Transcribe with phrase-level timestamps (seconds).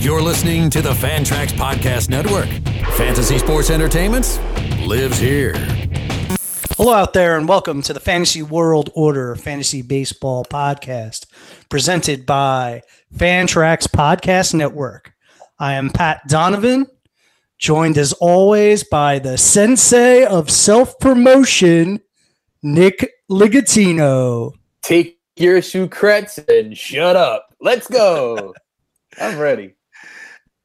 [0.00, 2.48] You're listening to the Fantrax Podcast Network.
[2.94, 4.40] Fantasy sports entertainment
[4.86, 5.52] lives here.
[6.78, 11.26] Hello, out there, and welcome to the Fantasy World Order Fantasy Baseball Podcast,
[11.68, 12.80] presented by
[13.14, 15.12] Fantrax Podcast Network.
[15.58, 16.86] I am Pat Donovan,
[17.58, 22.00] joined as always by the sensei of self promotion,
[22.62, 24.54] Nick Ligatino.
[24.80, 27.54] Take your sucrets and shut up.
[27.60, 28.54] Let's go.
[29.20, 29.74] I'm ready.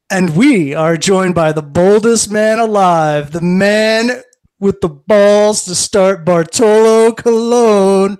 [0.08, 4.22] And we are joined by the boldest man alive, the man
[4.60, 8.18] with the balls to start Bartolo Colon,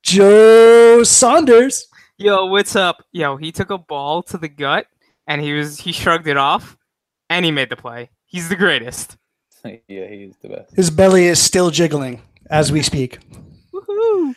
[0.00, 1.88] Joe Saunders.
[2.18, 3.04] Yo, what's up?
[3.10, 4.86] Yo, he took a ball to the gut
[5.26, 6.76] and he was he shrugged it off
[7.28, 8.10] and he made the play.
[8.26, 9.16] He's the greatest.
[9.64, 10.76] yeah, he's the best.
[10.76, 13.18] His belly is still jiggling as we speak.
[13.72, 14.36] Woohoo!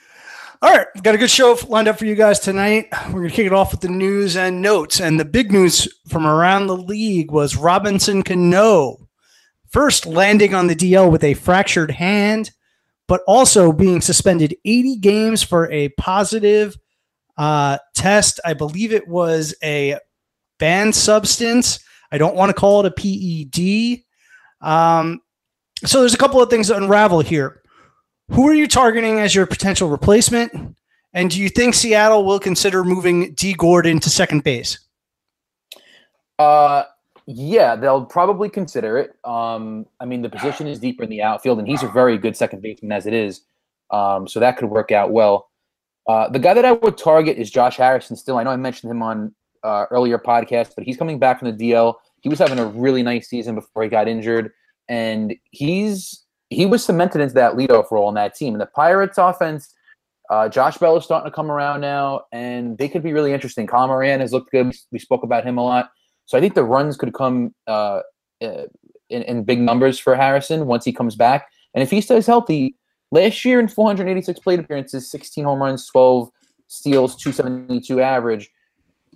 [0.60, 2.88] All right, got a good show lined up for you guys tonight.
[3.08, 5.00] We're going to kick it off with the news and notes.
[5.00, 9.08] And the big news from around the league was Robinson Cano
[9.70, 12.50] first landing on the DL with a fractured hand,
[13.08, 16.76] but also being suspended 80 games for a positive
[17.38, 18.40] uh, test.
[18.44, 20.00] I believe it was a
[20.58, 21.80] banned substance.
[22.12, 24.04] I don't want to call it a PED.
[24.68, 25.22] Um,
[25.86, 27.62] so there's a couple of things to unravel here.
[28.32, 30.76] Who are you targeting as your potential replacement?
[31.14, 34.80] And do you think Seattle will consider moving Dee Gordon to second base?
[36.38, 36.84] Uh,
[37.26, 39.16] yeah, they'll probably consider it.
[39.24, 42.36] Um, I mean, the position is deeper in the outfield, and he's a very good
[42.36, 43.42] second baseman as it is.
[43.90, 45.50] Um, so that could work out well.
[46.08, 48.16] Uh, the guy that I would target is Josh Harrison.
[48.16, 49.34] Still, I know I mentioned him on
[49.64, 51.96] uh, earlier podcasts, but he's coming back from the DL.
[52.22, 54.52] He was having a really nice season before he got injured,
[54.88, 58.54] and he's he was cemented into that leadoff role on that team.
[58.54, 59.74] And the Pirates offense,
[60.30, 63.68] uh, Josh Bell is starting to come around now, and they could be really interesting.
[63.68, 64.74] Colin Moran has looked good.
[64.92, 65.92] We spoke about him a lot.
[66.26, 68.02] So I think the runs could come uh,
[68.42, 68.68] in,
[69.10, 71.48] in big numbers for Harrison once he comes back.
[71.74, 72.76] And if he stays healthy,
[73.12, 76.30] last year in 486 plate appearances, 16 home runs, 12
[76.68, 78.50] steals, 272 average.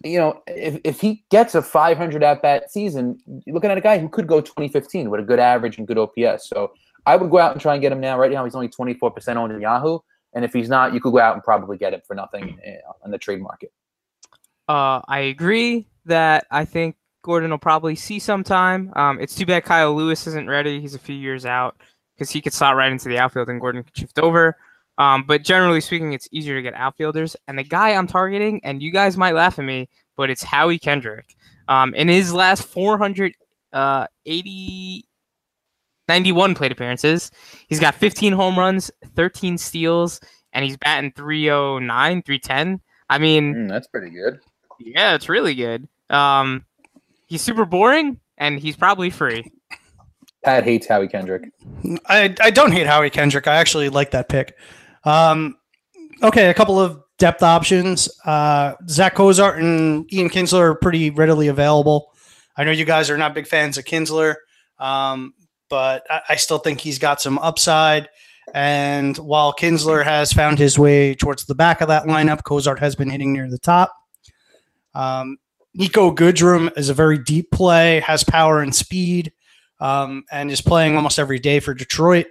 [0.04, 3.82] You know, if, if he gets a 500 at bat season, you're looking at a
[3.82, 6.50] guy who could go 2015 with a good average and good OPS.
[6.50, 6.72] So
[7.06, 8.18] I would go out and try and get him now.
[8.18, 10.00] Right now, he's only 24% owned in Yahoo.
[10.34, 12.60] And if he's not, you could go out and probably get him for nothing
[13.04, 13.72] on the trade market.
[14.68, 18.92] Uh, I agree that I think Gordon will probably see sometime.
[18.96, 20.80] Um, it's too bad Kyle Lewis isn't ready.
[20.80, 21.76] He's a few years out
[22.16, 24.56] because he could slot right into the outfield and Gordon could shift over.
[24.98, 27.36] Um, but generally speaking, it's easier to get outfielders.
[27.48, 30.80] And the guy I'm targeting, and you guys might laugh at me, but it's Howie
[30.80, 31.36] Kendrick.
[31.68, 33.36] Um, in his last 480,
[33.74, 34.06] uh,
[36.08, 37.32] 91 plate appearances,
[37.68, 40.20] he's got 15 home runs, 13 steals,
[40.54, 42.82] and he's batting 309, 310.
[43.10, 44.40] I mean, mm, that's pretty good.
[44.80, 45.88] Yeah, it's really good.
[46.10, 46.66] Um,
[47.28, 49.52] he's super boring, and he's probably free.
[50.44, 51.52] Pat hates Howie Kendrick.
[52.08, 53.48] I, I don't hate Howie Kendrick.
[53.48, 54.58] I actually like that pick.
[55.04, 55.58] Um,
[56.24, 58.10] okay, a couple of depth options.
[58.26, 62.12] Uh, Zack Cozart and Ian Kinsler are pretty readily available.
[62.58, 64.36] I know you guys are not big fans of Kinsler,
[64.80, 65.34] um,
[65.72, 68.10] but I, I, still think he's got some upside.
[68.54, 72.96] And while Kinsler has found his way towards the back of that lineup, Cozart has
[72.96, 73.96] been hitting near the top.
[74.94, 75.38] Um,
[75.78, 79.32] Niko Goodrum is a very deep play, has power and speed,
[79.80, 82.28] um, and is playing almost every day for Detroit.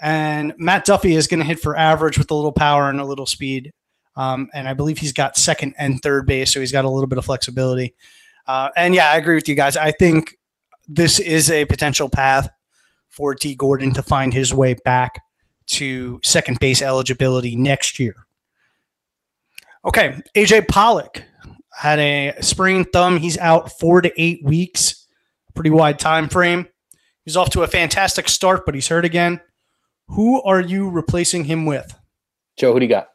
[0.00, 3.04] And Matt Duffy is going to hit for average with a little power and a
[3.04, 3.72] little speed.
[4.16, 7.06] Um, and I believe he's got second and third base, so he's got a little
[7.06, 7.94] bit of flexibility.
[8.46, 9.76] Uh, and yeah, I agree with you guys.
[9.76, 10.36] I think
[10.88, 12.50] this is a potential path
[13.08, 15.22] for Dee Gordon to find his way back
[15.66, 18.14] to second base eligibility next year.
[19.84, 21.22] Okay, AJ Pollock
[21.72, 23.16] had a sprained thumb.
[23.16, 25.06] He's out four to eight weeks,
[25.54, 26.66] pretty wide time frame.
[27.24, 29.40] He's off to a fantastic start, but he's hurt again.
[30.08, 31.94] Who are you replacing him with?
[32.56, 33.08] Joe, who do you got?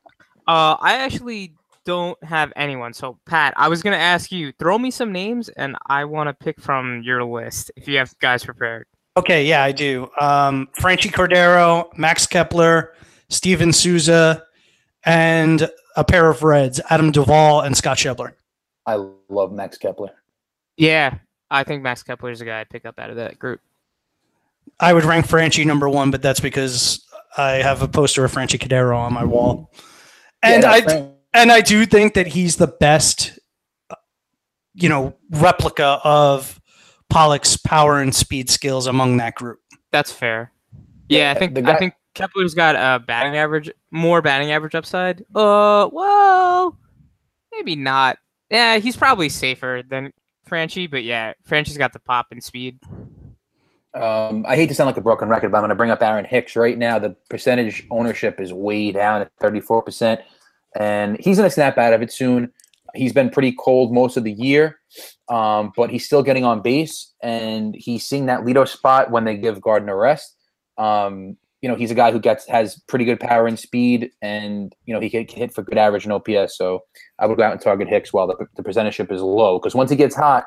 [0.48, 1.56] Uh, I actually
[1.86, 2.94] don't have anyone.
[2.94, 6.28] So, Pat, I was going to ask you, throw me some names, and I want
[6.28, 8.86] to pick from your list if you have guys prepared.
[9.16, 10.10] Okay, yeah, I do.
[10.20, 12.94] Um, Franchy Cordero, Max Kepler,
[13.30, 14.44] Steven Souza,
[15.06, 18.34] and a pair of Reds, Adam Duvall and Scott Schebler.
[18.88, 18.96] I
[19.30, 20.12] love Max Kepler.
[20.78, 21.18] Yeah,
[21.52, 23.62] I think Max Kepler is a guy I'd pick up out of that group.
[24.80, 27.06] I would rank Franchy number one, but that's because
[27.38, 29.72] I have a poster of Franchy Cordero on my wall,
[30.42, 33.38] and Yeah, I Fran- and I do think that he's the best,
[33.90, 33.96] uh,
[34.74, 36.60] you know, replica of
[37.14, 39.60] Pollock's power and speed skills among that group.
[39.92, 40.52] That's fair.
[41.10, 45.22] Yeah, I think the I think Kepler's got a batting average, more batting average upside.
[45.36, 46.76] Uh, well,
[47.52, 48.18] maybe not.
[48.50, 50.12] Yeah, he's probably safer than
[50.50, 52.80] Franchy, but yeah, Franchy's got the pop and speed.
[53.94, 56.02] Um, I hate to sound like a broken record, but I'm going to bring up
[56.02, 56.98] Aaron Hicks right now.
[56.98, 60.20] The percentage ownership is way down at 34%,
[60.76, 62.52] and he's going to snap out of it soon.
[62.96, 64.80] He's been pretty cold most of the year,
[65.30, 69.38] um, but he's still getting on base, and he's seeing that leadoff spot when they
[69.38, 70.36] give Gardner rest.
[70.78, 74.74] Um, you know, he's a guy who gets has pretty good power and speed, and
[74.86, 76.58] you know he can, can hit for good average and OPS.
[76.58, 76.82] So
[77.20, 79.90] I would go out and target Hicks while the, the percentage is low, because once
[79.90, 80.46] he gets hot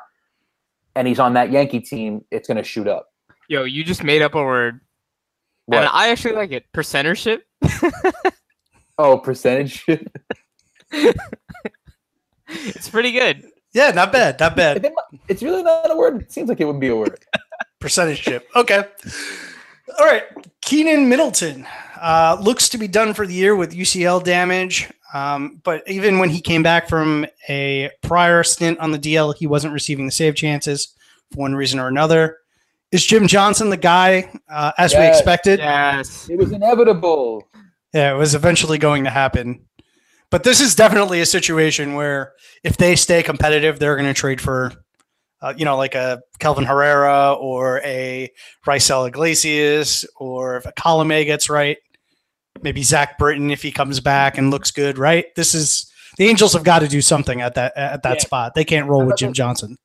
[0.95, 3.07] and he's on that Yankee team, it's going to shoot up.
[3.49, 4.81] Yo, you just made up a word,
[5.65, 5.79] What?
[5.79, 6.65] and I actually like it.
[6.73, 7.41] Percentership.
[8.99, 9.85] Oh, percentage.
[12.49, 13.45] it's pretty good.
[13.73, 14.91] Yeah, not bad, not bad.
[15.27, 16.21] it's really not a word.
[16.21, 17.19] It seems like it would be a word.
[17.79, 18.47] Percentage chip.
[18.55, 18.83] Okay.
[19.99, 20.23] All right.
[20.61, 21.67] Keynan Middleton
[22.01, 24.89] uh, looks to be done for the year with UCL damage.
[25.13, 29.47] Um, but even when he came back from a prior stint on the DL, he
[29.47, 30.95] wasn't receiving the save chances
[31.31, 32.37] for one reason or another.
[32.91, 35.59] Is Jim Johnson the guy uh, as we expected?
[35.59, 36.29] Yes.
[36.29, 37.47] It was inevitable.
[37.93, 39.65] Yeah, it was eventually going to happen.
[40.29, 42.33] But this is definitely a situation where
[42.63, 44.73] if they stay competitive, they're going to trade for,
[45.41, 48.29] uh, you know, like a Kelvin Herrera or a
[48.65, 51.77] Raisel Iglesias, or if a Colome gets right,
[52.61, 55.25] maybe Zach Britton if he comes back and looks good, right?
[55.35, 58.19] This is the Angels have got to do something at that at that Yeah.
[58.23, 58.53] spot.
[58.55, 59.77] They can't roll with Jim Johnson.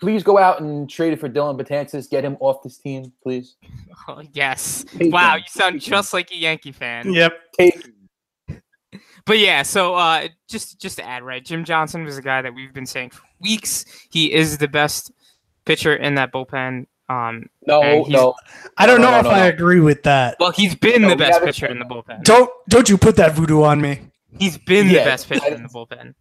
[0.00, 2.08] Please go out and trade it for Dellin Betances.
[2.08, 3.56] Get him off this team, please.
[4.10, 4.84] Oh, yes.
[4.96, 5.40] Take Wow, him.
[5.40, 5.90] you sound Take him.
[5.90, 7.12] just like a Yankee fan.
[7.12, 7.32] Yep.
[7.58, 7.92] Take him.
[9.28, 11.44] But yeah, so uh, just just to add, right?
[11.44, 13.84] Jim Johnson was a guy that we've been saying for weeks.
[14.10, 15.12] He is the best
[15.66, 16.86] pitcher in that bullpen.
[17.10, 18.34] Um, No, no.
[18.78, 19.48] I don't No, know no, if no, I no.
[19.48, 20.36] agree with that.
[20.40, 22.24] well, he's been No, the best pitcher said in the bullpen.
[22.24, 24.00] Don't don't you put that voodoo on me.
[24.38, 26.14] He's been Yeah, the best I pitcher in the bullpen.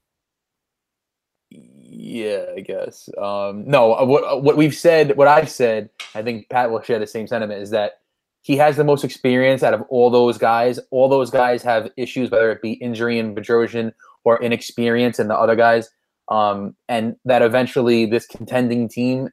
[1.50, 3.10] Yeah, I guess.
[3.18, 6.82] Um, no, uh, what uh, what we've said, what I've said, I think Pat will
[6.82, 7.62] share the same sentiment.
[7.62, 8.02] Is that
[8.48, 10.80] he has the most experience out of all those guys.
[10.90, 13.92] All those guys have issues, whether it be injury in Bedrosian
[14.24, 15.90] or inexperience in the other guys.
[16.30, 19.32] Um, and that eventually this contending team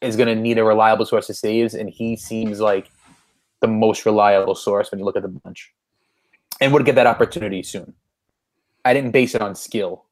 [0.00, 2.90] is going to need a reliable source of saves, and he seems like
[3.60, 5.70] the most reliable source when you look at the bunch,
[6.58, 7.92] and would get that opportunity soon.
[8.82, 10.06] I didn't base it on skill.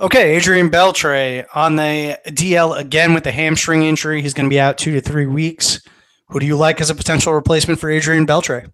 [0.00, 4.20] Okay, Adrian Beltre on the DL again with the hamstring injury.
[4.20, 5.80] He's going to be out two to three weeks.
[6.28, 8.70] Who do you like as a potential replacement for Adrian Beltre?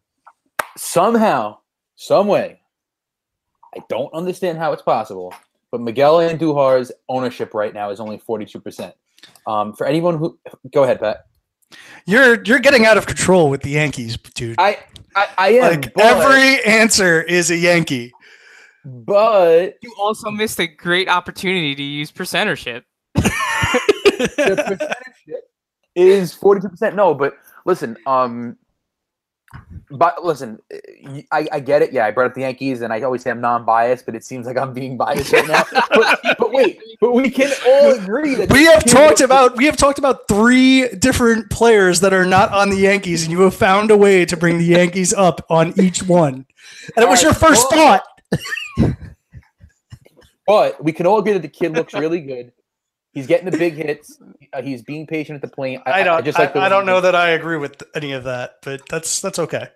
[0.77, 1.59] somehow,
[1.97, 2.61] some way,
[3.75, 5.35] I don't understand how it's possible,
[5.71, 8.93] but Miguel Andujar's ownership right now is only 42%.
[9.47, 10.39] Um, for anyone who,
[10.73, 11.27] go ahead, Pat.
[12.05, 14.57] You're you're getting out of control with the Yankees, dude.
[14.59, 14.79] I,
[15.15, 18.13] I, I am, like but, every answer is a Yankee.
[18.85, 22.83] but You also missed a great opportunity to use percentership.
[23.15, 25.45] the percentage
[25.95, 26.95] is 42%.
[26.95, 28.57] No, but listen, um,
[29.91, 30.61] but listen,
[31.33, 31.93] I, I get it.
[31.93, 34.47] Yeah, I brought up the Yankees, and I always say I'm non-biased, but it seems
[34.47, 35.65] like I'm being biased right now.
[35.91, 39.65] but, but wait, but we can all agree that We have talked looks- about we
[39.67, 43.55] have talked about three different players that are not on the Yankees, and you have
[43.57, 46.47] found a way to bring the Yankees up on each one.
[46.97, 48.01] And it was All your first well-
[48.79, 48.97] thought.
[50.47, 52.51] But we can all agree that the kid looks really good.
[53.13, 54.21] He's getting the big hits.
[54.53, 55.81] Uh, he's being patient at the plate.
[55.87, 56.19] I don't.
[56.19, 58.89] I, just like the I don't know that I agree with any of that, but
[58.89, 59.69] that's that's okay.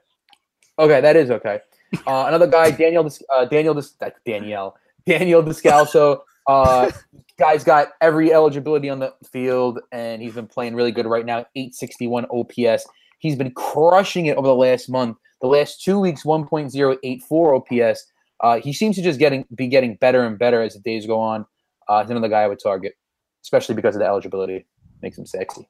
[0.79, 1.61] Okay, that is okay.
[2.07, 3.81] Uh, another guy, Daniel, uh, Daniel,
[4.27, 4.77] Danielle,
[5.07, 6.23] Daniel Descalso.
[6.47, 6.91] Uh,
[7.39, 11.39] guy's got every eligibility on the field, and he's been playing really good right now.
[11.55, 12.87] 861 OPS.
[13.19, 15.17] He's been crushing it over the last month.
[15.41, 18.07] The last two weeks, 1.084 OPS.
[18.41, 21.21] Uh, he seems to just getting be getting better and better as the days go
[21.21, 21.47] on.
[21.89, 22.95] Uh, he's another guy I would target,
[23.45, 24.67] especially because of the eligibility.
[25.03, 25.69] Makes him sexy.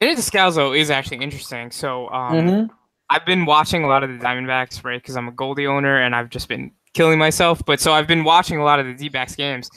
[0.00, 1.70] Danny Descalso is actually interesting.
[1.70, 2.70] So um, Mhm.
[3.10, 5.00] I've been watching a lot of the Diamondbacks, right?
[5.00, 7.62] Because I'm a Goldie owner and I've just been killing myself.
[7.66, 9.68] But so I've been watching a lot of the D-backs games,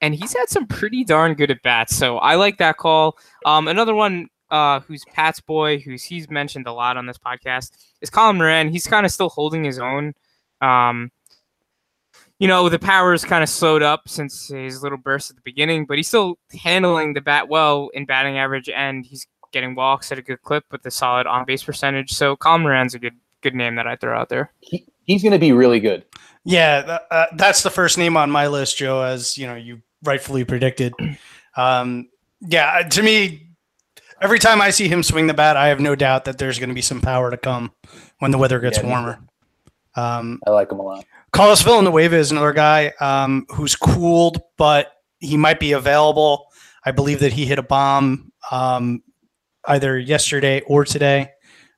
[0.00, 1.96] and he's had some pretty darn good at bats.
[1.96, 3.16] So I like that call.
[3.46, 7.70] Um, another one uh, who's Pat's boy, who's he's mentioned a lot on this podcast,
[8.00, 8.68] is Colin Moran.
[8.70, 10.14] He's kind of still holding his own.
[10.60, 11.10] Um,
[12.38, 15.42] you know, the power power's kind of slowed up since his little burst at the
[15.44, 20.12] beginning, but he's still handling the bat well in batting average, and he's getting walks
[20.12, 22.12] at a good clip with a solid on base percentage.
[22.12, 24.52] So Colin Moran's a good good name that I throw out there.
[24.60, 26.04] He, he's going to be really good.
[26.44, 29.82] Yeah, th- uh, that's the first name on my list, Joe, as you know you
[30.04, 30.92] rightfully predicted.
[31.56, 32.08] Um,
[32.40, 33.48] yeah, to me,
[34.20, 36.68] every time I see him swing the bat, I have no doubt that there's going
[36.68, 37.72] to be some power to come
[38.18, 39.20] when the weather gets Yeah, warmer.
[39.96, 41.04] Um, I like him a lot.
[41.32, 46.46] Carlos Villanueva is another guy um, who's cooled, but he might be available.
[46.84, 49.02] I believe that he hit a bomb um,
[49.66, 51.30] either yesterday or today.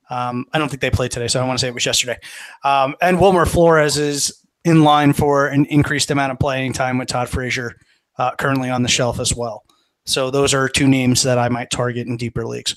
[0.09, 1.85] Um, I don't think they played today, so I don't want to say it was
[1.85, 2.17] yesterday.
[2.63, 7.07] Um, and Wilmer Flores is in line for an increased amount of playing time with
[7.07, 7.75] Todd Frazier
[8.17, 9.63] uh, currently on the shelf as well.
[10.05, 12.75] So those are two names that I might target in deeper leagues.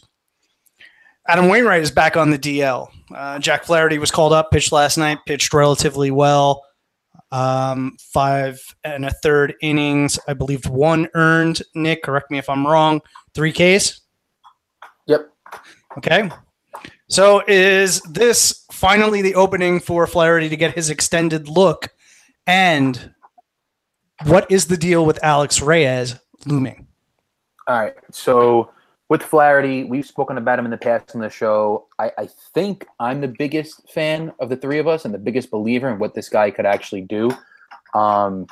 [1.26, 2.88] Adam Wainwright is back on the DL.
[3.14, 6.64] Uh, Jack Flaherty was called up, pitched last night, pitched relatively well.
[7.30, 11.62] Um, five and a third innings, I believe one earned.
[11.74, 13.00] Nick, correct me if I'm wrong.
[13.34, 14.02] Three Ks.
[15.06, 15.30] Yep.
[15.98, 16.30] Okay.
[17.08, 21.88] So is this finally the opening for Flaherty to get his extended look?
[22.46, 23.14] And
[24.26, 26.16] what is the deal with Alex Reyes
[26.46, 26.86] looming?
[27.66, 27.94] All right.
[28.10, 28.70] So
[29.08, 31.86] with Flaherty, we've spoken about him in the past on the show.
[31.98, 35.50] I, I think I'm the biggest fan of the three of us and the biggest
[35.50, 37.30] believer in what this guy could actually do.
[37.94, 38.46] Um,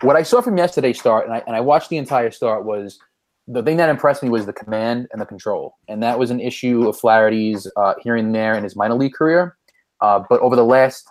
[0.00, 2.98] what I saw from yesterday's start, and I, and I watched the entire start, was
[3.46, 5.74] the thing that impressed me was the command and the control.
[5.88, 9.14] And that was an issue of Flaherty's uh, here and there in his minor league
[9.14, 9.56] career.
[10.00, 11.08] Uh, but over the last,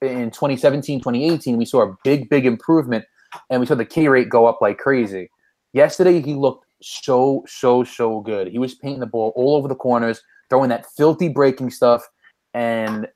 [0.00, 3.04] in 2017, 2018, we saw a big, big improvement
[3.50, 5.30] and we saw the K rate go up like crazy.
[5.72, 8.48] Yesterday, he looked so, so, so good.
[8.48, 12.06] He was painting the ball all over the corners, throwing that filthy breaking stuff.
[12.52, 13.08] And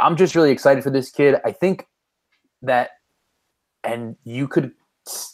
[0.00, 1.36] I'm just really excited for this kid.
[1.44, 1.86] I think
[2.62, 2.90] that,
[3.82, 4.72] and you could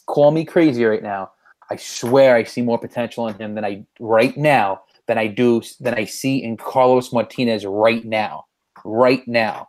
[0.06, 1.32] call me crazy right now.
[1.70, 5.62] I swear I see more potential in him than I right now than I do
[5.80, 8.44] than I see in Carlos Martinez right now.
[8.84, 9.68] Right now.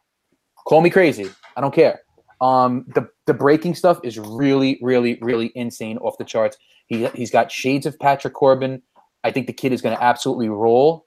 [0.68, 1.30] Call me crazy.
[1.56, 2.02] I don't care.
[2.42, 6.58] Um, the the breaking stuff is really, really, really insane off the charts.
[6.88, 8.82] He he's got shades of Patrick Corbin.
[9.24, 11.06] I think the kid is going to absolutely roll.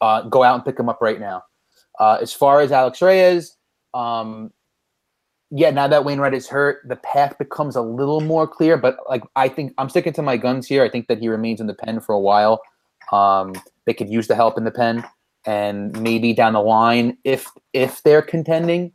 [0.00, 1.42] Uh, go out and pick him up right now.
[1.98, 3.56] Uh, as far as Alex Reyes,
[3.92, 4.52] um,
[5.50, 8.76] yeah, now that Wainwright is hurt, the path becomes a little more clear.
[8.76, 10.84] But like, I think I'm sticking to my guns here.
[10.84, 12.60] I think that he remains in the pen for a while.
[13.12, 13.54] Um,
[13.86, 15.04] they could use the help in the pen,
[15.46, 18.92] and maybe down the line, if if they're contending,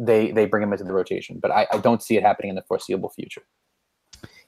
[0.00, 1.38] they they bring him into the rotation.
[1.40, 3.42] But I, I don't see it happening in the foreseeable future.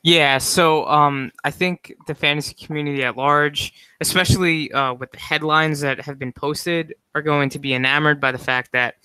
[0.05, 5.81] Yeah, so um, I think the fantasy community at large, especially uh, with the headlines
[5.81, 8.97] that have been posted, are going to be enamored by the fact that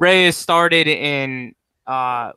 [0.00, 1.54] Reyes started in
[1.86, 2.32] uh,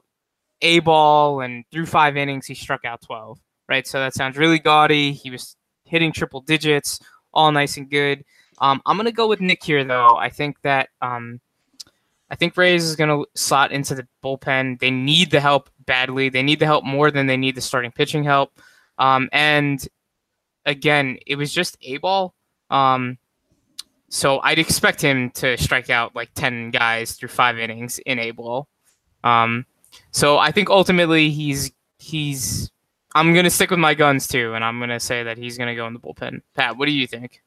[0.62, 3.88] A ball and through five innings, he struck out 12, right?
[3.88, 5.12] So that sounds really gaudy.
[5.12, 7.00] He was hitting triple digits,
[7.34, 8.24] all nice and good.
[8.60, 10.16] Um, I'm to go with Nick here, though.
[10.18, 11.40] I think that um,
[12.30, 14.80] I think Reyes is going to slot into the bullpen.
[14.80, 16.30] They need the help badly.
[16.30, 18.52] They need the help more than they need the starting pitching help.
[18.98, 19.86] Um, and
[20.66, 22.34] again, it was just a ball.
[22.70, 23.18] Um,
[24.10, 28.32] so I'd expect him to strike out like 10 guys through five innings in a
[28.32, 28.68] ball.
[29.24, 29.66] Um,
[30.12, 32.72] so I think ultimately he's he's
[33.16, 35.88] I'm gonna stick with my guns too, and I'm gonna say that he's gonna go
[35.88, 36.42] in the bullpen.
[36.56, 37.42] Pat, what do you think?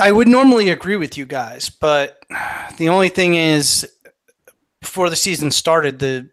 [0.00, 2.24] I would normally agree with you guys, but
[2.76, 3.88] the only thing is,
[4.80, 6.28] before the season started, the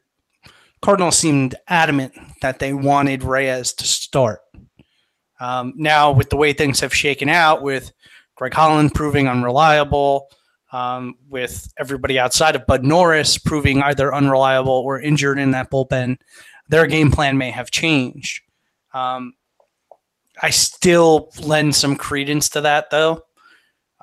[0.82, 4.42] Cardinals seemed adamant that they wanted Reyes to start.
[5.40, 7.92] Um, now, with the way things have shaken out, with
[8.36, 10.30] Greg Holland proving unreliable,
[10.72, 16.18] um, with everybody outside of Bud Norris proving either unreliable or injured in that bullpen,
[16.70, 18.42] their game plan may have changed.
[18.94, 19.34] Um,
[20.42, 23.24] I still lend some credence to that, though.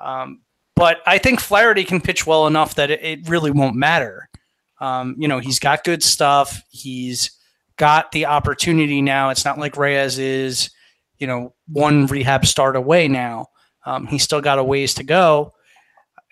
[0.05, 0.41] Um,
[0.75, 4.29] but I think Flaherty can pitch well enough that it, it really won't matter.
[4.79, 6.61] Um, you know, he's got good stuff.
[6.69, 7.31] He's
[7.77, 9.29] got the opportunity now.
[9.29, 10.69] It's not like Reyes is,
[11.17, 13.47] you know, one rehab start away now.
[13.85, 15.53] Um, he's still got a ways to go.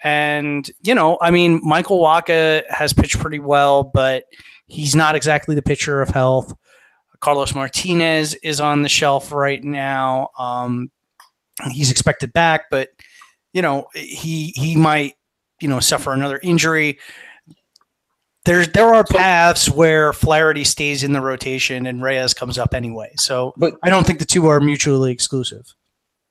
[0.03, 4.25] And, you know, I mean, Michael Wacha has pitched pretty well, but
[4.68, 6.53] he's not exactly the pitcher of health.
[7.22, 10.30] Carlos Martinez is on the shelf right now.
[10.38, 10.92] Um,
[11.72, 12.89] he's expected back, but
[13.54, 15.16] you know he he might
[15.62, 17.00] you know suffer another injury.
[18.46, 23.14] There's there are paths where Flaherty stays in the rotation and Reyes comes up anyway.
[23.16, 25.74] So, But- I don't think the two are mutually exclusive.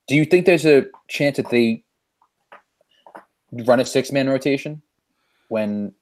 [0.08, 1.84] Do you think there's a chance that they
[3.52, 4.82] run a six man rotation
[5.48, 5.94] when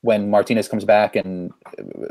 [0.00, 1.52] when Martinez comes back, and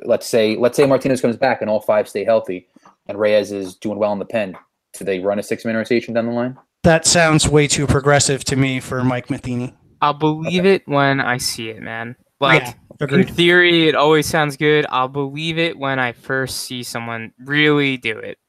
[0.05, 2.67] let's say let's say Martinez comes back and all five stay healthy,
[3.07, 4.55] and Reyes is doing well in the pen,
[4.93, 6.57] do they run a six man rotation down the line?
[6.83, 9.75] That sounds way too progressive to me for Mike Matheny.
[10.01, 12.15] I'll believe it when I see it, man.
[12.39, 12.63] Like
[12.99, 14.85] Yeah, in theory, it always sounds good.
[14.89, 18.39] I'll believe it when I first see someone really do it.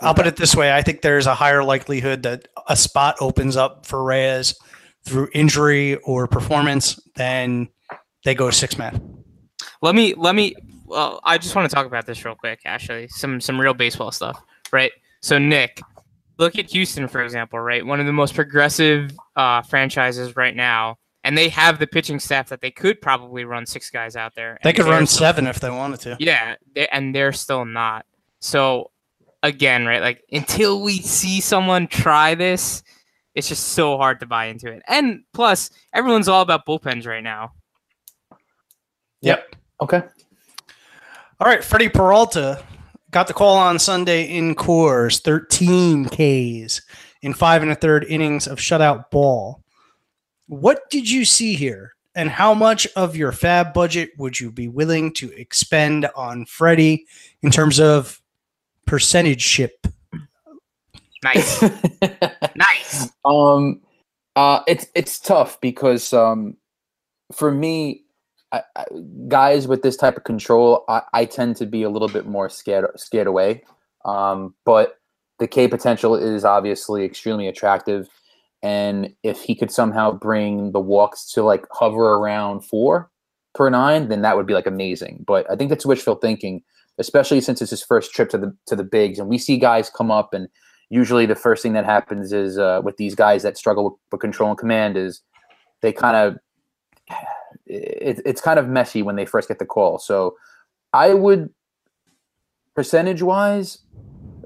[0.00, 3.56] I'll put it this way: I think there's a higher likelihood that a spot opens
[3.56, 4.54] up for Reyes
[5.04, 7.68] through injury or performance than
[8.24, 9.24] they go six man.
[9.80, 10.54] Let me let me.
[10.84, 12.60] Well, I just want to talk about this real quick.
[12.64, 14.92] Actually, some some real baseball stuff, right?
[15.22, 15.80] So Nick,
[16.38, 17.84] look at Houston for example, right?
[17.84, 22.48] One of the most progressive uh, franchises right now, and they have the pitching staff
[22.50, 24.58] that they could probably run six guys out there.
[24.62, 26.16] They could run seven if they wanted to.
[26.20, 28.06] Yeah, they, and they're still not.
[28.40, 28.90] So
[29.42, 30.02] again, right?
[30.02, 32.82] Like until we see someone try this,
[33.34, 34.82] it's just so hard to buy into it.
[34.88, 37.52] And plus, everyone's all about bullpens right now.
[39.22, 39.56] Yep.
[39.82, 40.02] Okay.
[41.38, 42.62] All right, Freddie Peralta
[43.10, 46.82] got the call on Sunday in Coors, 13 Ks
[47.22, 49.62] in five and a third innings of shutout ball.
[50.46, 51.94] What did you see here?
[52.14, 57.04] And how much of your FAAB budget would you be willing to expend on Freddie
[57.42, 58.22] in terms of
[58.86, 59.86] percentage ship?
[61.22, 61.62] Nice,
[62.56, 63.10] nice.
[63.24, 63.82] Um,
[64.34, 66.56] uh, it's it's tough because um,
[67.32, 68.05] for me,
[68.56, 68.84] I, I,
[69.28, 72.48] guys with this type of control, I, I tend to be a little bit more
[72.48, 73.62] scared scared away.
[74.04, 74.98] Um, but
[75.38, 78.08] the K potential is obviously extremely attractive,
[78.62, 83.10] and if he could somehow bring the walks to like hover around four
[83.54, 85.24] per nine, then that would be like amazing.
[85.26, 86.62] But I think that's wishful thinking,
[86.98, 89.90] especially since it's his first trip to the to the bigs, and we see guys
[89.90, 90.48] come up and
[90.88, 94.20] usually the first thing that happens is uh, with these guys that struggle with, with
[94.20, 95.20] control and command is
[95.80, 96.38] they kind of
[97.66, 99.98] it, it's kind of messy when they first get the call.
[99.98, 100.36] So
[100.92, 101.50] I would
[102.74, 103.78] percentage wise,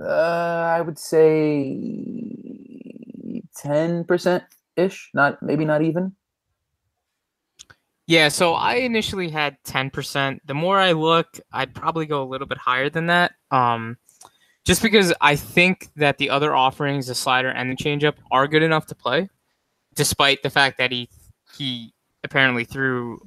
[0.01, 1.77] uh, I would say
[3.57, 4.45] ten percent
[4.77, 6.15] ish, not maybe not even.
[8.07, 10.41] Yeah, so I initially had 10%.
[10.45, 13.35] The more I look, I'd probably go a little bit higher than that.
[13.53, 13.99] Um,
[14.65, 18.65] just because I think that the other offerings, the slider and the changeup, are good
[18.65, 19.29] enough to play,
[19.95, 21.09] despite the fact that he
[21.57, 23.21] he apparently threw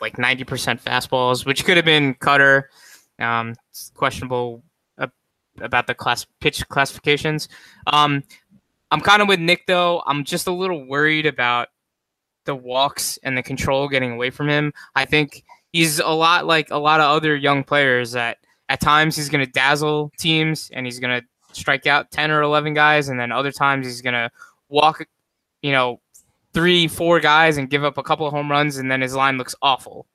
[0.00, 2.70] like 90% fastballs, which could have been cutter.
[3.18, 4.62] Um, it's questionable
[5.60, 7.48] about the class pitch classifications.
[7.86, 8.22] Um,
[8.90, 10.02] I'm kind of with Nick though.
[10.06, 11.68] I'm just a little worried about
[12.44, 14.72] the walks and the control getting away from him.
[14.94, 19.16] I think he's a lot like a lot of other young players that at times
[19.16, 23.08] he's going to dazzle teams and he's going to strike out 10 or 11 guys
[23.08, 24.30] and then other times he's going to
[24.68, 25.06] walk
[25.62, 26.00] you know
[26.58, 29.38] three four guys and give up a couple of home runs and then his line
[29.38, 30.06] looks awful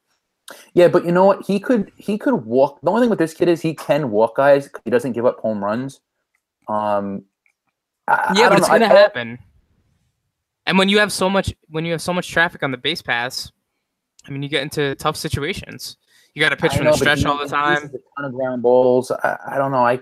[0.73, 1.45] Yeah, but you know what?
[1.45, 2.81] He could he could walk.
[2.81, 4.69] The only thing with this kid is he can walk guys.
[4.83, 6.01] He doesn't give up home runs.
[6.67, 7.23] Um,
[8.07, 8.77] I, yeah I but it's know.
[8.77, 9.39] Going to I- happen
[10.65, 13.01] and when you have so much when you have so much traffic on the base
[13.01, 13.51] paths
[14.27, 15.97] i mean you get into tough situations
[16.33, 17.89] you got to pitch from know, the stretch all the time A
[18.21, 19.11] ton of ground balls.
[19.11, 19.85] I, I don't know.
[19.85, 19.99] I,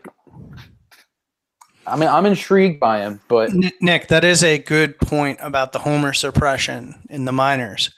[1.88, 5.80] I mean, I'm intrigued by him, but Nick, that is a good point about the
[5.80, 7.92] homer suppression in the minors.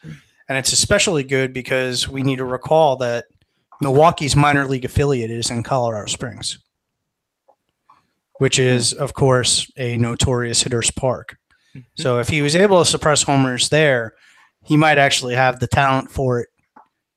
[0.50, 3.26] And it's especially good because we need to recall that
[3.82, 6.60] Milwaukee's minor league affiliate is in Colorado Springs,
[8.40, 11.38] which is, of course, a notorious hitter's park.
[11.96, 14.14] So if he was able to suppress homers there,
[14.64, 16.50] he might actually have the talent for it.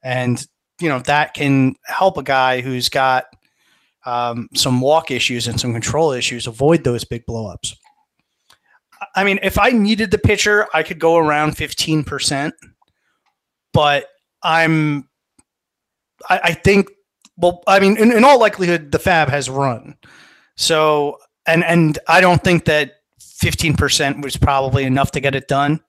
[0.02, 0.44] And,
[0.80, 3.26] you know, that can help a guy who's got
[4.06, 7.74] um, some walk issues and some control issues avoid those big blowups.
[9.14, 12.52] I mean, if I needed the pitcher, I could go around 15%,
[13.72, 14.06] but
[14.42, 15.08] I'm,
[16.30, 16.88] I, I think,
[17.36, 19.96] well, I mean, in, in all likelihood, the FAAB has run.
[20.56, 25.80] So, and, and I don't think that 15% was probably enough to get it done.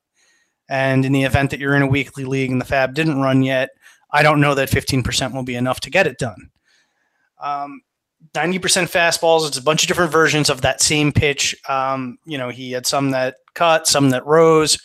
[0.70, 3.42] And in the event that you're in a weekly league and the FAAB didn't run
[3.42, 3.70] yet,
[4.12, 6.50] I don't know that 15% will be enough to get it done.
[7.40, 7.82] Um,
[8.34, 8.60] 90%
[8.92, 9.48] fastballs.
[9.48, 11.56] It's a bunch of different versions of that same pitch.
[11.68, 14.78] Um, you know, he had some that cut, some that rose,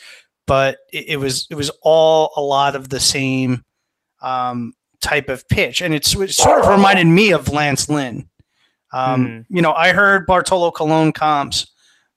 [0.47, 3.65] but it, it was it was all a lot of the same
[4.21, 8.29] um, type of pitch, and it's, it sort of reminded me of Lance Lynn.
[8.93, 11.67] Um, You know, I heard Bartolo Colon comps,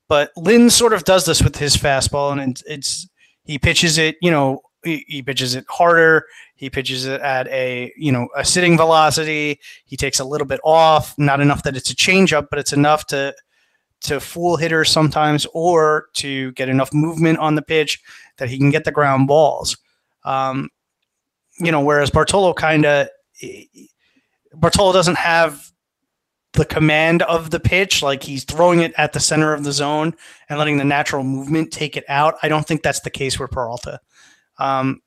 [0.07, 3.09] but Lynn sort of does this with his fastball, and it's, it's
[3.43, 4.17] he pitches it.
[4.21, 6.25] You know, he, he pitches it harder.
[6.55, 9.59] He pitches it at a you know a sitting velocity.
[9.85, 13.05] He takes a little bit off, not enough that it's a changeup, but it's enough
[13.07, 13.35] to
[14.01, 17.99] to fool hitters sometimes, or to get enough movement on the pitch
[18.37, 19.77] that he can get the ground balls.
[20.23, 20.69] Um,
[21.59, 23.07] you know, whereas Bartolo kind of
[24.53, 25.71] Bartolo doesn't have
[26.53, 30.13] the command of the pitch, like he's throwing it at the center of the zone
[30.49, 32.35] and letting the natural movement take it out.
[32.41, 33.99] I don't think that's the case with Peralta.
[34.59, 35.01] Um,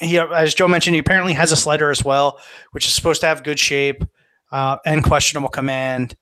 [0.00, 2.40] he, as Joe mentioned, he apparently has a slider as well,
[2.72, 4.04] which is supposed to have good shape
[4.52, 6.16] uh, and questionable command.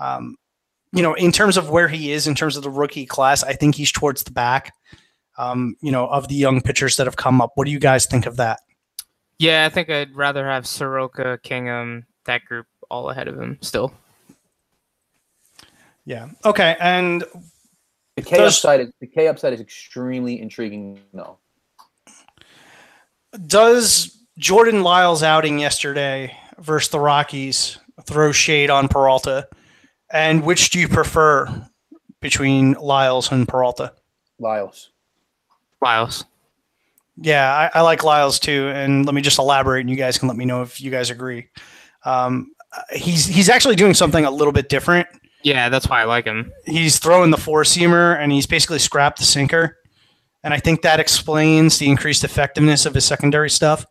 [0.00, 0.36] Um,
[0.92, 3.52] you know, in terms of where he is in terms of the rookie class, I
[3.52, 4.72] think he's towards the back.
[5.38, 7.52] Um, you know, of the young pitchers that have come up.
[7.56, 8.60] What do you guys think of that?
[9.38, 13.92] Yeah, I think I'd rather have Soroka, Kingham, that group all ahead of him still.
[16.06, 16.28] Yeah.
[16.44, 16.76] Okay.
[16.80, 17.24] And
[18.16, 21.38] the K does, upside is the K upside is extremely intriguing though.
[23.46, 29.48] Does Jordan Lyles outing yesterday versus the Rockies throw shade on Peralta?
[30.10, 31.68] And which do you prefer
[32.20, 33.92] between Lyles and Peralta?
[34.38, 34.90] Lyles.
[35.80, 36.24] Lyles.
[37.18, 38.70] Yeah, I, I, like Lyles too.
[38.74, 41.10] And let me just elaborate, and you guys can let me know if you guys
[41.10, 41.48] agree.
[42.04, 42.52] Um,
[42.92, 45.08] he's he's actually doing something a little bit different.
[45.42, 46.52] Yeah, that's why I like him.
[46.66, 49.78] He's throwing the four seamer, and he's basically scrapped the sinker,
[50.46, 53.84] and I think that explains the increased effectiveness of his secondary stuff.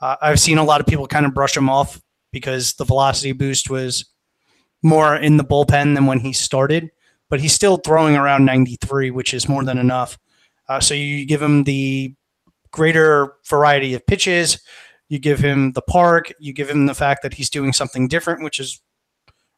[0.00, 3.30] Uh, I've seen a lot of people kind of brush him off because the velocity
[3.30, 4.06] boost was
[4.82, 6.90] more in the bullpen than when he started,
[7.28, 10.18] but he's still throwing around 93, which is more than enough.
[10.68, 12.12] Uh, so you give him the
[12.72, 14.60] greater variety of pitches.
[15.08, 16.32] You give him the park.
[16.40, 18.82] You give him the fact that he's doing something different, which is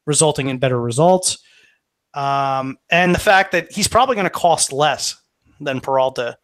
[0.04, 1.38] resulting in better results.
[2.12, 5.16] Um, and the fact that he's probably going to cost less
[5.64, 6.36] than Peralta.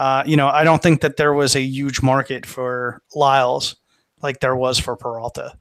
[0.00, 3.76] Uh, you know, I don't think that there was a huge market for Lyles
[4.22, 5.52] like there was for Peralta.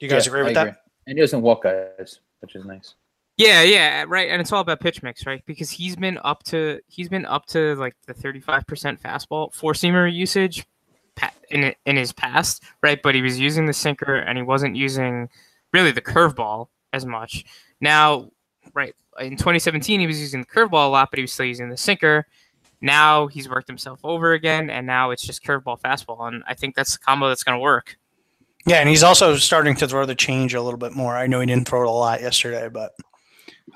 [0.00, 0.78] Do you guys yeah, agree with I that?
[1.06, 2.96] And he doesn't walk guys, which is nice.
[3.36, 4.28] Yeah, yeah, right.
[4.28, 5.40] And it's all about pitch mix, right?
[5.46, 8.64] Because he's been up to he's been up to like the 35%
[9.00, 10.66] fastball four seamer usage
[11.50, 13.00] in in his past, right?
[13.00, 15.28] But he was using the sinker and he wasn't using
[15.72, 17.44] really the curveball as much.
[17.80, 18.32] Now,
[18.74, 21.68] right, in 2017 he was using the curveball a lot, but he was still using
[21.68, 22.26] the sinker.
[22.84, 26.74] Now he's worked himself over again and now it's just curveball fastball and I think
[26.74, 27.96] that's the combo that's going to work.
[28.66, 31.16] Yeah, and he's also starting to throw the change a little bit more.
[31.16, 32.92] I know he didn't throw it a lot yesterday, but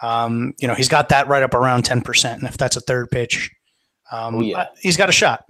[0.02, 2.34] um, you know, he's got that right up around 10%.
[2.34, 3.50] And if that's a third pitch,
[4.12, 4.66] um, oh, yeah.
[4.80, 5.44] he's got a shot.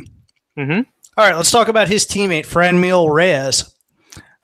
[0.56, 0.80] Mm-hmm.
[1.16, 3.74] All right, let's talk about his teammate, Franmil Reyes.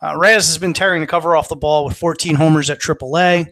[0.03, 3.46] Uh, Reyes has been tearing the cover off the ball with 14 homers at AAA,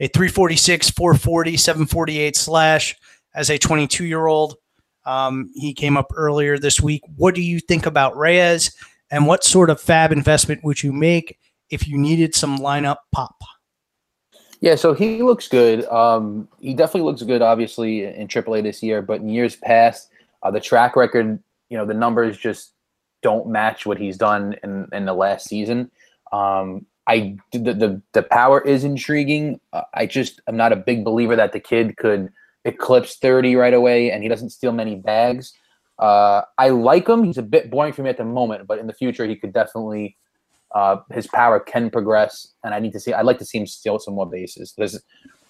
[0.00, 2.96] a 346, 440, 748 slash
[3.34, 4.56] as a 22 year old.
[5.06, 7.02] Um, he came up earlier this week.
[7.16, 8.74] What do you think about Reyes,
[9.10, 11.38] and what sort of FAAB investment would you make
[11.70, 13.36] if you needed some lineup pop?
[14.60, 15.84] Yeah, so he looks good.
[15.86, 19.02] Um, he definitely looks good, obviously, in AAA this year.
[19.02, 20.08] But in years past,
[20.42, 21.38] uh, the track record,
[21.68, 22.72] you know, the numbers just
[23.22, 25.90] don't match what he's done in, in the last season.
[26.32, 29.60] Um, I the, the, the power is intriguing.
[29.72, 32.32] Uh, I just I'm not a big believer that the kid could
[32.64, 35.52] eclipse 30 right away, and he doesn't steal many bags.
[35.98, 37.22] Uh, I like him.
[37.22, 39.52] He's a bit boring for me at the moment, but in the future, he could
[39.52, 40.16] definitely
[40.74, 43.12] uh, his power can progress, and I need to see.
[43.12, 44.74] I'd like to see him steal some more bases.
[44.76, 45.00] There's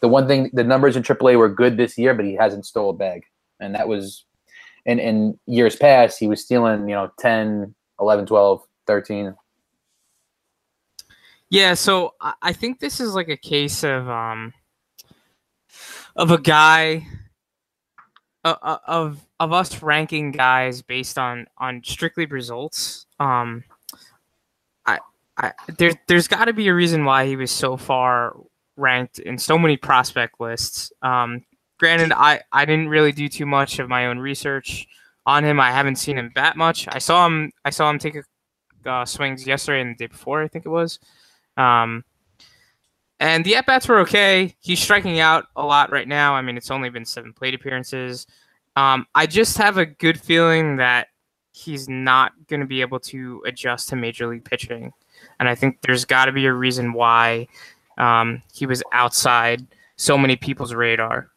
[0.01, 0.51] the one thing.
[0.53, 3.25] The numbers in AAA were good this year, but he hasn't stole a bag,
[3.59, 4.27] and that was
[4.85, 6.19] in in years past.
[6.19, 9.35] He was stealing, you know, 10, 11, 12, 13.
[11.49, 14.53] Yeah, so I think this is like a case of um
[16.17, 17.07] of a guy
[18.45, 23.07] uh, uh, of of us ranking guys based on on strictly results.
[23.19, 23.65] Um,
[25.37, 28.37] I, there, there's got to be a reason why he was so far
[28.77, 30.93] ranked in so many prospect lists.
[31.03, 31.45] Um,
[31.79, 34.87] granted, I, I didn't really do too much of my own research
[35.27, 35.59] on him.
[35.59, 36.87] I haven't seen him bat much.
[36.89, 37.51] I saw him.
[37.65, 40.43] I saw him take a, uh, swings yesterday and the day before.
[40.43, 41.01] I think it was.
[41.57, 42.05] Um,
[43.25, 44.55] and the at bats were okay.
[44.61, 46.35] He's striking out a lot right now.
[46.35, 48.27] I mean, it's only been seven plate appearances.
[48.77, 51.09] Um, I just have a good feeling that
[51.53, 54.93] he's not going to be able to adjust to major league pitching
[55.39, 57.49] and I think there's got to be a reason why
[57.99, 61.31] um, he was outside so many people's radar.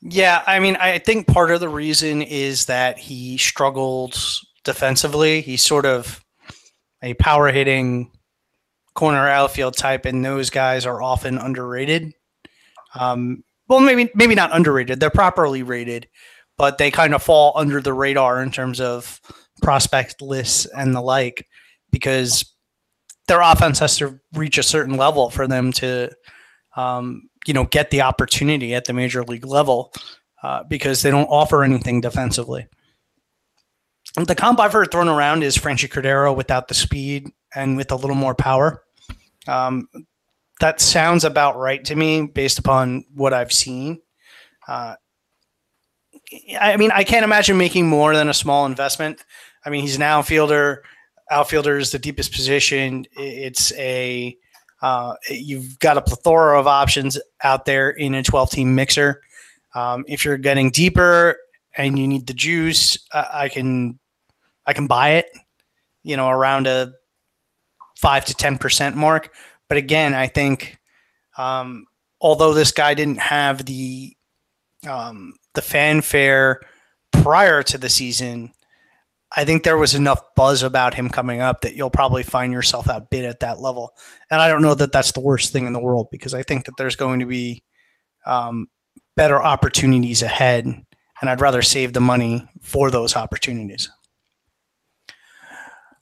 [0.00, 4.16] Yeah, I mean, I think part of the reason is that he struggled
[4.62, 5.40] defensively.
[5.40, 6.24] He's sort of
[7.02, 8.10] a power hitting
[8.98, 12.12] corner outfield type, and those guys are often underrated.
[12.98, 14.98] Um, well, maybe maybe not underrated.
[14.98, 16.08] They're properly rated,
[16.56, 19.20] but they kind of fall under the radar in terms of
[19.62, 21.46] prospect lists and the like
[21.92, 22.44] because
[23.28, 26.10] their offense has to reach a certain level for them to,
[26.76, 29.92] um, you know, get the opportunity at the major league level
[30.42, 32.66] uh, because they don't offer anything defensively.
[34.16, 37.96] the comp I've heard thrown around is Franchy Cordero without the speed and with a
[37.96, 38.82] little more power.
[39.48, 39.88] Um,
[40.60, 44.00] that sounds about right to me based upon what I've seen.
[44.66, 44.94] Uh,
[46.60, 49.24] I mean, I can't imagine making more than a small investment.
[49.64, 50.84] I mean, he's an outfielder.
[51.30, 53.06] Outfielder is the deepest position.
[53.16, 54.36] It's a
[54.80, 59.22] uh, you've got a plethora of options out there in a 12 team mixer.
[59.74, 61.36] Um, if you're getting deeper
[61.76, 63.98] and you need the juice, I can
[64.66, 65.26] I can buy it.
[66.02, 66.92] You know, around a
[67.98, 69.34] five to ten percent mark.
[69.68, 70.78] But again, I think
[71.36, 71.86] um,
[72.20, 74.16] although this guy didn't have the
[74.88, 76.60] um, the fanfare
[77.12, 78.52] prior to the season,
[79.36, 82.88] I think there was enough buzz about him coming up that you'll probably find yourself
[82.88, 83.92] outbid at that level.
[84.30, 86.64] And I don't know that that's the worst thing in the world because I think
[86.66, 87.64] that there's going to be
[88.24, 88.68] um,
[89.16, 93.90] better opportunities ahead, and I'd rather save the money for those opportunities.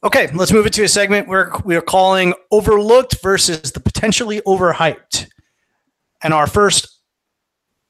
[0.04, 4.40] Okay, let's move it to a segment where we are calling overlooked versus the potentially
[4.42, 5.26] overhyped.
[6.22, 7.00] And our first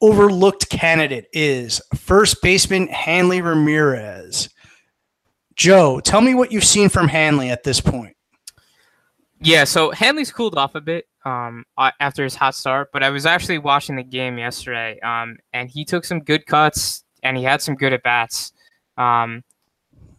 [0.01, 4.49] overlooked candidate is first baseman Hanley Ramirez.
[5.55, 8.15] Joe, tell me what you've seen from Hanley at this point.
[9.41, 11.65] Yeah, so Hanley's cooled off a bit um,
[11.99, 15.83] after his hot start, but I was actually watching the game yesterday, um, and he
[15.83, 18.53] took some good cuts and he had some good at bats.
[18.97, 19.43] Um,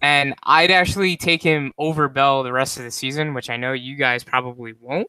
[0.01, 3.73] and I'd actually take him over Bell the rest of the season, which I know
[3.73, 5.09] you guys probably won't.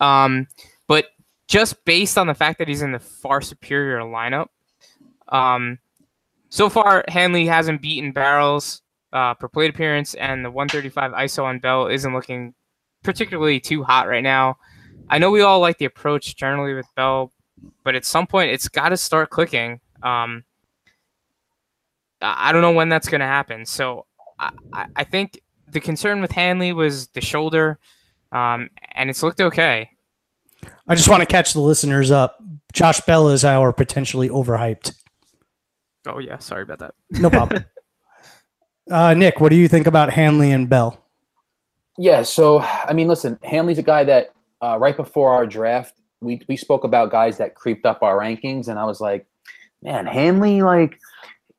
[0.00, 0.48] Um,
[0.88, 1.06] but
[1.48, 4.48] just based on the fact that he's in the far superior lineup,
[5.28, 5.78] um,
[6.48, 11.58] so far Hanley hasn't beaten barrels uh, per plate appearance, and the 135 ISO on
[11.58, 12.54] Bell isn't looking
[13.02, 14.56] particularly too hot right now.
[15.08, 17.32] I know we all like the approach generally with Bell,
[17.84, 19.80] but at some point it's got to start clicking.
[20.02, 20.44] Um,
[22.20, 23.64] I don't know when that's going to happen.
[23.66, 24.06] So
[24.38, 27.78] I, I think the concern with Hanley was the shoulder,
[28.32, 29.90] um, and it's looked okay.
[30.88, 32.38] I just want to catch the listeners up.
[32.72, 34.94] Josh Bell is our potentially overhyped.
[36.06, 36.94] Oh yeah, sorry about that.
[37.10, 37.64] No problem.
[38.90, 41.02] uh, Nick, what do you think about Hanley and Bell?
[41.98, 46.40] Yeah, so I mean, listen, Hanley's a guy that uh, right before our draft, we
[46.48, 49.26] we spoke about guys that creeped up our rankings, and I was like,
[49.82, 50.98] man, Hanley, like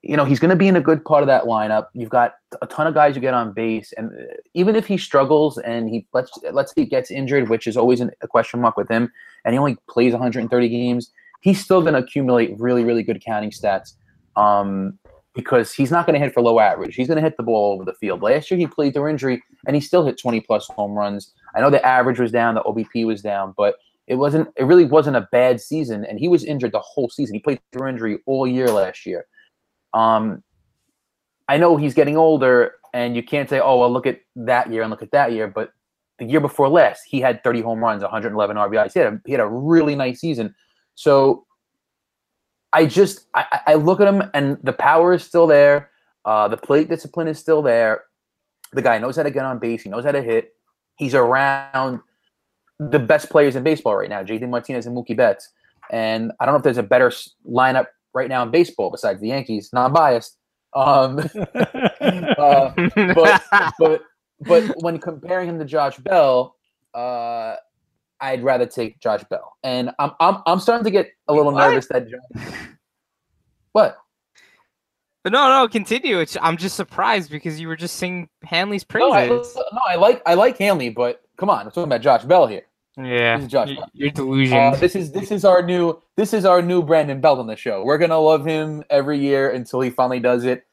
[0.07, 1.87] you know, he's going to be in a good part of that lineup.
[1.93, 4.97] You've got a ton of guys who get on base, and uh, even if he
[4.97, 8.77] struggles and he let's let's say he gets injured, which is always a question mark
[8.77, 9.11] with him,
[9.43, 13.51] and he only plays 130 games, he's still going to accumulate really really good counting
[13.51, 13.93] stats.
[14.35, 14.97] Um,
[15.33, 16.95] because he's not going to hit for low average.
[16.95, 18.23] He's going to hit the ball over the field.
[18.23, 21.31] Last year he played through injury and he still hit 20 plus home runs.
[21.55, 23.75] I know the average was down, the OBP was down, but
[24.07, 24.47] it wasn't.
[24.55, 27.35] It really wasn't a bad season, and he was injured the whole season.
[27.35, 29.27] He played through injury all year last year.
[29.93, 30.43] Um,
[31.47, 34.82] I know he's getting older, and you can't say, "Oh, well, look at that year
[34.82, 35.71] and look at that year." But
[36.19, 38.93] the year before last, he had 30 home runs, 111 RBIs.
[38.93, 40.56] He had a, he had a really nice season.
[40.95, 41.45] So
[42.73, 45.91] I just I, I look at him, and the power is still there.
[46.26, 48.04] Uh, the plate discipline is still there.
[48.73, 49.84] The guy knows how to get on base.
[49.84, 50.54] He knows how to hit.
[50.97, 52.02] He's around
[52.80, 55.50] the best players in baseball right now, JD Martinez and Mookie Betts.
[55.89, 57.12] And I don't know if there's a better
[57.50, 59.69] lineup right now in baseball besides the Yankees.
[59.71, 60.38] Non-biased.
[60.73, 62.71] Um, uh,
[63.15, 63.43] but
[63.80, 64.01] but
[64.41, 66.56] but when comparing him to Josh Bell,
[66.93, 67.56] uh,
[68.19, 71.69] I'd rather take Josh Bell, and I'm I'm I'm starting to get a little what?
[71.69, 72.08] nervous that.
[73.71, 73.97] what?
[75.23, 76.19] But no, no, continue.
[76.19, 79.56] It's, I'm just surprised because you were just singing Hanley's praises.
[79.56, 82.23] No, I, no, I like I like Hanley, but come on, I'm talking about Josh
[82.23, 82.66] Bell here.
[82.97, 83.75] Yeah, Josh.
[83.93, 84.57] You're delusion.
[84.57, 87.55] Uh, this is this is our new this is our new Brandon Belt on the
[87.55, 87.83] show.
[87.83, 90.65] We're gonna love him every year until he finally does it.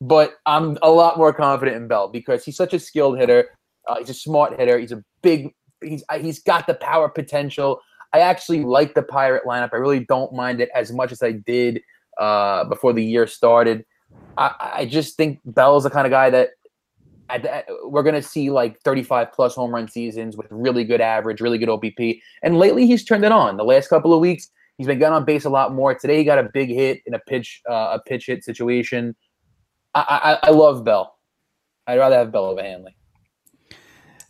[0.00, 3.50] But I'm a lot more confident in Bell because he's such a skilled hitter.
[3.86, 4.78] Uh, he's a smart hitter.
[4.78, 5.54] He's a big.
[5.82, 7.80] He's he's got the power potential.
[8.14, 9.70] I actually like the Pirate lineup.
[9.72, 11.82] I really don't mind it as much as I did
[12.18, 13.84] uh, before the year started.
[14.38, 16.50] I, I just think Bell's the kind of guy that
[17.84, 21.58] we're going to see like 35 plus home run seasons with really good average, really
[21.58, 22.20] good OBP.
[22.42, 23.56] And lately, he's turned it on.
[23.56, 25.94] The last couple of weeks, he's been getting on base a lot more.
[25.94, 29.14] Today, he got a big hit in a pitch uh, a pitch hit situation.
[29.94, 31.16] I, I, I love Bell.
[31.86, 32.96] I'd rather have Bell over Hanley.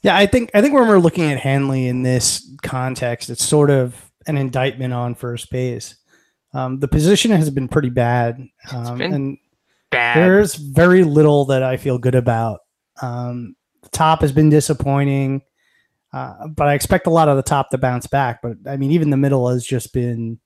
[0.02, 3.70] Yeah, I think I think when we're looking at Hanley in this context, it's sort
[3.70, 5.96] of an indictment on first base.
[6.54, 8.38] Um, the position has been pretty bad,
[8.72, 9.38] um, and
[9.90, 10.16] bad.
[10.16, 12.60] there's very little that I feel good about
[13.02, 15.42] um, the top has been disappointing,
[16.12, 18.40] uh, but I expect a lot of the top to bounce back.
[18.42, 20.38] But I mean, even the middle has just been,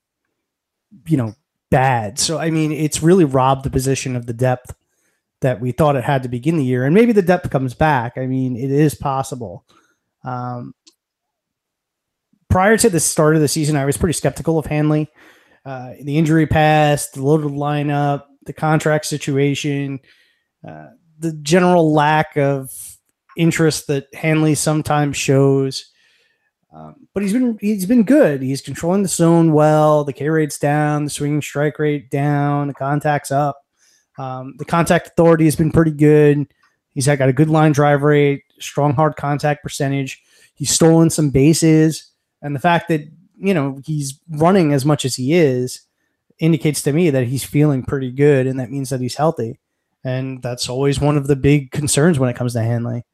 [1.06, 1.34] you know,
[1.70, 2.18] bad.
[2.18, 4.74] So I mean, it's really robbed the position of the depth
[5.40, 6.84] that we thought it had to begin the year.
[6.84, 8.16] And maybe the depth comes back.
[8.16, 9.64] I mean, it is possible.
[10.24, 10.72] Um,
[12.48, 15.10] prior to the start of the season, I was pretty skeptical of Hanley.
[15.64, 20.00] Uh, the injury past, the loaded lineup, the contract situation,
[20.66, 20.88] uh,
[21.22, 22.70] the general lack of
[23.37, 25.87] interest that Hanley sometimes shows.
[26.72, 28.42] Um, but he's been he's been good.
[28.42, 30.04] He's controlling the zone well.
[30.04, 33.58] The K rate's down, the swinging strike rate down, the contact's up.
[34.18, 36.52] Um, the contact authority has been pretty good.
[36.90, 40.22] He's got a good line drive rate, strong hard contact percentage.
[40.54, 42.11] He's stolen some bases,
[42.42, 43.02] and the fact that
[43.37, 45.82] you know he's running as much as he is
[46.38, 49.61] indicates to me that he's feeling pretty good, and that means that he's healthy.
[50.04, 53.04] And that's always one of the big concerns when it comes to Hanley.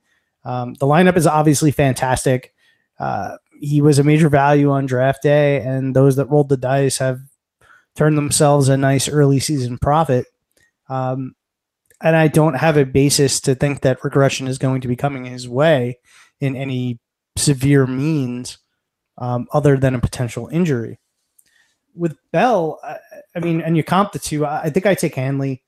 [0.45, 2.55] Um, the lineup is obviously fantastic.
[2.99, 6.99] Uh, he was a major value on draft day, and those that rolled the dice
[6.99, 7.21] have
[7.97, 10.27] turned themselves a nice early season profit.
[10.89, 11.35] Um,
[12.01, 15.25] and I don't have a basis to think that regression is going to be coming
[15.25, 15.99] his way
[16.41, 17.01] in any
[17.37, 18.59] severe means
[19.19, 20.99] um, other than a potential injury.
[21.95, 22.99] With Bell, I,
[23.35, 25.63] I, mean, and you comp the two, I, I think I take Hanley.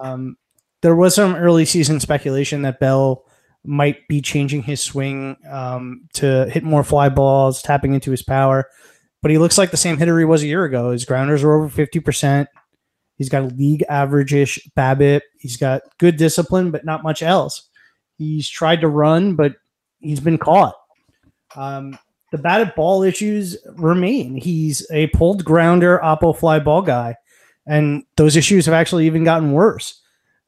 [0.00, 0.36] Um,
[0.84, 3.24] there was some early season speculation that Bell
[3.64, 8.68] might be changing his swing um, to hit more fly balls, tapping into his power.
[9.22, 10.90] But he looks like the same hitter he was a year ago.
[10.90, 12.48] His grounders are over 50%.
[13.16, 15.22] He's got a league average ish BABIP.
[15.38, 17.66] He's got good discipline, but not much else.
[18.18, 19.54] He's tried to run, but
[20.00, 20.74] he's been caught.
[21.56, 21.98] Um,
[22.30, 24.36] the batted ball issues remain.
[24.36, 27.16] He's a pulled grounder, oppo fly ball guy,
[27.66, 30.02] and those issues have actually even gotten worse.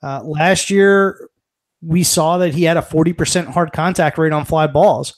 [0.07, 1.29] Uh, last year,
[1.83, 5.17] we saw that he had a 40% hard contact rate on fly balls.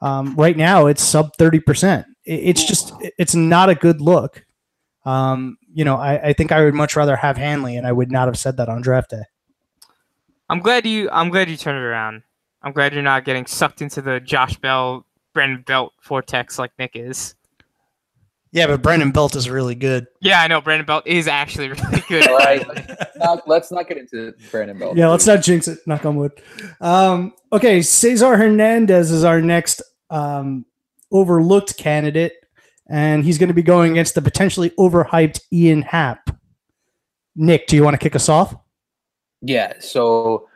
[0.00, 2.04] Um, right now, it's sub 30%.
[2.24, 4.44] It's just, it's not a good look.
[5.04, 8.12] Um, you know, I, I think I would much rather have Hanley, and I would
[8.12, 9.22] not have said that on draft day.
[10.48, 11.10] I'm glad you.
[11.10, 12.22] I'm glad you turned it around.
[12.62, 16.92] I'm glad you're not getting sucked into the Josh Bell, Brandon Belt vortex like Nick
[16.94, 17.34] is.
[18.50, 20.06] Yeah, but Brandon Belt is really good.
[20.20, 22.26] Yeah, I know Brandon Belt is actually really good.
[22.28, 22.66] All right,
[23.16, 24.96] not, let's not get into Brandon Belt.
[24.96, 25.78] Yeah, let's not jinx it.
[25.86, 26.32] Knock on wood.
[26.80, 30.64] Um, okay, Cesar Hernandez is our next um,
[31.12, 32.32] overlooked candidate,
[32.88, 36.30] and he's going to be going against the potentially overhyped Ian Happ.
[37.36, 38.54] Nick, do you want to kick us off?
[39.42, 39.74] Yeah.
[39.78, 40.48] So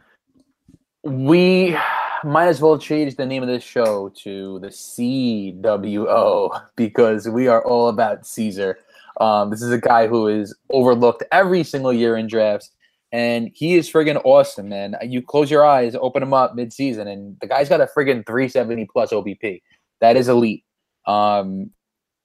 [1.05, 1.77] we
[2.25, 7.65] might as well change the name of this show to the CWO because we are
[7.65, 8.79] all about Cesar.
[9.21, 12.71] Um, this is a guy who is overlooked every single year in drafts,
[13.11, 14.97] and he is friggin' awesome, man.
[15.03, 18.87] You close your eyes, open him up mid-season, and the guy's got a friggin' 370
[18.93, 19.61] plus OBP.
[20.01, 20.65] That is elite.
[21.07, 21.71] Um,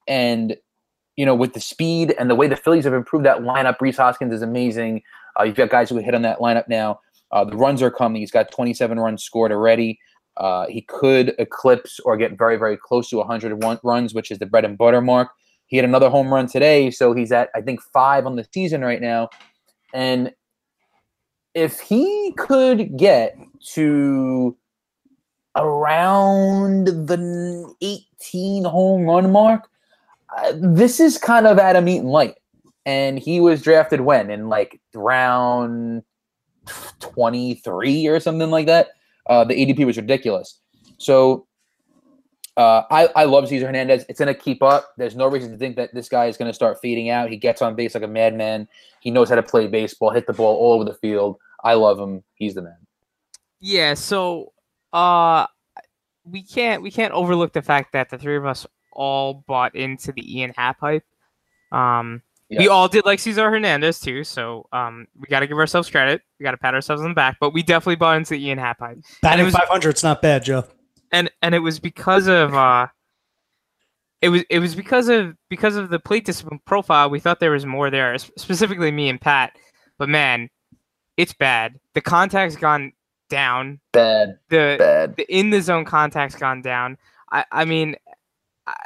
[0.07, 0.55] and
[1.17, 3.97] you know, with the speed and the way the Phillies have improved that lineup, Rhys
[3.97, 5.01] Hoskins is amazing.
[5.37, 6.99] Uh, you've got guys who hit on that lineup now.
[7.31, 8.21] Uh, the runs are coming.
[8.21, 9.99] He's got 27 runs scored already.
[10.37, 14.45] Uh, he could eclipse or get very, very close to 100 runs, which is the
[14.45, 15.29] bread and butter mark.
[15.65, 18.81] He had another home run today, so he's at I think five on the season
[18.81, 19.29] right now.
[19.93, 20.31] And
[21.53, 23.37] if he could get
[23.73, 24.55] to
[25.55, 29.67] around the 18 home run mark,
[30.37, 32.35] uh, this is kind of Adam Eaton light.
[32.85, 36.03] And he was drafted when in like round
[36.99, 38.89] 23 or something like that.
[39.27, 40.59] Uh, the ADP was ridiculous.
[40.97, 41.47] So
[42.57, 44.05] uh, I, I love Cesar Hernandez.
[44.09, 44.93] It's going to keep up.
[44.97, 47.29] There's no reason to think that this guy is going to start feeding out.
[47.29, 48.67] He gets on base like a madman.
[48.99, 51.37] He knows how to play baseball, hit the ball all over the field.
[51.63, 52.23] I love him.
[52.35, 52.77] He's the man.
[53.59, 53.93] Yeah.
[53.93, 54.53] So
[54.91, 55.45] uh,
[56.25, 60.11] we can't we can't overlook the fact that the three of us all bought into
[60.11, 61.05] the Ian Happ hype.
[61.71, 62.59] Um, yeah.
[62.59, 66.21] We all did like Cesar Hernandez too, so um, we got to give ourselves credit.
[66.39, 68.79] We got to pat ourselves on the back, but we definitely bought into Ian Happ
[68.79, 68.99] hype.
[69.21, 70.63] Batting 500, it's not bad, Joe.
[71.11, 72.87] And and it was because of uh,
[74.21, 77.09] it was it was because of because of the plate discipline profile.
[77.09, 79.53] We thought there was more there, specifically me and Pat.
[79.97, 80.49] But man,
[81.17, 81.79] it's bad.
[81.95, 82.93] The contact's gone
[83.29, 83.79] down.
[83.91, 84.39] Bad.
[84.49, 85.17] The, bad.
[85.17, 86.97] the in the zone contact's gone down.
[87.31, 87.95] I I mean,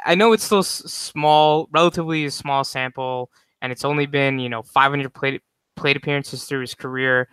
[0.04, 3.30] I know it's still small, relatively small sample
[3.62, 5.40] and it's only been you know 500 plate
[5.76, 7.28] plate appearances through his career.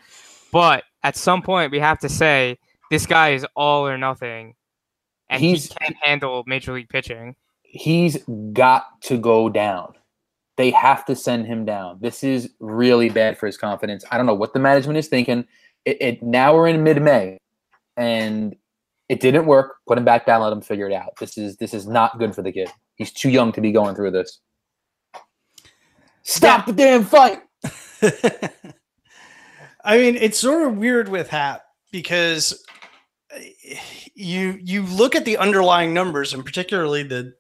[0.54, 2.58] But at some point, we have to say
[2.90, 4.56] this guy is all or nothing,
[5.30, 7.36] and he's, he can't handle major league pitching.
[7.64, 8.24] He's
[8.54, 9.94] got to go down.
[10.58, 12.00] They have to send him down.
[12.02, 14.04] This is really bad for his confidence.
[14.12, 15.46] I don't know what the management is thinking.
[15.86, 17.38] It, it now we're in mid May,
[17.96, 18.56] and
[19.08, 19.78] it didn't work.
[19.88, 20.42] Put him back down.
[20.42, 21.14] Let him figure it out.
[21.20, 22.70] This is this is not good for the kid.
[22.96, 24.40] He's too young to be going through this.
[26.24, 26.74] Stop yeah.
[26.74, 27.42] the damn fight.
[29.84, 32.64] I mean, it's sort of weird with Happ because
[33.32, 33.80] eh,
[34.14, 37.34] you you look at the underlying numbers and particularly the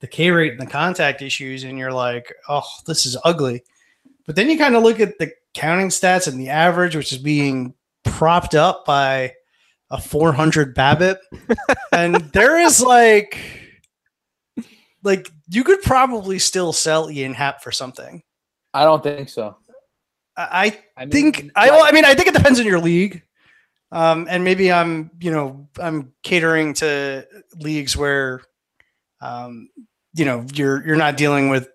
[0.00, 3.62] the K rate and the contact issues, and you're like, oh, this is ugly.
[4.26, 7.18] But then you kind of look at the counting stats and the average, which is
[7.18, 9.32] being propped up by
[9.90, 11.16] a 400 BABIP,
[11.92, 13.38] and there is like,
[15.02, 18.22] like you could probably still sell Ian Happ for something.
[18.72, 19.56] I don't think so.
[20.36, 23.22] I, I mean, think I, well, I mean I think it depends on your league.
[23.92, 27.26] Um, and maybe I'm, you know, I'm catering to
[27.60, 28.42] leagues where,
[29.20, 29.68] um,
[30.14, 31.68] you know, you're you're not dealing with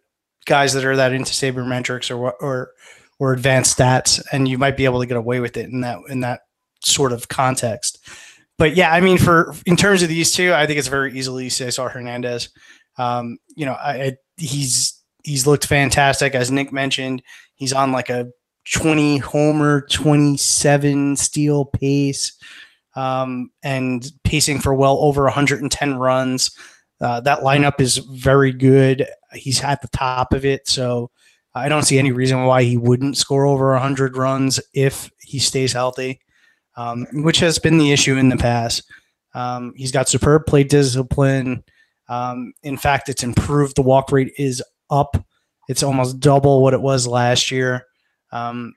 [0.45, 2.71] guys that are that into sabermetrics or or
[3.19, 5.99] or advanced stats, and you might be able to get away with it in that
[6.09, 6.41] in that
[6.83, 7.99] sort of context.
[8.57, 11.47] But yeah, I mean, for in terms of these two, I think it's very easily
[11.47, 12.49] Cesar Hernandez.
[12.99, 17.23] Um, you know, I, I, he's he's looked fantastic, as Nick mentioned.
[17.55, 18.29] He's on like a
[18.73, 22.37] 20 homer, 27 steal pace,
[22.95, 26.51] um, and pacing for well over 110 runs.
[27.01, 29.07] Uh, that lineup is very good.
[29.33, 31.09] He's at the top of it, so
[31.55, 35.73] I don't see any reason why he wouldn't score over 100 runs if he stays
[35.73, 36.19] healthy,
[36.75, 38.83] um, which has been the issue in the past.
[39.33, 41.63] Um, he's got superb plate discipline.
[42.09, 43.75] Um, in fact, it's improved.
[43.75, 45.23] The walk rate is up.
[45.69, 47.85] It's almost double what it was last year.
[48.31, 48.73] Um,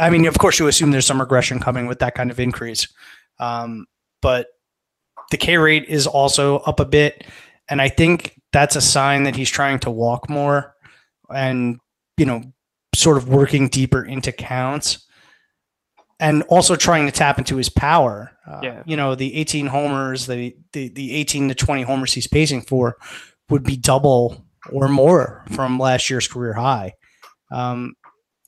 [0.00, 2.88] I mean, of course, you assume there's some regression coming with that kind of increase,
[3.38, 3.86] um,
[4.20, 4.48] but
[5.30, 7.24] the K rate is also up a bit,
[7.68, 10.74] and I think that's a sign that he's trying to walk more,
[11.32, 11.78] and
[12.16, 12.42] you know,
[12.92, 15.06] sort of working deeper into counts,
[16.20, 18.32] and also trying to tap into his power.
[18.46, 18.82] Uh, Yeah.
[18.86, 22.96] You know, the 18 homers, the, the the 18 to 20 homers he's pacing for,
[23.50, 26.92] would be double or more from last year's career high.
[27.50, 27.94] Um,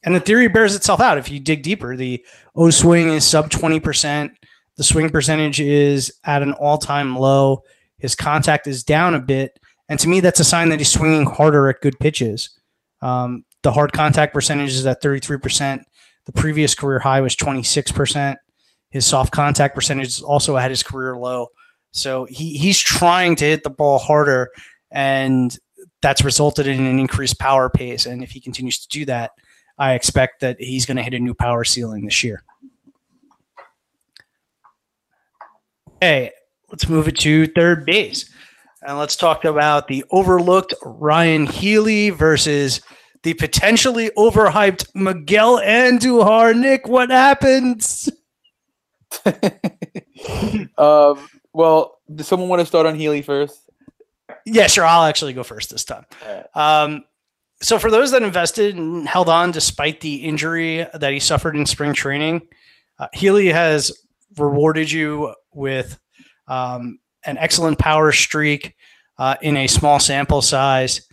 [0.04, 1.96] and the theory bears itself out if you dig deeper.
[1.96, 2.24] The
[2.56, 4.30] O swing is sub 20%.
[4.76, 7.62] The swing percentage is at an all time low.
[7.98, 9.58] His contact is down a bit.
[9.90, 12.58] And to me, that's a sign that he's swinging harder at good pitches.
[13.02, 15.82] Um, the hard contact percentage is at 33%.
[16.26, 18.36] The previous career high was 26%.
[18.90, 21.48] His soft contact percentage is also at his career low.
[21.92, 24.50] So he, he's trying to hit the ball harder,
[24.90, 25.56] and
[26.02, 28.06] that's resulted in an increased power pace.
[28.06, 29.32] And if he continues to do that,
[29.78, 32.42] I expect that he's going to hit a new power ceiling this year.
[35.96, 36.30] Okay,
[36.70, 38.30] let's move it to third base.
[38.82, 42.80] And let's talk about the overlooked Ryan Healy versus
[43.22, 46.56] the potentially overhyped Miguel Andujar.
[46.58, 48.08] Nick, what happens?
[50.78, 53.68] um, well, does someone want to start on Healy first?
[54.46, 54.84] Yeah, sure.
[54.84, 56.06] I'll actually go first this time.
[56.54, 57.04] Um,
[57.62, 61.66] so, for those that invested and held on despite the injury that he suffered in
[61.66, 62.42] spring training,
[62.98, 63.92] uh, Healy has
[64.38, 65.98] rewarded you with
[66.48, 68.74] um, an excellent power streak
[69.18, 71.06] uh, in a small sample size.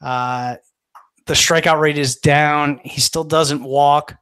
[0.00, 0.56] Uh,
[1.26, 2.80] the strikeout rate is down.
[2.84, 4.14] He still doesn't walk.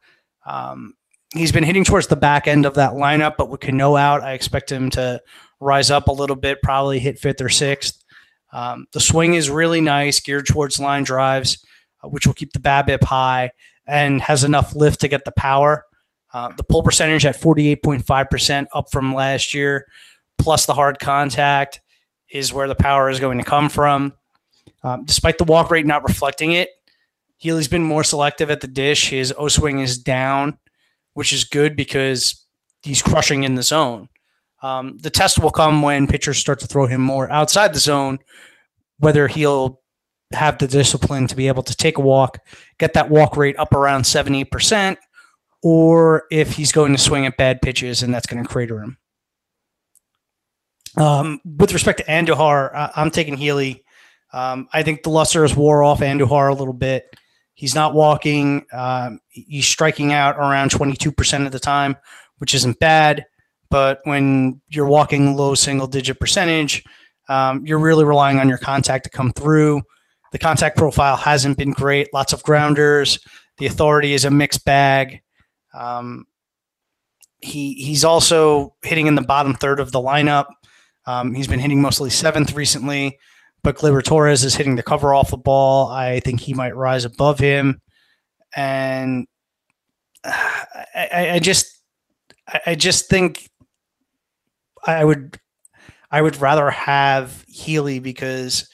[0.45, 0.93] Um,
[1.33, 4.33] he's been hitting towards the back end of that lineup, but with Cano out, I
[4.33, 5.21] expect him to
[5.59, 8.03] rise up a little bit, probably hit fifth or sixth.
[8.53, 11.63] Um, the swing is really nice, geared towards line drives,
[12.03, 13.51] uh, which will keep the BABIP high
[13.87, 15.85] and has enough lift to get the power.
[16.33, 19.85] Uh, the pull percentage at 48.5%, up from last year,
[20.37, 21.81] plus the hard contact
[22.31, 24.13] is where the power is going to come from.
[24.83, 26.69] Um, despite the walk rate not reflecting it,
[27.41, 29.09] Healy's been more selective at the dish.
[29.09, 30.59] His O swing is down,
[31.15, 32.45] which is good because
[32.83, 34.09] he's crushing in the zone.
[34.61, 38.19] Um, the test will come when pitchers start to throw him more outside the zone,
[38.99, 39.81] whether he'll
[40.33, 42.37] have the discipline to be able to take a walk,
[42.77, 44.97] get that walk rate up around 70%,
[45.63, 48.99] or if he's going to swing at bad pitches and that's going to crater him.
[50.95, 53.83] Um, with respect to Andujar, I- I'm taking Healy.
[54.31, 57.15] Um, I think the luster has wore off Andujar a little bit.
[57.61, 58.65] He's not walking.
[58.73, 61.95] Um, he's striking out around 22% of the time,
[62.39, 63.23] which isn't bad.
[63.69, 66.83] But when you're walking low single digit percentage,
[67.29, 69.83] um, you're really relying on your contact to come through.
[70.31, 72.11] The contact profile hasn't been great.
[72.15, 73.19] Lots of grounders.
[73.59, 75.21] The authority is a mixed bag.
[75.71, 76.25] Um,
[77.41, 80.47] he he's also hitting in the bottom third of the lineup.
[81.05, 83.19] Um, he's been hitting mostly seventh recently,
[83.63, 85.89] but Gleyber Torres is hitting the cover off the ball.
[85.89, 87.79] I think he might rise above him,
[88.55, 89.27] and
[90.23, 90.63] uh,
[90.95, 91.81] I, I, just
[92.47, 93.49] I, I just think
[94.85, 95.39] I would
[96.09, 98.69] I would rather have Healy because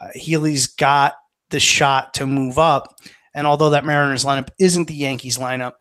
[0.00, 1.14] uh, Healy's got
[1.50, 2.96] the shot to move up,
[3.34, 5.72] and although that Mariners lineup isn't the Yankees lineup,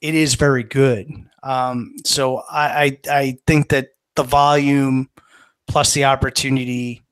[0.00, 1.10] it is very good.
[1.42, 5.08] Um, so I, I I think that the volume
[5.66, 7.03] plus the opportunity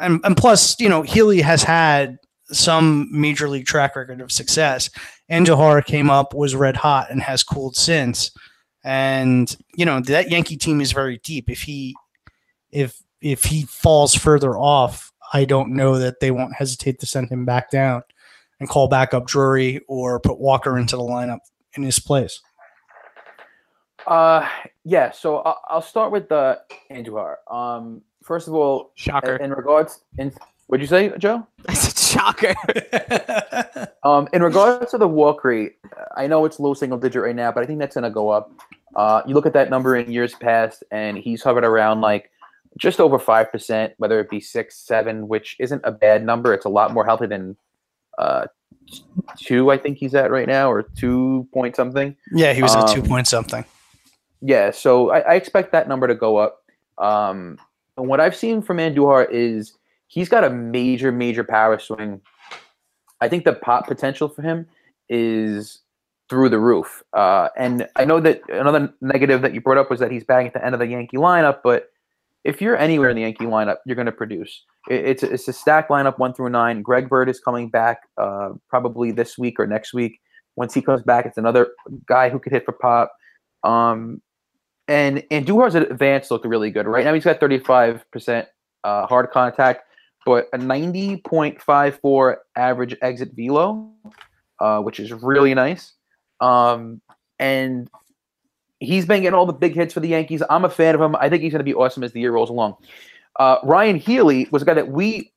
[0.00, 4.90] and, and plus, you know, Healy has had some major league track record of success.
[5.30, 8.30] Andujar came up, was red hot, and has cooled since.
[8.84, 11.48] And you know that Yankee team is very deep.
[11.48, 11.94] If he,
[12.70, 17.30] if if he falls further off, I don't know that they won't hesitate to send
[17.30, 18.02] him back down
[18.60, 21.38] and call back up Drury or put Walker into the lineup
[21.76, 22.40] in his place.
[24.06, 24.46] Uh,
[24.84, 25.10] yeah.
[25.12, 27.36] So I'll, I'll start with the Andujar.
[27.50, 29.36] Um, first of all, Shocker.
[29.36, 30.32] in regards, in
[30.66, 31.46] what'd you say, Joe?
[31.68, 32.54] I said shocker.
[34.04, 35.76] Um, in regards to the walk rate,
[36.14, 38.28] I know it's low single digit right now, but I think that's going to go
[38.28, 38.52] up.
[38.94, 42.30] Uh, you look at that number in years past, and he's hovered around like
[42.78, 46.52] just over five percent, whether it be six, seven, which isn't a bad number.
[46.52, 47.56] It's a lot more healthy than
[48.18, 48.44] uh,
[49.38, 49.70] two.
[49.70, 52.14] I think he's at right now, or two point something.
[52.30, 53.64] yeah, he was at two Um, point something.
[54.42, 56.62] Yeah, so I, I expect that number to go up.
[56.98, 57.56] Um,
[57.96, 59.74] and what I've seen from Andujar is
[60.08, 62.20] he's got a major, major power swing.
[63.20, 64.66] I think the pop potential for him
[65.08, 65.80] is
[66.28, 67.02] through the roof.
[67.12, 70.48] Uh, and I know that another negative that you brought up was that he's batting
[70.48, 71.90] at the end of the Yankee lineup, but
[72.44, 74.64] if you're anywhere in the Yankee lineup, you're going to produce.
[74.90, 76.82] It, it's, a, it's a stacked lineup one through nine.
[76.82, 80.20] Greg Bird is coming back uh, probably this week or next week.
[80.56, 81.68] Once he comes back, it's another
[82.06, 83.12] guy who could hit for pop.
[83.64, 84.20] Um,
[84.88, 86.86] and Andujar's advance looked really good.
[86.86, 88.46] Right now, he's got 35%
[88.84, 89.84] uh, hard contact,
[90.26, 93.90] but a 90.54 average exit velo,
[94.60, 95.92] uh, which is really nice.
[96.40, 97.00] Um,
[97.38, 97.88] and
[98.80, 100.42] he's been getting all the big hits for the Yankees.
[100.50, 101.16] I'm a fan of him.
[101.16, 102.76] I think he's going to be awesome as the year rolls along.
[103.38, 105.32] Uh, Ryan Healy was a guy that we,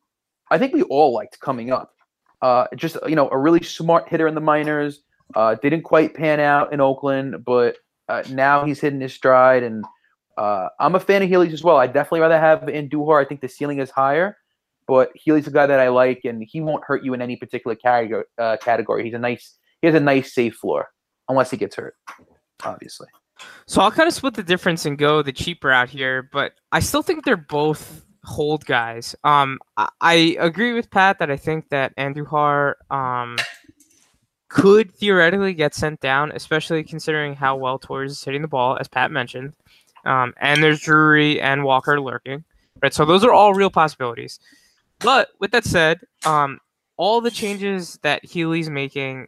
[0.51, 1.93] I think we all liked coming up.
[2.41, 5.01] Uh, just you know, a really smart hitter in the minors.
[5.35, 7.77] Uh, didn't quite pan out in Oakland, but
[8.09, 9.85] uh, now he's hitting his stride, and
[10.37, 11.77] uh, I'm a fan of Healy's as well.
[11.77, 13.21] I definitely rather have Andujar.
[13.21, 14.37] I think the ceiling is higher,
[14.87, 17.75] but Healy's a guy that I like, and he won't hurt you in any particular
[17.75, 18.25] category.
[18.37, 19.03] Uh, category.
[19.03, 19.57] He's a nice.
[19.81, 20.87] He has a nice safe floor,
[21.29, 21.95] unless he gets hurt,
[22.63, 23.07] obviously.
[23.67, 26.79] So I'll kind of split the difference and go the cheaper out here, but I
[26.79, 29.15] still think they're both hold guys.
[29.23, 33.37] Um, I, I agree with Pat that I think that Andujar um
[34.49, 38.87] could theoretically get sent down, especially considering how well Torres is hitting the ball, as
[38.87, 39.53] Pat mentioned.
[40.05, 42.43] Um, and there's Drury and Walker lurking,
[42.81, 42.93] right?
[42.93, 44.39] So those are all real possibilities.
[44.99, 46.59] But with that said, um,
[46.95, 49.27] all the changes that Healy's making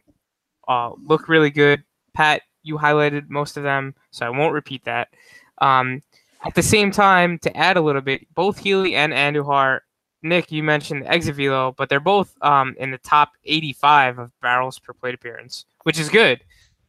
[0.68, 1.82] uh, look really good.
[2.14, 5.08] Pat, you highlighted most of them, so I won't repeat that.
[5.60, 6.02] Um,
[6.44, 9.80] at the same time, to add a little bit, both Healy and Andujar,
[10.22, 14.78] Nick, you mentioned exit velo, but they're both um, in the top 85 of barrels
[14.78, 16.40] per plate appearance, which is good.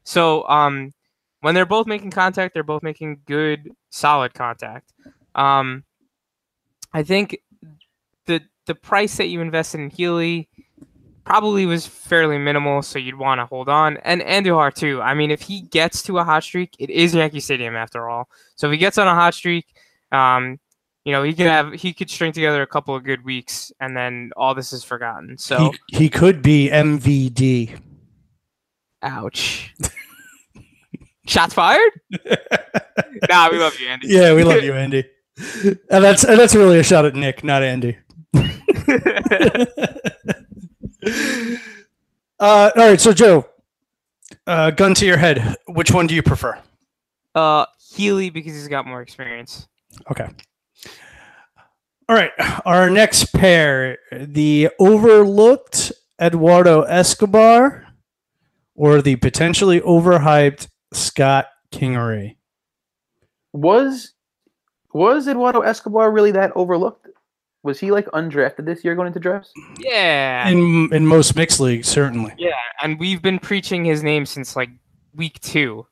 [0.04, 0.94] So um,
[1.42, 4.94] when they're both making contact, they're both making good, solid contact.
[5.36, 5.84] Um,
[6.94, 7.38] I think
[8.26, 10.50] the the price that you invested in Healy
[11.24, 13.98] probably was fairly minimal, so you'd want to hold on.
[13.98, 15.02] And Andujar too.
[15.02, 18.28] I mean, if he gets to a hot streak, it is Yankee Stadium after all.
[18.56, 19.66] So if he gets on a hot streak,
[20.12, 20.60] um,
[21.06, 23.96] you know, he could have he could string together a couple of good weeks, and
[23.98, 25.38] then all this is forgotten.
[25.38, 27.80] So, He, he could be MVD.
[29.02, 29.74] ouch.
[31.28, 31.92] Shots fired?
[33.30, 34.08] nah, we love you, Andy.
[34.10, 35.04] Yeah, we love you, Andy.
[35.90, 37.98] And that's and that's really a shot at Nick, not Andy.
[38.36, 38.46] uh,
[42.40, 43.46] all right, so Joe,
[44.48, 45.56] uh, gun to your head.
[45.68, 46.60] Which one do you prefer?
[47.36, 49.68] uh, Healy because he's got more experience.
[50.12, 50.28] Okay.
[52.12, 52.34] All right,
[52.66, 57.88] our next pair: the overlooked Eduardo Escobar,
[58.76, 62.36] or the potentially overhyped Scott Kingery.
[63.54, 64.12] Was
[64.94, 67.08] was Eduardo Escobar really that overlooked?
[67.64, 69.54] Was he like undrafted this year going into drafts?
[69.80, 70.50] Yeah.
[70.50, 72.34] In in most mixed leagues, certainly.
[72.38, 72.52] Yeah,
[72.84, 74.72] and we've been preaching his name since like
[75.16, 75.88] week two.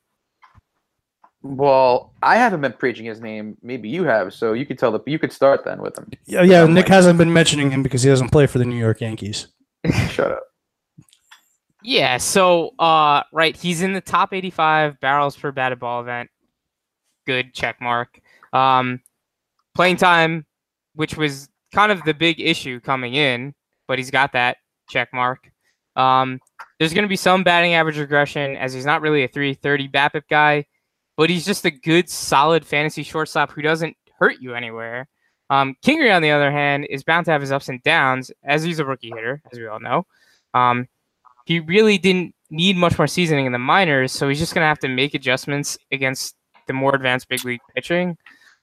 [1.42, 3.56] Well, I haven't been preaching his name.
[3.62, 6.10] Maybe you have, so you could tell the you could start then with him.
[6.26, 6.66] Yeah, yeah.
[6.66, 9.48] Nick hasn't been mentioning him because he doesn't play for the New York Yankees.
[10.10, 10.42] Shut up.
[11.82, 16.28] Yeah, so uh right, he's in the top 85 barrels per batted ball event.
[17.26, 18.20] Good check mark.
[18.52, 19.00] Um
[19.74, 20.44] playing time,
[20.94, 23.54] which was kind of the big issue coming in,
[23.88, 24.58] but he's got that
[24.90, 25.50] check mark.
[25.96, 26.38] Um
[26.78, 30.22] there's going to be some batting average regression as he's not really a 330 BABIP
[30.28, 30.66] guy,
[31.20, 35.06] but he's just a good solid fantasy shortstop who doesn't hurt you anywhere.
[35.50, 38.62] Um Kingery on the other hand is bound to have his ups and downs as
[38.62, 40.06] he's a rookie hitter, as we all know.
[40.54, 40.88] Um
[41.44, 44.68] he really didn't need much more seasoning in the minors, so he's just going to
[44.68, 46.36] have to make adjustments against
[46.68, 48.16] the more advanced big league pitching.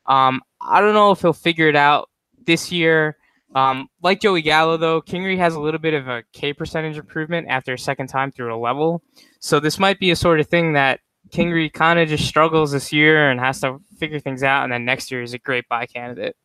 [0.08, 2.10] Um, I don't know if he'll figure it out
[2.46, 3.18] this year.
[3.56, 7.48] Um, like Joey Gallo, though, Kingery has a little bit of a K percentage improvement
[7.50, 9.04] after a second time through a level.
[9.40, 11.00] So this might be a sort of thing that
[11.30, 14.86] Kingery kind of just struggles this year and has to figure things out, and then
[14.86, 16.36] next year is a great buy candidate.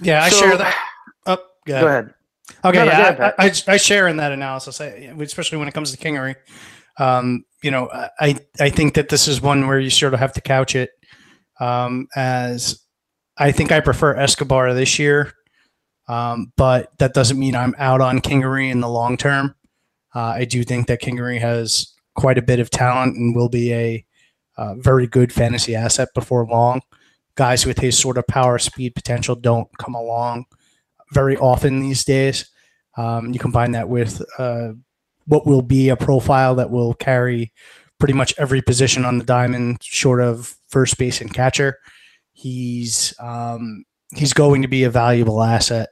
[0.00, 0.76] Yeah, I So- share that.
[1.26, 1.82] Oh, go ahead.
[1.82, 2.14] Go ahead.
[2.64, 4.86] Okay, No, no, yeah, ahead, I, I, I share in that analysis, I,
[5.20, 6.34] especially when it comes to Kingery.
[6.98, 7.88] Um, you know,
[8.20, 10.90] I I think that this is one where you sort of have to couch it
[11.60, 12.80] um, as
[13.38, 15.32] I think I prefer Escobar this year,
[16.08, 19.54] um, but that doesn't mean I'm out on Kingery in the long term.
[20.14, 23.72] Uh, I do think that Kingery has quite a bit of talent and will be
[23.72, 24.04] a
[24.56, 26.82] uh, very good fantasy asset before long.
[27.34, 30.44] Guys with his sort of power, speed, potential don't come along
[31.12, 32.50] very often these days.
[32.96, 34.72] Um, you combine that with uh,
[35.26, 37.52] what will be a profile that will carry
[37.98, 41.78] pretty much every position on the diamond, short of first base and catcher.
[42.32, 43.84] He's um,
[44.14, 45.90] he's going to be a valuable asset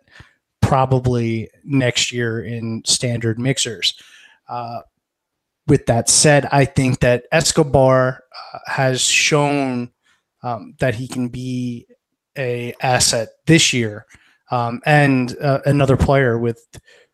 [0.61, 3.95] probably next year in standard mixers.
[4.49, 4.81] Uh,
[5.69, 9.93] with that said, I think that Escobar uh, has shown
[10.43, 11.87] um, that he can be
[12.37, 14.07] a asset this year
[14.51, 16.67] um, and uh, another player with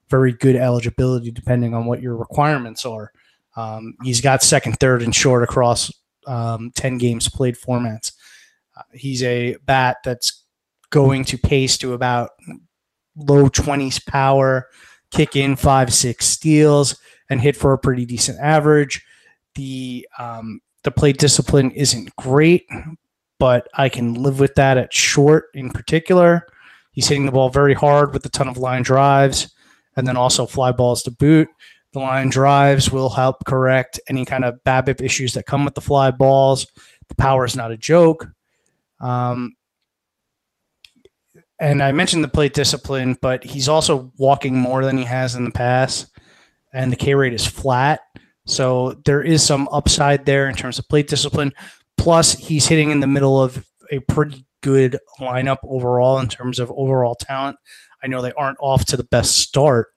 [0.08, 3.10] very good eligibility depending on what your requirements are.
[3.56, 5.92] Um, he's got second, third, and short across
[6.26, 8.12] um, 10 games played formats.
[8.76, 10.44] Uh, he's a bat that's
[10.90, 12.30] going to pace to about
[13.16, 14.68] low 20s power,
[15.10, 16.96] kick in five, six steals,
[17.34, 19.04] and hit for a pretty decent average.
[19.56, 22.66] The um, the play discipline isn't great,
[23.38, 26.46] but I can live with that at short in particular.
[26.92, 29.52] He's hitting the ball very hard with a ton of line drives
[29.96, 31.48] and then also fly balls to boot.
[31.92, 35.80] The line drives will help correct any kind of BABIP issues that come with the
[35.80, 36.66] fly balls.
[37.08, 38.28] The power is not a joke.
[39.00, 39.54] Um,
[41.58, 45.44] and I mentioned the plate discipline, but he's also walking more than he has in
[45.44, 46.13] the past,
[46.74, 48.00] and the K rate is flat.
[48.46, 51.52] So there is some upside there in terms of plate discipline.
[51.96, 56.70] Plus, he's hitting in the middle of a pretty good lineup overall in terms of
[56.72, 57.56] overall talent.
[58.02, 59.88] I know they aren't off to the best start,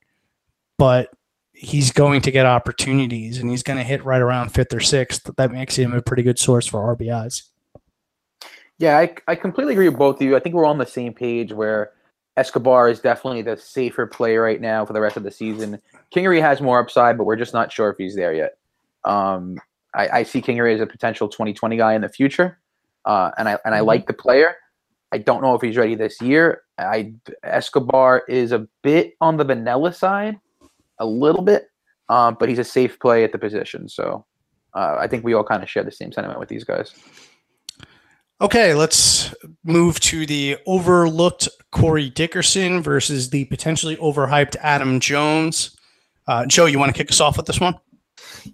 [0.78, 1.10] but
[1.52, 5.30] he's going to get opportunities and he's going to hit right around fifth or sixth.
[5.36, 7.44] That makes him a pretty good source for RBIs.
[8.78, 10.36] Yeah, I, I completely agree with both of you.
[10.36, 11.92] I think we're on the same page where
[12.38, 15.82] Escobar is definitely the safer play right now for the rest of the season.
[16.16, 18.58] Kingery has more upside, but we're just not sure if he's there yet.
[19.04, 19.58] Um,
[19.96, 22.60] I, I see Kingery as a potential 2020 guy in the future,
[23.06, 23.86] uh, and I and I Mhm.
[23.86, 24.56] like the player.
[25.12, 26.64] I don't know if he's ready this year.
[26.78, 30.38] I Escobar is a bit on the vanilla side,
[31.00, 31.70] a little bit,
[32.10, 33.88] um, but he's a safe play at the position.
[33.88, 34.26] So
[34.74, 36.94] uh, I think we all kind of share the same sentiment with these guys.
[38.40, 39.34] Okay, let's
[39.64, 45.76] move to the overlooked Corey Dickerson versus the potentially overhyped Adam Jones.
[46.28, 47.76] Uh, Joe, you want to kick us off with this one?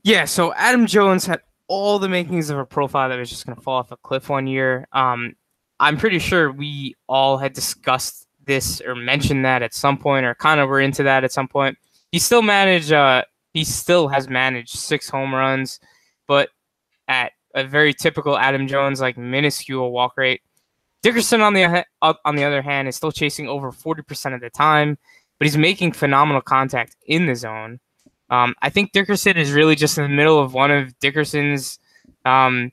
[0.04, 3.56] Yeah, so Adam Jones had all the makings of a profile that was just going
[3.56, 4.88] to fall off a cliff one year.
[4.92, 5.36] Um,
[5.80, 10.36] I'm pretty sure we all had discussed this or mentioned that at some point, or
[10.36, 11.78] kind of were into that at some point.
[12.12, 12.92] He still managed.
[12.92, 15.80] Uh, he still has managed six home runs,
[16.28, 16.50] but
[17.08, 20.42] at a very typical Adam Jones like minuscule walk rate.
[21.02, 24.98] Dickerson on the on the other hand is still chasing over 40% of the time,
[25.44, 27.78] but he's making phenomenal contact in the zone.
[28.30, 31.80] Um, I think Dickerson is really just in the middle of one of Dickerson's.
[32.24, 32.72] Um,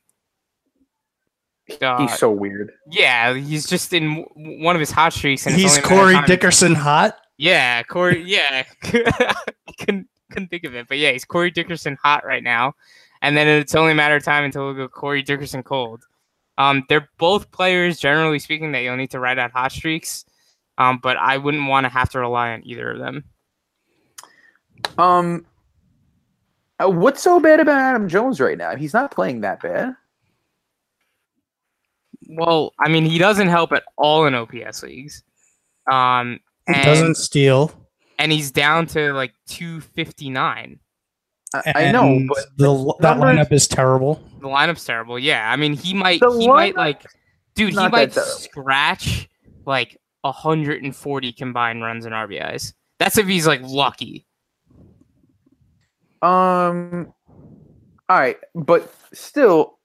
[1.83, 2.71] uh, He's so weird.
[2.89, 5.89] yeah, he's just in w- one of his hot streaks, and He's only a of
[5.89, 7.17] Corey Dickerson hot.
[7.39, 8.23] Yeah, Corey.
[8.25, 9.35] Yeah, I
[9.81, 12.75] couldn't couldn't think of it, but yeah, he's Corey Dickerson hot right now,
[13.21, 16.05] and then it's only a matter of time until we go Corey Dickerson cold.
[16.57, 20.25] Um, they're both players, generally speaking, that you'll need to ride out hot streaks.
[20.81, 23.25] Um, but I wouldn't want to have to rely on either of them.
[24.97, 25.45] Um,
[26.83, 28.75] uh, what's so bad about Adam Jones right now?
[28.77, 29.95] He's not playing that bad.
[32.29, 35.23] Well, I mean, he doesn't help at all in OPS leagues.
[35.91, 37.73] Um, He and, doesn't steal.
[38.19, 40.79] and he's down to like 259.
[41.53, 44.23] I, I know, but the, that numbers- lineup is terrible.
[44.41, 45.19] The lineup's terrible.
[45.19, 47.03] Yeah, I mean, he might, The he might like,
[47.55, 49.29] dude, he might scratch
[49.67, 52.75] like 140 combined runs and RBIs.
[52.99, 54.27] That's if he's like lucky.
[56.23, 57.13] um,
[58.09, 59.79] all right, but still,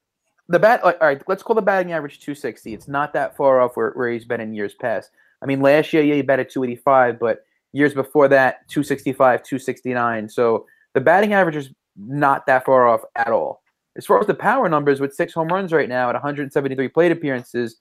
[0.47, 0.83] the bat.
[0.83, 2.73] All right, let's call the batting average 260.
[2.73, 5.11] It's not that far off where, where he's been in years past.
[5.41, 10.29] I mean, last year, yeah, he batted 285, but years before that, 265, 269.
[10.29, 13.61] So the batting average is not that far off at all.
[13.97, 17.11] As far as the power numbers, with six home runs right now at 173 plate
[17.11, 17.77] appearances,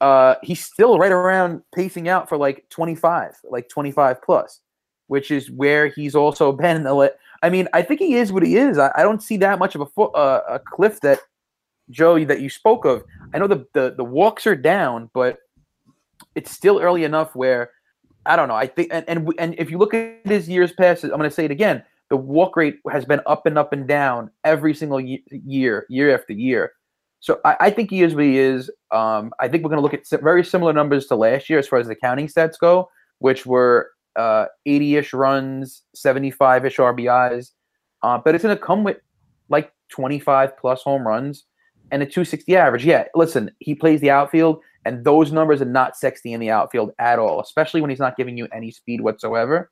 [0.00, 4.60] uh, he's still right around pacing out for like 25, like 25 plus,
[5.06, 6.86] which is where he's also been
[7.42, 8.78] I mean, I think he is what he is.
[8.78, 11.20] I, I don't see that much of a fo- uh, a cliff that
[11.90, 13.04] Joe that you spoke of.
[13.34, 15.38] I know the, the the walks are down, but
[16.34, 17.70] it's still early enough where
[18.24, 18.54] I don't know.
[18.56, 21.30] I think and and, and if you look at his years past, I'm going to
[21.30, 21.84] say it again.
[22.08, 26.32] The walk rate has been up and up and down every single year, year after
[26.32, 26.72] year.
[27.20, 28.70] So I, I think he is what he is.
[28.90, 31.66] Um, I think we're going to look at very similar numbers to last year as
[31.66, 32.88] far as the counting stats go,
[33.18, 37.52] which were uh, 80-ish runs, 75-ish RBIs.
[38.02, 38.98] Uh, but it's going to come with
[39.48, 41.44] like 25 plus home runs
[41.90, 42.84] and a 260 average.
[42.84, 46.92] Yeah, listen, he plays the outfield, and those numbers are not sexy in the outfield
[46.98, 49.70] at all, especially when he's not giving you any speed whatsoever.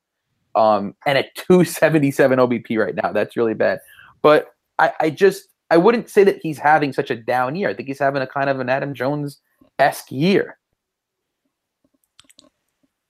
[0.55, 3.81] Um, and at 277 OBP right now, that's really bad.
[4.23, 7.69] But I, I just I wouldn't say that he's having such a down year.
[7.69, 9.41] I think he's having a kind of an Adam Jones
[9.79, 10.59] esque year.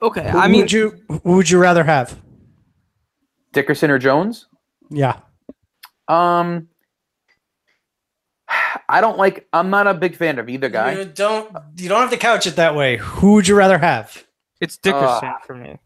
[0.03, 2.21] Okay, Who I mean, would you who would you rather have?
[3.53, 4.47] Dickerson or Jones?
[4.91, 5.21] Yeah.
[6.09, 6.69] Um,
[8.89, 9.49] I don't like.
[9.53, 10.93] I'm not a big fan of either guy.
[10.93, 12.99] You don't you don't have to couch it that way.
[12.99, 14.25] Who would you rather have?
[14.61, 15.79] it's Dickerson uh, for me.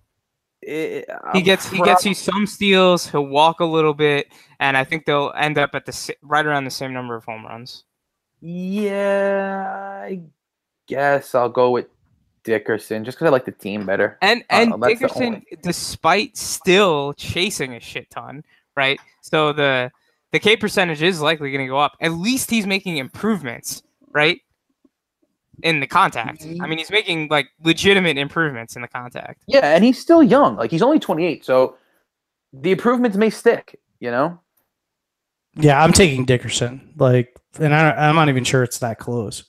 [0.68, 1.00] Eh,
[1.32, 3.08] He I'm gets he gets you some steals.
[3.08, 4.28] He'll walk a little bit,
[4.60, 7.46] and I think they'll end up at the right around the same number of home
[7.46, 7.84] runs.
[8.40, 10.20] Yeah, I
[10.86, 11.86] guess I'll go with
[12.44, 14.18] Dickerson just because I like the team better.
[14.22, 18.44] And Uh, and the Dickerson, only- despite still chasing a shit ton,
[18.76, 19.00] right?
[19.22, 19.90] So the
[20.32, 21.96] the K percentage is likely going to go up.
[22.00, 24.40] At least he's making improvements, right?
[25.62, 26.44] In the contact.
[26.60, 29.42] I mean, he's making like legitimate improvements in the contact.
[29.46, 30.56] Yeah, and he's still young.
[30.56, 31.76] Like he's only 28, so
[32.52, 33.80] the improvements may stick.
[34.00, 34.40] You know.
[35.56, 36.92] Yeah, I'm taking Dickerson.
[36.96, 39.44] Like, and I, I'm not even sure it's that close.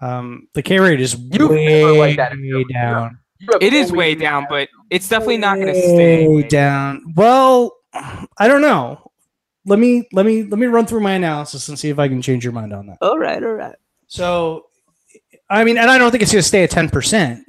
[0.00, 2.32] Um, the K rate is You way like that.
[2.72, 3.18] down.
[3.60, 7.12] It is way down, but it's definitely not going to stay Way way down.
[7.16, 9.10] Well, I don't know.
[9.66, 12.20] Let me let me let me run through my analysis and see if I can
[12.20, 12.98] change your mind on that.
[13.00, 13.76] All right, all right.
[14.06, 14.66] So,
[15.50, 17.44] I mean, and I don't think it's going to stay at ten percent.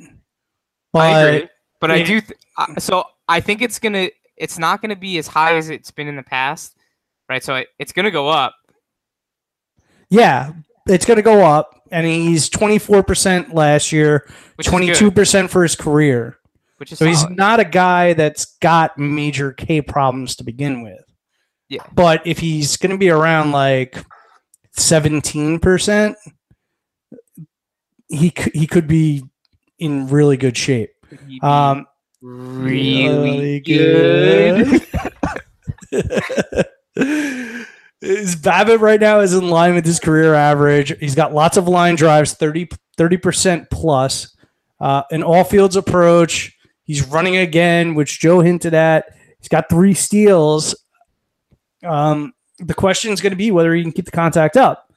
[0.93, 1.49] I agree,
[1.81, 2.21] but I do.
[2.21, 2.39] Th-
[2.79, 4.09] so I think it's gonna.
[4.37, 6.75] It's not gonna be as high as it's been in the past,
[7.29, 7.43] right?
[7.43, 8.55] So it, it's gonna go up.
[10.09, 10.53] Yeah,
[10.87, 14.29] it's going to go up, and he's twenty four percent last year,
[14.61, 16.37] twenty two percent for his career.
[16.77, 21.01] Which is So he's not a guy that's got major K problems to begin with.
[21.69, 21.83] Yeah.
[21.93, 23.97] But if he's going to be around like
[24.77, 26.15] 17%,
[28.07, 29.23] he he could be
[29.79, 30.91] in really good shape.
[31.41, 31.85] Um
[32.21, 34.67] really good.
[38.01, 40.97] his BABIP right now is in line with his career average.
[40.99, 42.67] He's got lots of line drives, 30
[43.17, 44.35] percent plus,
[44.79, 46.55] uh, an all fields approach.
[46.83, 49.05] He's running again, which Joe hinted at.
[49.39, 50.75] He's got three steals.
[51.83, 54.91] Um, the question is going to be whether he can keep the contact up.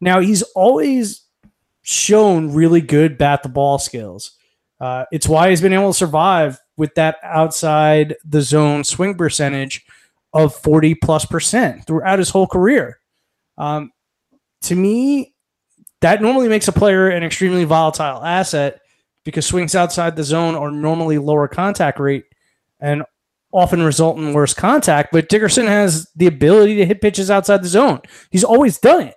[0.00, 1.23] Now he's always
[1.84, 4.32] shown really good bat the ball skills.
[4.80, 9.84] Uh, it's why he's been able to survive with that outside the zone swing percentage
[10.32, 12.98] of 40 plus percent throughout his whole career.
[13.56, 13.92] Um,
[14.62, 15.34] to me,
[16.00, 18.80] that normally makes a player an extremely volatile asset
[19.24, 22.24] because swings outside the zone are normally lower contact rate
[22.80, 23.04] and
[23.52, 25.12] often result in worse contact.
[25.12, 28.00] But Dickerson has the ability to hit pitches outside the zone.
[28.30, 29.14] He's always done it.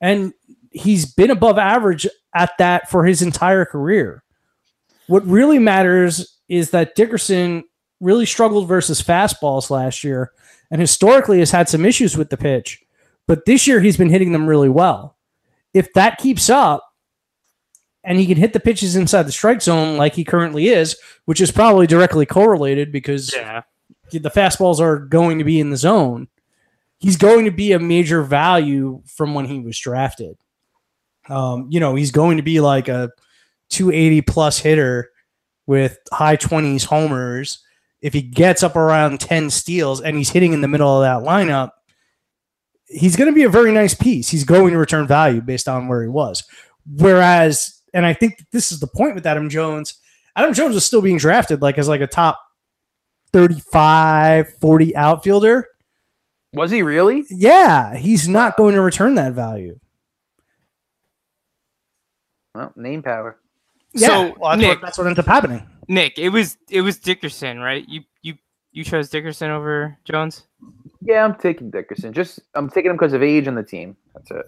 [0.00, 0.32] And
[0.70, 4.22] he's been above average at that for his entire career.
[5.06, 7.64] What really matters is that Dickerson
[8.00, 10.32] really struggled versus fastballs last year
[10.70, 12.80] and historically has had some issues with the pitch.
[13.26, 15.16] But this year he's been hitting them really well.
[15.74, 16.84] If that keeps up
[18.02, 20.96] and he can hit the pitches inside the strike zone like he currently is,
[21.26, 23.62] which is probably directly correlated because Yeah.
[24.12, 26.28] the fastballs are going to be in the zone.
[26.98, 30.36] He's going to be a major value from when he was drafted.
[31.30, 33.10] Um, you know, he's going to be like a
[33.70, 35.10] 280 plus hitter
[35.66, 37.64] with high 20s homers.
[38.02, 41.28] If he gets up around 10 steals and he's hitting in the middle of that
[41.28, 41.70] lineup,
[42.86, 44.28] he's going to be a very nice piece.
[44.28, 46.42] He's going to return value based on where he was.
[46.96, 49.94] Whereas, and I think this is the point with Adam Jones.
[50.34, 52.40] Adam Jones is still being drafted like as like a top
[53.32, 55.66] 35, 40 outfielder.
[56.52, 57.24] Was he really?
[57.30, 59.78] Yeah, he's not going to return that value.
[62.54, 63.38] Well, name power.
[63.92, 65.66] Yeah, So, well, that's, Nick- what, that's what ends up happening.
[65.88, 67.84] Nick, it was it was Dickerson, right?
[67.88, 68.34] You you
[68.70, 70.46] you chose Dickerson over Jones.
[71.02, 72.12] Yeah, I'm taking Dickerson.
[72.12, 73.96] Just I'm taking him because of age on the team.
[74.14, 74.46] That's it.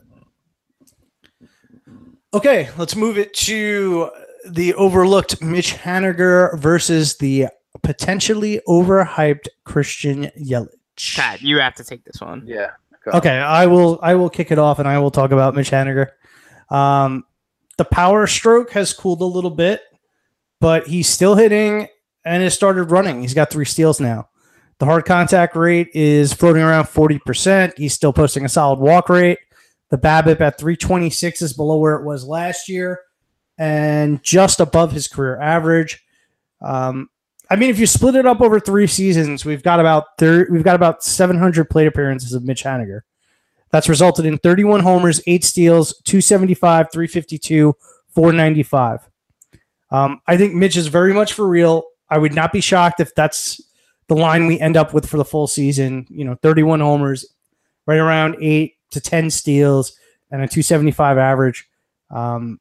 [2.34, 4.10] Okay, let's move it to
[4.48, 7.48] the overlooked Mitch Haniger versus the
[7.82, 11.16] potentially overhyped Christian Yelich.
[11.16, 12.44] Pat, you have to take this one.
[12.46, 12.70] Yeah.
[13.06, 13.98] Okay, I will.
[14.00, 16.10] I will kick it off, and I will talk about Mitch Haniger.
[16.70, 17.24] Um,
[17.82, 19.80] the power stroke has cooled a little bit,
[20.60, 21.88] but he's still hitting
[22.24, 23.20] and has started running.
[23.20, 24.28] He's got three steals now.
[24.78, 27.74] The hard contact rate is floating around forty percent.
[27.76, 29.40] He's still posting a solid walk rate.
[29.90, 33.00] The BABIP at 326 is below where it was last year
[33.58, 36.02] and just above his career average.
[36.62, 37.10] Um,
[37.50, 40.62] I mean, if you split it up over three seasons, we've got about 30, we've
[40.62, 43.00] got about 700 plate appearances of Mitch Haniger.
[43.72, 47.74] That's resulted in 31 homers, eight steals, 275, 352,
[48.14, 49.08] 495.
[49.90, 51.84] Um, I think Mitch is very much for real.
[52.08, 53.60] I would not be shocked if that's
[54.08, 56.06] the line we end up with for the full season.
[56.10, 57.26] You know, 31 homers,
[57.86, 59.96] right around eight to 10 steals,
[60.30, 61.66] and a 275 average.
[62.10, 62.60] Um,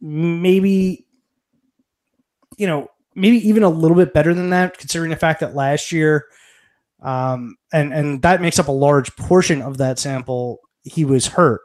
[0.00, 1.04] maybe,
[2.58, 5.90] you know, maybe even a little bit better than that, considering the fact that last
[5.90, 6.26] year,
[7.02, 10.60] um, and and that makes up a large portion of that sample.
[10.84, 11.60] He was hurt,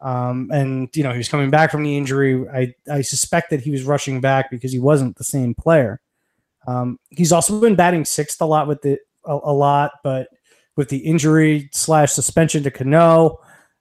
[0.00, 2.44] um, and you know he was coming back from the injury.
[2.48, 6.00] I I suspect that he was rushing back because he wasn't the same player.
[6.66, 10.28] Um, he's also been batting sixth a lot with the a, a lot, but
[10.76, 13.38] with the injury slash suspension to Cano,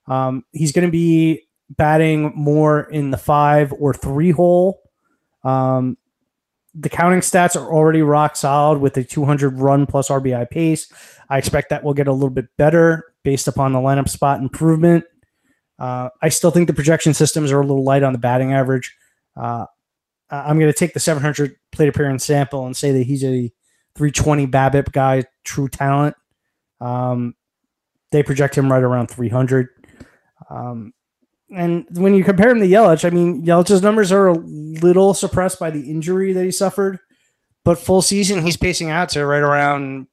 [0.07, 4.81] um, he's going to be batting more in the five or three hole.
[5.43, 5.97] Um,
[6.75, 10.91] the counting stats are already rock solid with a 200 run plus RBI pace.
[11.29, 15.05] I expect that will get a little bit better based upon the lineup spot improvement.
[15.79, 18.95] Uh, I still think the projection systems are a little light on the batting average.
[19.35, 19.65] Uh,
[20.29, 23.51] I'm going to take the 700 plate appearance sample and say that he's a
[23.95, 26.15] 320 BABIP guy, true talent.
[26.81, 27.35] Um,
[28.11, 29.67] they project him right around 300.
[30.49, 30.93] Um,
[31.49, 35.59] and when you compare him to Yelich, I mean, Yelich's numbers are a little suppressed
[35.59, 36.99] by the injury that he suffered,
[37.63, 40.07] but full season he's pacing out to right around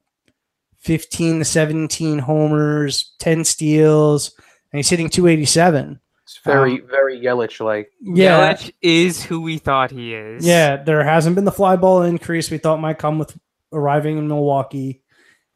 [0.79, 4.33] 15 to 17 homers, 10 steals,
[4.73, 6.01] and he's hitting 287.
[6.25, 7.91] It's very, um, very Yelich like.
[8.01, 8.53] Yeah.
[8.53, 10.47] Yelich is who we thought he is.
[10.47, 13.37] Yeah, there hasn't been the fly ball increase we thought might come with
[13.73, 15.03] arriving in Milwaukee.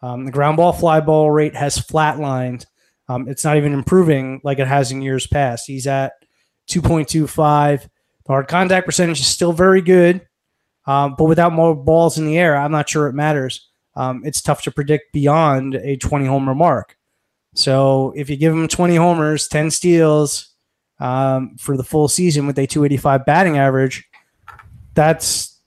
[0.03, 2.66] Um, the ground ball fly ball rate has flatlined
[3.09, 5.66] um, it's not even improving like it has in years past.
[5.66, 6.12] He's at
[6.68, 7.82] 2.25.
[7.82, 7.88] The
[8.26, 10.26] hard contact percentage is still very good,
[10.86, 13.68] um, but without more balls in the air, I'm not sure it matters.
[13.96, 16.96] Um, it's tough to predict beyond a 20 homer mark.
[17.55, 20.48] So if you give him 20 homers, 10 steals
[20.98, 24.05] um, for the full season with a 285 batting average,
[24.94, 25.61] that's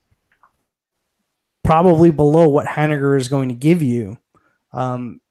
[1.63, 4.17] probably below what Haniger is going to give you.
[4.73, 5.21] Um,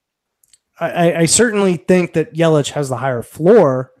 [0.79, 3.91] I, I certainly think that Yelich has the higher floor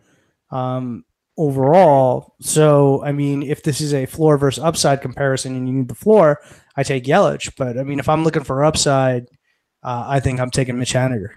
[0.51, 1.03] um,
[1.37, 2.35] overall.
[2.39, 5.95] So, I mean, if this is a floor versus upside comparison and you need the
[5.95, 6.39] floor,
[6.75, 7.53] I take Yelich.
[7.57, 9.27] But I mean, if I'm looking for upside,
[9.83, 11.29] uh, I think I'm taking Mitch Haniger.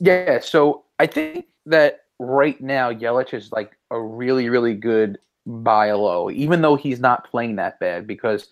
[0.00, 0.40] Yeah.
[0.40, 6.30] So I think that right now Yelich is like a really, really good buy low,
[6.30, 8.48] even though he's not playing that bad because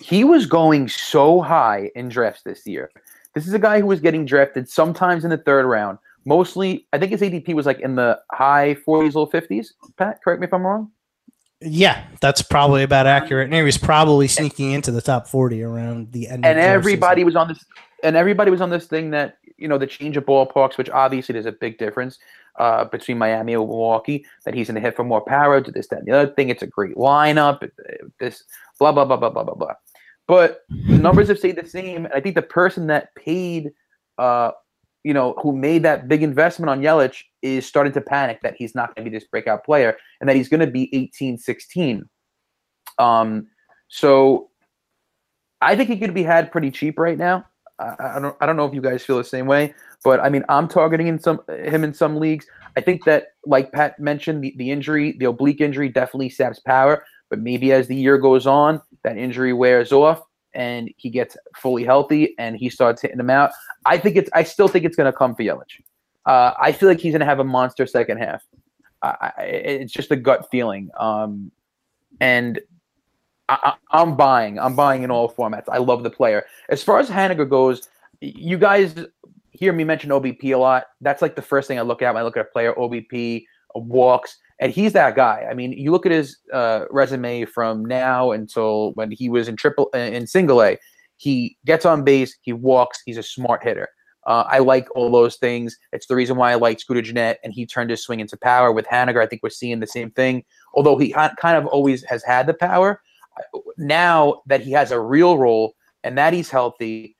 [0.00, 2.90] he was going so high in drafts this year.
[3.34, 5.98] This is a guy who was getting drafted sometimes in the third round.
[6.24, 9.68] Mostly, I think his ADP was like in the high 40s, low 50s.
[9.96, 10.90] Pat, correct me if I'm wrong.
[11.64, 13.46] Yeah, that's probably about accurate.
[13.46, 16.44] And he was probably sneaking into the top 40 around the end.
[16.44, 17.64] And everybody was on this,
[18.02, 21.32] and everybody was on this thing that you know the change of ballparks, which obviously
[21.34, 22.18] there's a big difference
[22.58, 24.26] uh, between Miami and Milwaukee.
[24.44, 26.48] That he's going to hit for more power to this, that, and the other thing.
[26.48, 27.68] It's a great lineup.
[28.18, 28.42] This
[28.78, 29.74] blah blah blah blah blah blah blah.
[30.32, 32.08] But the numbers have stayed the same.
[32.14, 33.70] I think the person that paid,
[34.16, 34.52] uh,
[35.04, 38.74] you know, who made that big investment on Yelich is starting to panic that he's
[38.74, 42.08] not going to be this breakout player and that he's going to be 18, 16.
[42.98, 43.46] Um,
[43.88, 44.48] so
[45.60, 47.44] I think he could be had pretty cheap right now.
[47.78, 50.30] I, I, don't I don't know if you guys feel the same way, but I
[50.30, 52.46] mean I'm targeting in some him in some leagues.
[52.74, 57.04] I think that like Pat mentioned, the, the injury, the oblique injury definitely saps power,
[57.32, 60.20] but maybe as the year goes on, that injury wears off
[60.52, 63.52] and he gets fully healthy and he starts hitting them out.
[63.86, 64.28] I think it's.
[64.34, 65.80] I still think it's going to come for Yelich.
[66.26, 68.42] Uh, I feel like he's going to have a monster second half.
[69.02, 71.50] I, it's just a gut feeling, um,
[72.20, 72.60] and
[73.48, 74.58] I, am buying.
[74.58, 75.70] I'm buying in all formats.
[75.72, 76.44] I love the player.
[76.68, 77.88] As far as Haniger goes,
[78.20, 78.94] you guys
[79.52, 80.84] hear me mention OBP a lot.
[81.00, 82.74] That's like the first thing I look at when I look at a player.
[82.74, 85.44] OBP walks and he's that guy.
[85.50, 89.56] I mean, you look at his uh, resume from now until when he was in
[89.56, 90.78] triple uh, in single A.
[91.16, 93.88] He gets on base, he walks, he's a smart hitter.
[94.24, 95.76] Uh, I like all those things.
[95.92, 98.70] It's the reason why I like Scooter Gennett, and he turned his swing into power
[98.70, 99.20] with Haniger.
[99.20, 100.44] I think we're seeing the same thing.
[100.74, 103.02] Although he ha- kind of always has had the power,
[103.78, 107.16] now that he has a real role and that he's healthy,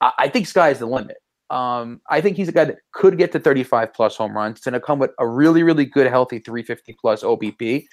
[0.00, 1.18] I, I think sky's the limit.
[1.50, 4.58] Um, I think he's a guy that could get to 35 plus home runs.
[4.58, 7.86] It's going to come with a really, really good, healthy 350 plus OBP.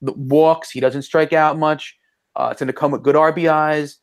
[0.00, 1.96] The walks, he doesn't strike out much.
[2.34, 3.96] Uh, it's going to come with good RBIs.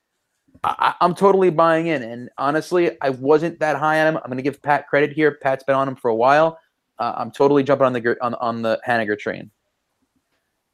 [0.64, 2.04] I, am totally buying in.
[2.04, 4.18] And honestly, I wasn't that high on him.
[4.18, 5.38] I'm going to give Pat credit here.
[5.42, 6.60] Pat's been on him for a while.
[7.00, 9.52] Uh, I'm totally jumping on the on on the Haniger train.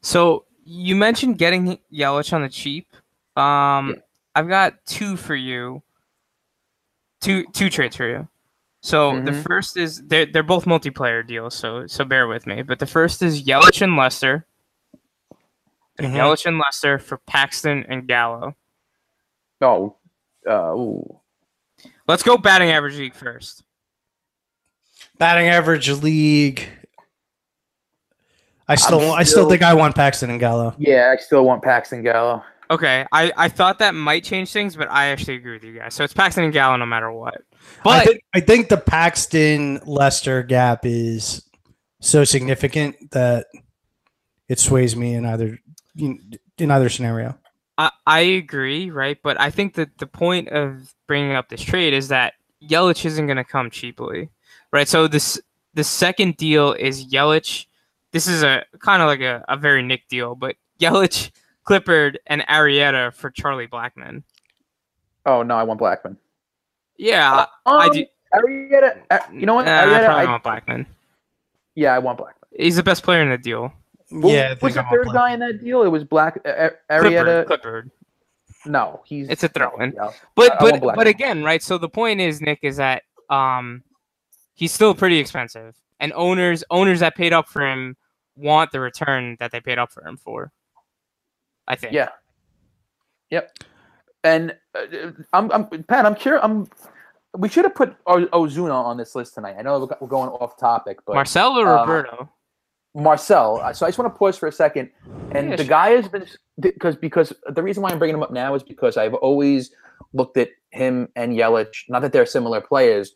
[0.01, 2.87] So you mentioned getting Yelich on the cheap.
[3.37, 4.01] Um, yeah.
[4.33, 5.83] I've got two for you.
[7.25, 8.27] Two two trades for you.
[8.81, 9.25] So mm-hmm.
[9.25, 11.55] the first is they're they're both multiplayer deals.
[11.55, 12.61] So so bear with me.
[12.61, 14.45] But the first is Yelich and Lester.
[15.99, 16.15] Mm-hmm.
[16.15, 18.55] Yelich and Lester for Paxton and Gallo.
[19.59, 19.95] Oh,
[20.47, 21.19] uh, ooh.
[22.07, 23.63] Let's go batting average league first.
[25.17, 26.67] Batting average league.
[28.67, 30.75] I still, still, I still think I want Paxton and Gallo.
[30.77, 32.43] Yeah, I still want Paxton Gallo.
[32.69, 35.93] Okay, I, I thought that might change things, but I actually agree with you guys.
[35.93, 37.41] So it's Paxton and Gallo no matter what.
[37.83, 41.47] But I think, I think the Paxton Lester gap is
[42.01, 43.47] so significant that
[44.47, 45.59] it sways me in either
[45.97, 47.37] in either scenario.
[47.77, 49.17] I, I agree, right?
[49.21, 53.27] But I think that the point of bringing up this trade is that Yelich isn't
[53.27, 54.29] going to come cheaply,
[54.71, 54.87] right?
[54.87, 55.39] So this
[55.73, 57.65] the second deal is Yelich.
[58.11, 61.31] This is a kind of like a, a very Nick deal, but Yelich,
[61.67, 64.23] Clippard, and Arrieta for Charlie Blackmon.
[65.25, 66.17] Oh no, I want Blackmon.
[66.97, 68.05] Yeah, um, I do.
[68.33, 69.65] Arrieta, uh, you know what?
[69.65, 70.85] Nah, Arrieta, I probably I, want Blackmon.
[71.75, 72.31] Yeah, I want Blackmon.
[72.57, 73.73] He's the best player in the deal.
[74.11, 75.83] Well, yeah, was the third guy in that deal?
[75.83, 77.45] It was Black uh, Arrieta.
[77.45, 77.61] Clippard.
[77.61, 77.91] Clippard.
[78.67, 79.93] No, he's it's a throw-in.
[79.95, 80.11] Yeah.
[80.35, 81.61] But I, but but again, right?
[81.61, 83.83] So the point is, Nick, is that um,
[84.53, 87.95] he's still pretty expensive, and owners owners that paid up for him
[88.35, 90.51] want the return that they paid up for him for.
[91.67, 91.93] I think.
[91.93, 92.09] Yeah.
[93.31, 93.57] Yep.
[94.23, 96.05] And uh, I'm, I'm Pat.
[96.05, 96.43] I'm curious.
[96.43, 96.67] I'm.
[97.37, 99.55] We should have put Ozuna on this list tonight.
[99.59, 102.29] I know we're going off topic, but Marcelo or uh, Roberto.
[102.95, 103.59] Marcel.
[103.61, 104.89] Uh, so I just want to pause for a second.
[105.31, 105.69] And yeah, the sure.
[105.69, 106.25] guy has been
[106.59, 109.71] because because the reason why I'm bringing him up now is because I've always
[110.13, 111.89] looked at him and Yelich.
[111.89, 113.13] Not that they're similar players,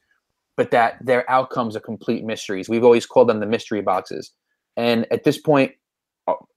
[0.58, 2.68] but that their outcomes are complete mysteries.
[2.68, 4.32] We've always called them the mystery boxes.
[4.76, 5.72] And at this point,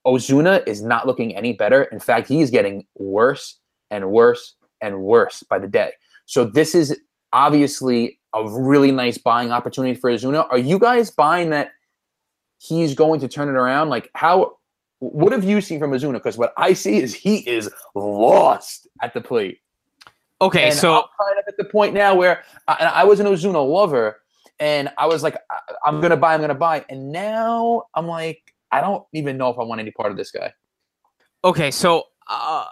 [0.05, 1.83] Ozuna is not looking any better.
[1.83, 3.59] In fact, he is getting worse
[3.91, 5.91] and worse and worse by the day.
[6.25, 6.99] So this is
[7.31, 10.47] obviously a really nice buying opportunity for Ozuna.
[10.49, 11.71] Are you guys buying that?
[12.63, 13.89] he's going to turn it around?
[13.89, 14.57] Like, how?
[14.99, 16.13] What have you seen from Ozuna?
[16.13, 19.59] Because what I see is he is lost at the plate.
[20.41, 23.27] Okay, and so I'm kind of at the point now where I, I was an
[23.27, 24.21] Ozuna lover,
[24.59, 25.37] and I was like,
[25.85, 29.59] I'm gonna buy, I'm gonna buy, and now I'm like, I don't even know if
[29.59, 30.51] I want any part of this guy.
[31.43, 32.65] Okay, so uh,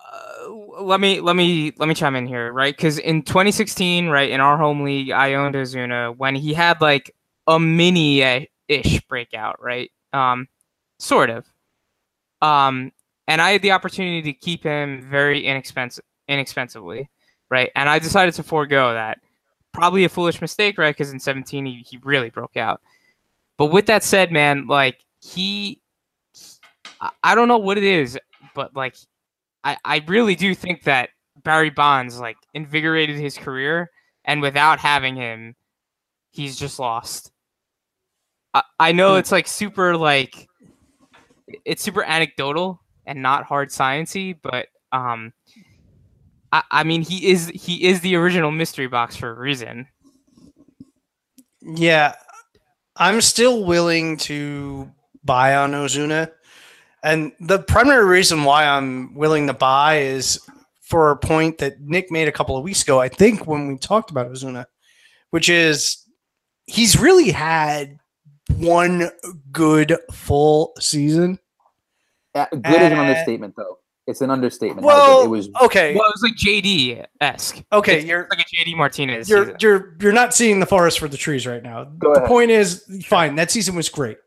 [0.82, 2.76] let me let me let me chime in here, right?
[2.76, 7.16] Because in 2016, right in our home league, I owned Ozuna when he had like
[7.48, 9.92] a mini ish breakout, right?
[10.14, 10.48] Um,
[11.00, 11.46] sort of.
[12.42, 12.92] Um,
[13.28, 17.10] and I had the opportunity to keep him very inexpensive, inexpensively,
[17.50, 17.72] right?
[17.76, 19.20] And I decided to forego that.
[19.74, 20.96] Probably a foolish mistake, right?
[20.96, 22.82] Because in 17 he, he really broke out.
[23.58, 25.81] But with that said, man, like he,
[27.24, 28.18] I don't know what it is,
[28.54, 28.96] but like,
[29.64, 31.10] I I really do think that
[31.44, 33.90] Barry Bonds like invigorated his career,
[34.26, 35.56] and without having him,
[36.32, 37.32] he's just lost.
[38.54, 39.20] I, I know hmm.
[39.20, 40.48] it's like super like
[41.66, 45.34] it's super anecdotal and not hard sciency, but um,
[46.52, 49.88] I, I mean he is he is the original mystery box for a reason.
[51.62, 52.16] Yeah,
[52.96, 54.92] I'm still willing to
[55.24, 56.32] buy on Ozuna.
[57.04, 60.40] And the primary reason why I'm willing to buy is
[60.82, 63.78] for a point that Nick made a couple of weeks ago, I think when we
[63.78, 64.66] talked about Ozuna,
[65.32, 66.06] which is
[66.68, 67.98] he's really had
[68.56, 69.10] one
[69.52, 71.40] good full season.
[72.36, 73.78] Uh, good is an understatement, though.
[74.08, 74.86] It's an understatement.
[74.86, 75.96] Well, it was okay.
[75.96, 77.64] Well, it was like JD esque.
[77.72, 79.30] Okay, it's you're like a JD Martinez.
[79.30, 79.58] You're season.
[79.62, 81.86] you're you're not seeing the forest for the trees right now.
[81.86, 82.28] Go the ahead.
[82.28, 83.36] point is, fine.
[83.36, 84.18] That season was great,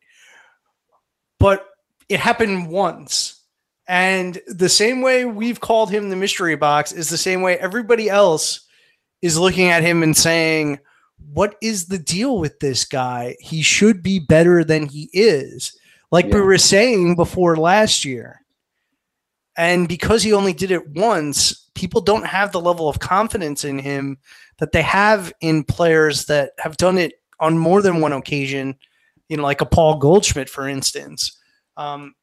[1.39, 1.67] but
[2.09, 3.41] it happened once.
[3.87, 8.09] And the same way we've called him the mystery box is the same way everybody
[8.09, 8.67] else
[9.21, 10.79] is looking at him and saying,
[11.33, 13.37] what is the deal with this guy?
[13.41, 15.77] He should be better than he is.
[16.11, 16.37] Like yeah.
[16.37, 18.41] we were saying before last year.
[19.57, 23.79] And because he only did it once, people don't have the level of confidence in
[23.79, 24.19] him
[24.59, 28.77] that they have in players that have done it on more than one occasion.
[29.29, 31.39] You know, like a Paul Goldschmidt, for instance.
[31.77, 32.15] Um,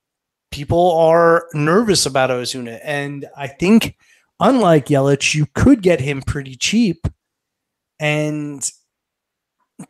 [0.51, 3.95] people are nervous about Ozuna, and I think
[4.39, 7.07] unlike Yelich, you could get him pretty cheap,
[7.99, 8.69] and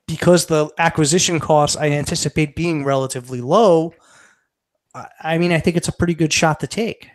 [0.07, 3.93] because the acquisition costs I anticipate being relatively low,
[5.24, 7.09] I- mean, I think it's a pretty good shot to take.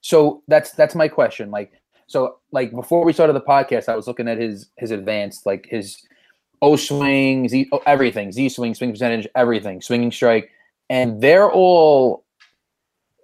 [0.00, 1.50] So that's that's my question.
[1.50, 1.72] Like,
[2.06, 5.66] so like before we started the podcast, I was looking at his his advanced, like
[5.70, 5.96] his
[6.62, 10.50] O swing, Z, everything, Z swing, swing percentage, everything, swinging strike,
[10.90, 12.24] and they're all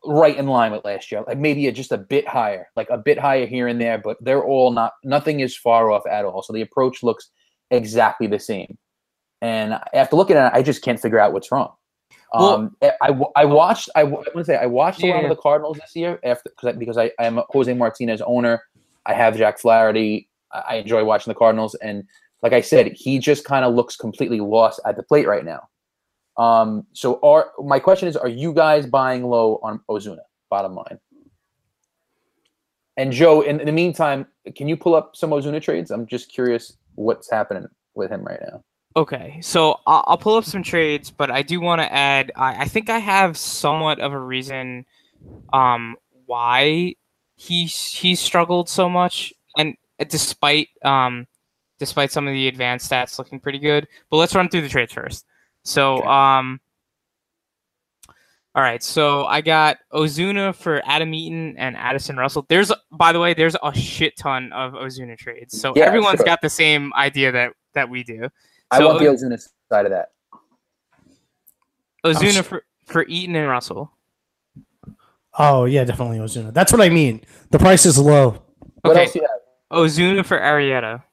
[0.04, 1.22] right in line with last year.
[1.26, 4.42] Like maybe just a bit higher, like a bit higher here and there, but they're
[4.44, 4.92] all not.
[5.04, 6.42] Nothing is far off at all.
[6.42, 7.30] So the approach looks
[7.70, 8.78] exactly the same.
[9.42, 11.72] And after looking at it, I just can't figure out what's wrong.
[12.34, 13.88] Well- Um, I, I, I watched.
[13.96, 16.68] I, want to say I watched a lot of the Cardinals this year after because
[16.68, 18.62] I, because I, I am a Jose Martinez owner.
[19.06, 20.28] I have Jack Flaherty.
[20.52, 22.04] I, I enjoy watching the Cardinals, and
[22.42, 25.68] like I said, he just kind of looks completely lost at the plate right now.
[26.36, 30.20] Um, so are my question is, are you guys buying low on Ozuna?
[30.48, 30.98] Bottom line.
[32.96, 34.26] And Joe, in, in the meantime,
[34.56, 35.90] can you pull up some Ozuna trades?
[35.90, 38.62] I'm just curious what's happening with him right now.
[38.96, 42.32] Okay, so I'll, I'll pull up some trades, but I do want to add.
[42.34, 44.84] I, I think I have somewhat of a reason,
[45.52, 46.96] um, why
[47.36, 49.76] he he's struggled so much, and
[50.08, 51.26] despite um,
[51.78, 53.86] despite some of the advanced stats looking pretty good.
[54.10, 55.24] But let's run through the trades first.
[55.64, 56.06] So Okay.
[56.06, 56.60] um,
[58.54, 62.44] all right, so I got Ozuna for Adam Eaton and Addison Russell.
[62.48, 66.26] There's, by the way, there's a shit ton of Ozuna trades, so Yeah, everyone's sure.
[66.26, 68.28] got the same idea that that we do.
[68.72, 69.40] I So- want the Ozuna
[69.70, 70.08] side of that.
[72.04, 73.92] Ozuna s- for, for Eaton and Russell.
[75.38, 76.52] Oh yeah, definitely Ozuna.
[76.52, 77.20] That's what I mean.
[77.50, 78.42] The price is low.
[78.82, 79.02] What Okay.
[79.04, 79.78] else do you have?
[79.78, 81.04] Ozuna for Arrieta.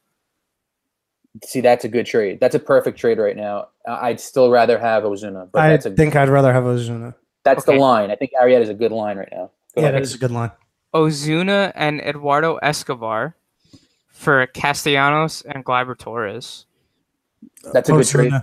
[1.43, 2.39] See, that's a good trade.
[2.39, 3.67] That's a perfect trade right now.
[3.87, 7.13] I- I'd still rather have Ozuna, but I that's a think I'd rather have Ozuna.
[7.43, 7.75] that's Okay.
[7.77, 8.11] the line.
[8.11, 9.51] I think Arrieta is a good line right now.
[9.75, 10.51] Go Yeah, that is a good line.
[10.93, 13.35] Ozuna and Eduardo Escobar
[14.09, 16.65] for Castellanos and Gleyber Torres.
[17.73, 18.33] That's a good trade.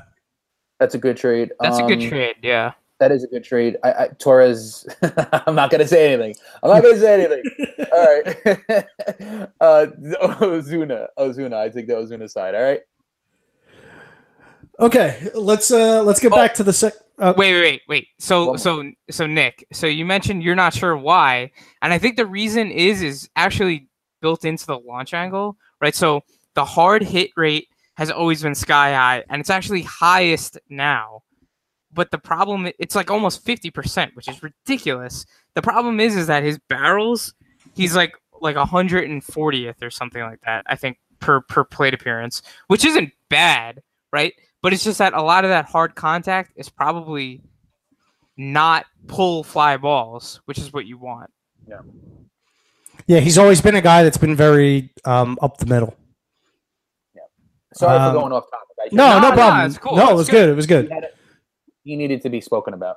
[0.79, 1.53] That's a good trade.
[1.61, 2.73] That's a good Um, trade, yeah.
[3.01, 3.77] That is a good trade.
[3.83, 4.87] I, I Torres.
[5.47, 6.35] I'm not gonna say anything.
[6.63, 7.43] I'm not gonna say anything.
[7.95, 8.27] All right.
[9.61, 9.87] uh,
[10.41, 11.07] Ozuna.
[11.19, 11.55] Ozuna.
[11.55, 12.55] I take the Ozuna side.
[12.55, 12.81] All right.
[14.81, 16.37] Okay, let's uh let's get Oh.
[16.37, 16.95] back to the sec.
[17.17, 18.09] Uh, Wait, wait, wait, wait.
[18.19, 19.65] So, so, so, Nick.
[19.73, 23.87] So you mentioned you're not sure why, and I think the reason is is actually
[24.21, 25.95] built into the launch angle, right?
[25.95, 26.23] So
[26.55, 31.23] the hard hit rate has always been sky high, and it's actually highest now.
[31.93, 35.25] But the problem, it's like almost fifty percent, which is ridiculous.
[35.55, 37.33] The problem is, is that his barrels,
[37.75, 40.65] he's like like hundred and fortieth or something like that.
[40.69, 44.33] I think per per plate appearance, which isn't bad, right?
[44.63, 47.43] But it's just that a lot of that hard contact is probably
[48.37, 51.31] not pull fly balls, which is what you want.
[51.69, 51.81] yeah,
[53.07, 55.95] Yeah, he's always been a guy that's been very um up the middle.
[57.15, 57.23] Yeah.
[57.75, 58.67] Sorry Um, for going off topic.
[58.81, 59.67] I No, No, no, no, problem.
[59.67, 60.33] it's cool, No, it it's was good.
[60.47, 60.49] good.
[60.51, 60.89] It was good.
[60.91, 61.15] He, it-
[61.85, 62.97] he needed to be spoken about.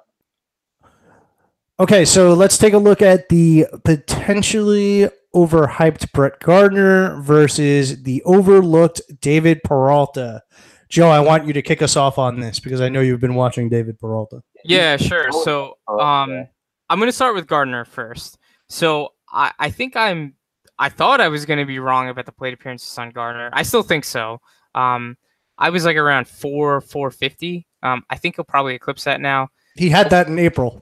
[1.79, 9.01] Okay, so let's take a look at the potentially overhyped Brett Gardner versus the overlooked
[9.21, 10.41] David Peralta.
[10.89, 13.35] Joe, I want you to kick us off on this because I know you've been
[13.35, 14.41] watching David Peralta.
[14.63, 15.31] Yeah, sure.
[15.31, 16.47] So, um.
[16.89, 18.37] I'm gonna start with Gardner first.
[18.69, 20.33] So, I, I think I'm.
[20.79, 23.49] I thought I was gonna be wrong about the plate appearances on Gardner.
[23.53, 24.39] I still think so.
[24.73, 25.17] Um,
[25.57, 27.67] I was like around four, four fifty.
[27.83, 29.49] Um, I think he'll probably eclipse that now.
[29.75, 30.81] He had that in April.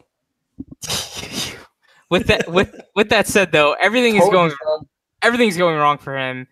[2.10, 4.88] with that, with with that said, though, everything is going so.
[5.22, 6.48] everything's going wrong for him,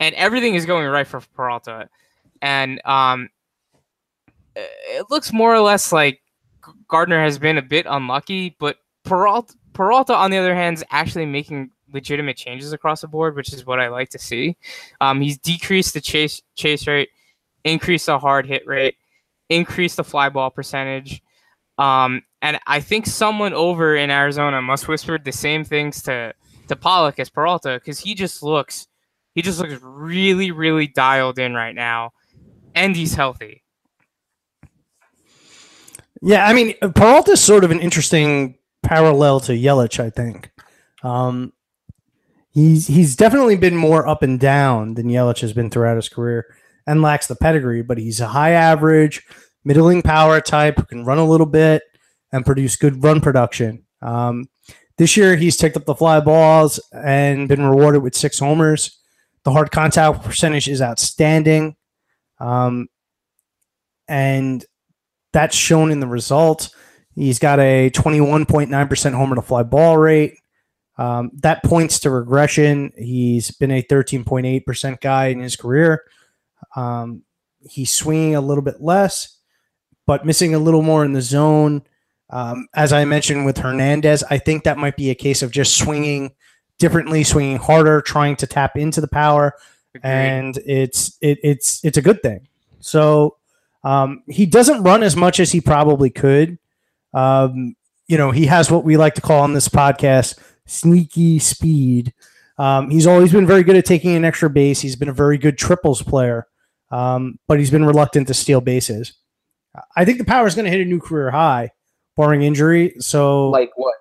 [0.00, 1.88] and everything is going right for Peralta.
[2.42, 3.28] And um,
[4.56, 6.20] it looks more or less like
[6.88, 11.26] Gardner has been a bit unlucky, but Peralta, Peralta on the other hand, is actually
[11.26, 14.56] making legitimate changes across the board, which is what I like to see.
[15.00, 17.10] Um, he's decreased the chase chase rate,
[17.64, 18.96] increased the hard hit rate,
[19.48, 21.22] increased the fly ball percentage.
[21.78, 26.34] Um, and I think someone over in Arizona must whisper the same things to
[26.68, 28.86] to Pollock as Peralta because he just looks
[29.34, 32.12] he just looks really really dialed in right now,
[32.74, 33.62] and he's healthy.
[36.22, 40.50] Yeah, I mean, Peralta's sort of an interesting parallel to Yelich, I think.
[41.02, 41.52] Um,
[42.50, 46.46] he's he's definitely been more up and down than Yelich has been throughout his career,
[46.86, 47.82] and lacks the pedigree.
[47.82, 49.26] But he's a high average,
[49.64, 51.82] middling power type who can run a little bit
[52.32, 53.84] and produce good run production.
[54.02, 54.48] Um,
[54.96, 58.96] This year, he's picked up the fly balls and been rewarded with six homers.
[59.44, 61.74] The hard contact percentage is outstanding.
[62.38, 62.88] Um,
[64.06, 64.64] and
[65.32, 66.70] that's shown in the results.
[67.14, 70.38] He's got a 21.9% homer to fly ball rate.
[70.96, 72.92] Um, that points to regression.
[72.96, 76.04] He's been a 13.8% guy in his career.
[76.76, 77.22] Um,
[77.68, 79.38] he's swinging a little bit less,
[80.06, 81.82] but missing a little more in the zone.
[82.30, 85.76] Um, as I mentioned with Hernandez, I think that might be a case of just
[85.76, 86.32] swinging
[86.78, 89.54] differently, swinging harder, trying to tap into the power,
[89.94, 90.10] Agreed.
[90.10, 92.48] and it's it, it's it's a good thing.
[92.80, 93.36] So
[93.84, 96.58] um, he doesn't run as much as he probably could.
[97.12, 97.76] Um,
[98.08, 102.12] you know, he has what we like to call on this podcast sneaky speed.
[102.58, 104.80] Um, he's always been very good at taking an extra base.
[104.80, 106.46] He's been a very good triples player,
[106.90, 109.14] um, but he's been reluctant to steal bases.
[109.96, 111.70] I think the power is going to hit a new career high,
[112.16, 112.94] barring injury.
[113.00, 113.94] So, Like what?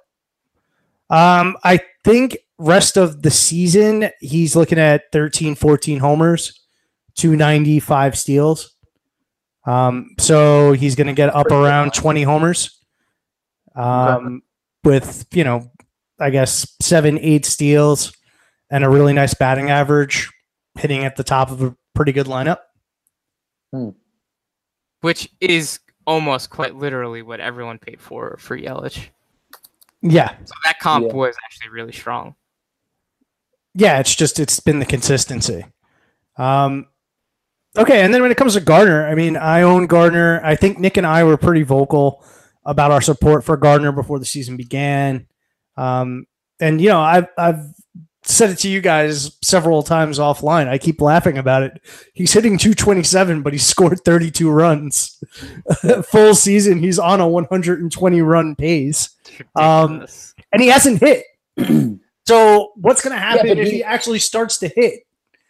[1.10, 6.62] um, I think rest of the season, he's looking at 13, 14 homers,
[7.16, 8.76] 295 steals.
[9.66, 12.80] Um, so he's going to get up around 20 homers.
[13.76, 14.44] Um,
[14.84, 15.72] with, you know,
[16.20, 18.14] I guess seven, eight steals
[18.70, 20.30] and a really nice batting average,
[20.78, 22.60] hitting at the top of a pretty good lineup.
[25.04, 29.08] Which is almost quite literally what everyone paid for for Yelich.
[30.02, 30.36] Yeah.
[30.46, 31.14] So that comp Yeah.
[31.14, 32.36] was actually really strong.
[33.76, 35.66] Yeah, it's just it's been the consistency.
[36.38, 36.88] Um,
[37.78, 40.40] okay, and then when it comes to Gardner, I mean, I own Gardner.
[40.44, 42.24] I think Nick and I were pretty vocal
[42.66, 45.28] about our support for Gardner before the season began.
[45.76, 46.28] Um,
[46.62, 47.66] and you know, I've I've
[48.26, 50.68] said it to you guys several times offline.
[50.68, 51.82] I keep laughing about it.
[52.14, 55.22] He's hitting 227, but he scored 32 runs.
[56.06, 59.10] Full season, he's on a 120 run pace
[59.56, 60.06] Um,
[60.52, 61.26] and he hasn't hit.
[62.28, 65.06] so what's going to happen but if he- he actually starts to hit?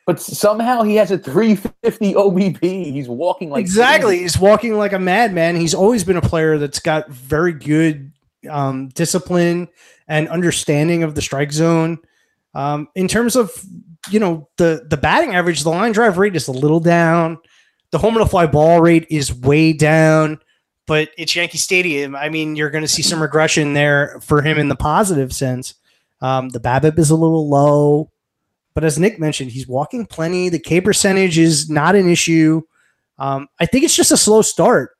[0.06, 2.92] But somehow he has a 350 OBP.
[2.92, 4.16] He's walking like exactly.
[4.18, 4.24] crazy.
[4.24, 5.56] He's walking like a madman.
[5.56, 8.12] He's always been a player that's got very good
[8.50, 9.70] um, discipline
[10.10, 12.00] and understanding of the strike zone.
[12.56, 13.52] Um, in terms of
[14.10, 17.38] you know the the batting average, the line drive rate is a little down.
[17.92, 20.40] The home to fly ball rate is way down.
[20.86, 22.16] But it's Yankee Stadium.
[22.16, 25.76] I mean, you're going to see some regression there for him in the positive sense.
[26.22, 28.12] Um, the BABIP is a little low,
[28.74, 30.50] but as Nick mentioned, he's walking plenty.
[30.50, 32.62] The K percentage is not an issue.
[33.18, 34.92] Um, I think it's just a slow start.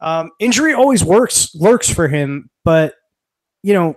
[0.00, 2.94] Um, injury always works lurks for him, but
[3.62, 3.96] you know,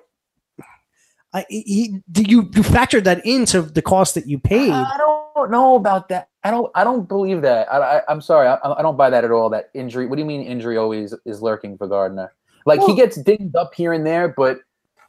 [1.33, 4.71] I he, do you you factored that into the cost that you paid?
[4.71, 6.29] I don't know about that.
[6.43, 6.71] I don't.
[6.75, 7.71] I don't believe that.
[7.71, 8.47] I, I, I'm sorry.
[8.47, 9.49] I, I don't buy that at all.
[9.49, 10.05] That injury.
[10.05, 12.33] What do you mean injury always is lurking for Gardner?
[12.65, 14.59] Like he gets dinged up here and there, but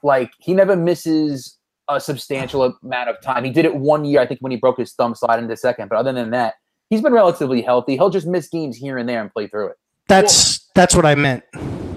[0.03, 1.59] like he never misses
[1.89, 3.45] a substantial amount of time.
[3.45, 5.89] He did it one year, I think, when he broke his thumb slide into second.
[5.89, 6.55] But other than that,
[6.91, 7.97] he's been relatively healthy.
[7.97, 9.77] He'll just miss games here and there and play through it.
[10.09, 11.45] That's that's what I meant.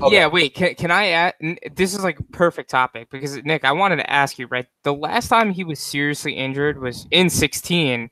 [0.03, 0.15] Okay.
[0.15, 0.53] Yeah, wait.
[0.53, 1.33] Can, can I add?
[1.75, 4.47] This is like a perfect topic because Nick, I wanted to ask you.
[4.47, 8.09] Right, the last time he was seriously injured was in 16,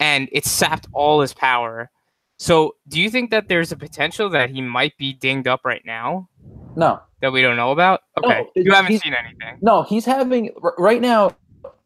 [0.00, 1.90] and it sapped all his power.
[2.38, 5.82] So, do you think that there's a potential that he might be dinged up right
[5.86, 6.28] now
[6.76, 8.02] No, that we don't know about?
[8.22, 9.58] No, Okay, you haven't seen anything.
[9.62, 11.34] No, he's having right now.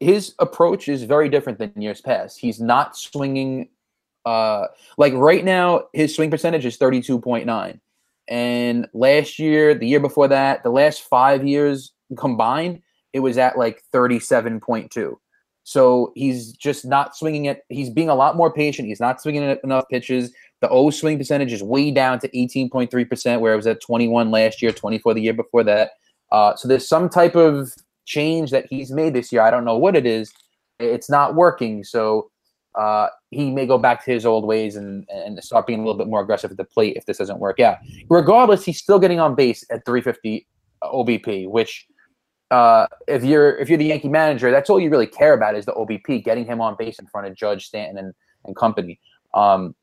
[0.01, 2.39] His approach is very different than years past.
[2.39, 3.69] He's not swinging.
[4.25, 4.67] Uh,
[4.99, 7.81] like right now, his swing percentage is thirty two point nine,
[8.31, 12.81] and last year, the year before that, the last five years combined,
[13.13, 15.21] it was at like thirty seven point two.
[15.65, 17.65] So he's just not swinging it.
[17.69, 18.89] He's being a lot more patient.
[18.89, 20.33] He's not swinging it enough pitches.
[20.61, 24.61] The O swing percentage is way down to 18.3%, where it was at 21 last
[24.63, 25.93] year, 24 the year before that.
[26.33, 27.73] Uh, so there's some type of
[28.05, 29.43] change that he's made this year.
[29.43, 30.33] I don't know what it is.
[30.79, 31.85] It's not working.
[31.85, 32.31] So
[32.75, 35.99] uh, he may go back to his old ways and, and start being a little
[35.99, 37.79] bit more aggressive at the plate if this doesn't work out.
[38.09, 40.47] Regardless, he's still getting on base at 350
[40.83, 41.87] OBP, which
[42.51, 45.67] uh, if you're if you're the Yankee manager, that's all you really care about is
[45.67, 48.15] the OBP, getting him on base in front of Judge Stanton and,
[48.45, 49.01] and company.
[49.35, 49.75] Um,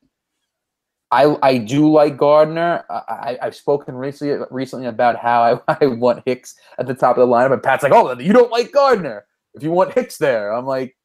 [1.10, 2.84] I I do like Gardner.
[2.90, 7.16] I, I I've spoken recently recently about how I, I want Hicks at the top
[7.16, 9.24] of the lineup, and Pat's like, "Oh, you don't like Gardner
[9.54, 10.96] if you want Hicks there." I'm like,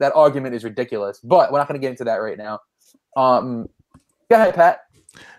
[0.00, 1.20] that argument is ridiculous.
[1.20, 2.60] But we're not going to get into that right now.
[3.16, 3.68] Um,
[4.30, 4.80] go ahead, Pat.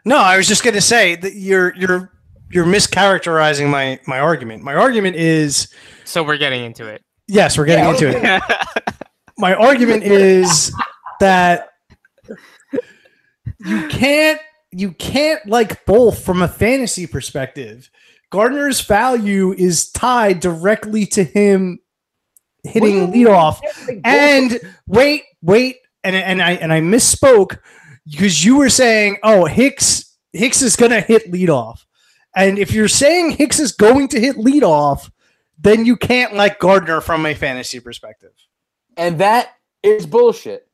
[0.06, 2.12] No, I was just going to say that you're you're
[2.50, 4.64] you're mischaracterizing my my argument.
[4.64, 5.68] My argument is
[6.06, 7.04] So we're getting into it.
[7.28, 8.38] yes, we're getting Yeah, into okay.
[8.38, 8.84] it.
[9.40, 10.74] My argument is
[11.20, 11.70] that
[13.60, 14.40] you can't
[14.72, 17.90] you can't like both from a fantasy perspective
[18.32, 21.87] Gardner's value is tied directly to him What do you
[22.68, 23.26] hitting mean?
[23.26, 23.60] leadoff.
[24.04, 27.60] And wait, wait, and and I and I misspoke
[28.10, 31.80] because you were saying, oh, Hicks Hicks is gonna hit leadoff.
[32.36, 35.10] And if you're saying Hicks is going to hit leadoff,
[35.58, 38.32] then you can't like Gardner from a fantasy perspective.
[38.96, 40.68] and that is bullshit.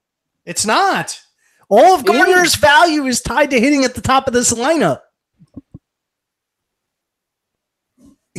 [0.45, 1.21] It's not.
[1.69, 4.99] All of Gardner's value is tied to hitting at the top of this lineup.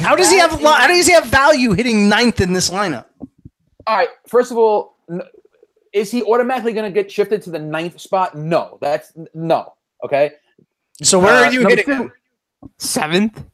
[0.01, 3.07] How does he have lo- how does he have value hitting ninth in this lineup?
[3.87, 4.09] All right.
[4.29, 4.97] First of all,
[5.93, 8.37] is he automatically going to get shifted to the ninth spot?
[8.37, 9.75] No, that's no.
[10.05, 10.33] Okay.
[11.03, 11.97] So where Uh, are you number hitting?
[11.97, 12.13] two.
[12.79, 13.45] Seventh.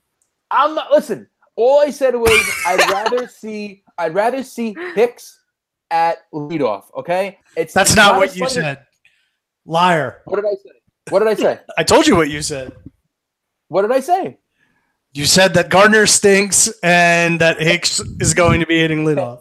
[0.50, 0.90] I'm not.
[0.90, 1.26] Listen.
[1.56, 2.30] All I said was
[2.66, 5.38] I'd rather see I'd rather see Hicks
[5.90, 6.84] at leadoff.
[6.96, 7.38] Okay.
[7.56, 8.86] It's That's it's not a what you slender- said.
[9.66, 10.22] Liar.
[10.24, 10.70] What did I say?
[11.10, 11.60] What did I say?
[11.78, 12.72] I told you what you said.
[13.68, 14.38] What did I say?
[15.12, 19.40] You said that Gardner stinks and that Hicks is going to be hitting leadoff.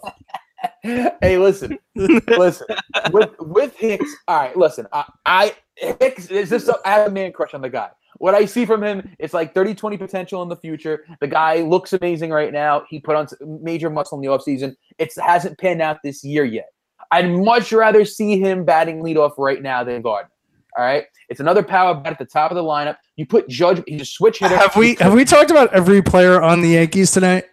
[1.22, 2.68] hey, listen, listen.
[3.12, 4.56] With with Hicks, all right.
[4.56, 7.90] Listen, I, I Hicks is just I have a man crush on the guy.
[8.18, 11.06] What I see from him, it's like 30-20 potential in the future.
[11.22, 12.84] The guy looks amazing right now.
[12.90, 13.28] He put on
[13.62, 14.76] major muscle in the offseason.
[14.98, 16.70] It hasn't panned out this year yet.
[17.12, 20.32] I'd much rather see him batting leadoff right now than Gardner.
[20.78, 22.98] All right, it's another power bat at the top of the lineup.
[23.16, 24.56] You put Judge, he's a switch hitter.
[24.56, 27.46] Have we have we talked about every player on the Yankees tonight?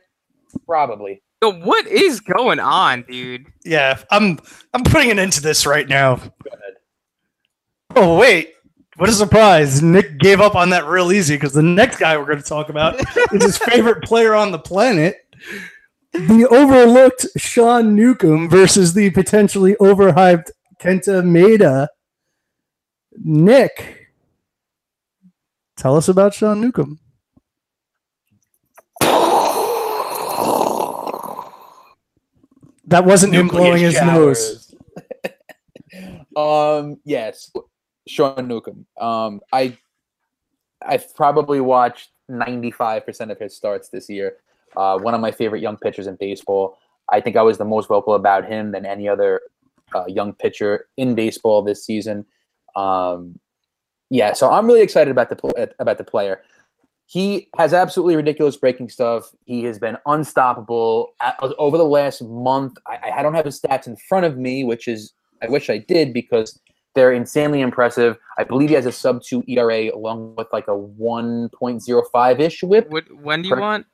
[0.67, 1.23] probably?
[1.43, 3.47] Yo, what is going on, dude?
[3.65, 4.39] Yeah, I'm
[4.73, 6.17] I'm putting an end to this right now.
[6.17, 6.75] Go ahead.
[7.95, 8.55] Oh wait,
[8.97, 9.83] what a surprise!
[9.83, 12.71] Nick gave up on that real easy because the next guy we're going to talk
[12.71, 12.99] about
[13.35, 15.17] is his favorite player on the planet,
[16.13, 20.51] the overlooked Sean Newcomb versus the potentially overhyped
[20.81, 21.89] Kenta Maeda.
[23.19, 24.09] Nick,
[25.77, 26.99] tell us about Sean Newcomb.
[32.87, 34.75] That wasn't him blowing his nose.
[36.37, 36.99] um.
[37.05, 37.53] Yes,
[38.07, 38.87] Sean Newcomb.
[39.01, 39.41] Um.
[39.53, 39.77] I.
[40.87, 44.37] I've probably watched ninety five percent of his starts this year.
[44.77, 46.79] Uh, one of my favorite young pitchers in baseball.
[47.09, 49.41] I think I was the most vocal about him than any other
[49.95, 52.27] uh, young pitcher in baseball this season.
[52.75, 53.39] Um,
[54.11, 56.43] yeah, so I'm really excited about the about the player.
[57.09, 59.31] He has absolutely ridiculous breaking stuff.
[59.45, 62.77] He has been unstoppable A- over the last month.
[62.87, 65.13] I, I don't have his stats in front of me, which is
[65.43, 66.59] I wish I did because
[66.97, 68.17] they're insanely impressive.
[68.39, 72.91] I believe he has a sub two ERA along with like a 1.05 ish whip.
[72.91, 73.05] What?
[73.15, 73.87] When do you Per- want?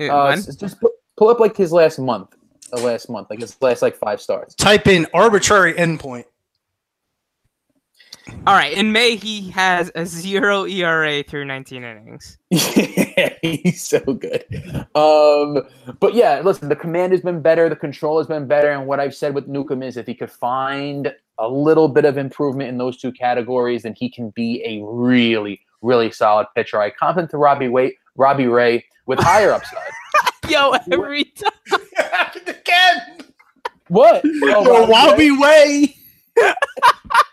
[0.00, 0.38] Uh, Uh, when?
[0.38, 2.34] s- just pu- pull up like his last month,
[2.70, 4.54] the last month, like his last like five starts.
[4.54, 6.24] Type in arbitrary endpoint.
[8.46, 8.72] All right.
[8.76, 12.38] In May, he has a zero ERA through 19 innings.
[12.50, 14.44] yeah, he's so good.
[14.94, 15.62] Um,
[16.00, 19.00] but yeah, listen, the command has been better, the control has been better, and what
[19.00, 22.78] I've said with Newcomb is if he could find a little bit of improvement in
[22.78, 26.80] those two categories, then he can be a really, really solid pitcher.
[26.80, 29.90] I compliment to Robbie Wait, Robbie Ray with higher upside.
[30.48, 31.80] Yo, every time.
[32.46, 33.18] again.
[33.88, 34.22] What?
[34.24, 35.96] Oh, Yo, Wabi Way.
[36.36, 36.46] Robbie Yo.
[36.46, 36.52] Ray.
[37.04, 37.31] Whenever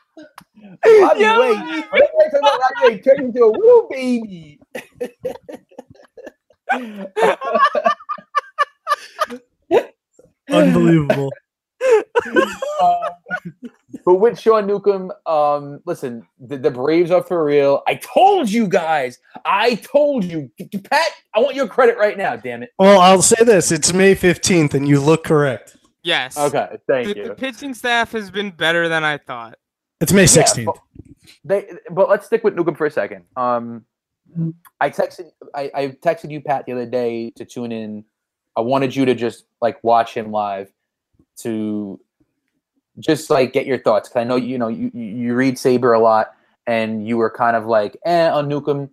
[0.84, 1.18] I talk
[2.40, 4.60] about Robbie Ray, turn into a woo baby.
[10.49, 11.31] Unbelievable.
[12.81, 13.10] Uh,
[14.06, 17.81] but with Sean Newcomb, um, listen, the, the Braves are for real.
[17.88, 19.18] I told you guys.
[19.45, 20.52] I told you,
[20.84, 21.07] Pat.
[21.34, 22.36] I want your credit right now.
[22.36, 22.72] Damn it.
[22.80, 25.77] Well, I'll say this: it's May fifteenth, and you look correct.
[26.03, 26.38] Yes.
[26.38, 27.27] Okay, thank The, you.
[27.30, 29.57] the pitching staff has been better than I thought.
[30.02, 30.68] It's May Yeah, sixteenth.
[30.68, 30.80] but,
[31.44, 33.26] they, but let's stick with Newcomb for a second.
[33.36, 33.86] Um,
[34.80, 38.06] I texted, I, I texted you, Pat, the other day to tune in.
[38.56, 40.72] I wanted you to just like watch him live
[41.42, 42.00] to
[43.00, 44.10] just like get your thoughts.
[44.10, 46.32] Cause I know you know you you you read Saber a lot,
[46.68, 48.90] and you were kind of like eh on Newcomb.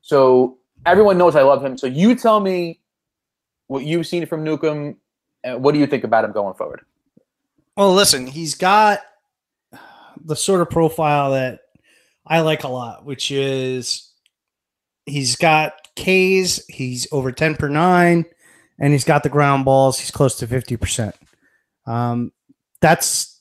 [0.00, 1.76] So everyone knows I love him.
[1.76, 2.80] So you tell me
[3.66, 4.96] what you've seen from Newcomb.
[5.42, 6.80] And what do you think about him going forward?
[7.76, 9.00] Well, listen, he's got
[10.24, 11.60] the sort of profile that
[12.26, 14.10] I like a lot, which is
[15.06, 18.24] he's got K's, he's over 10 per nine,
[18.78, 19.98] and he's got the ground balls.
[19.98, 21.12] He's close to 50%.
[21.86, 22.32] Um,
[22.80, 23.40] that's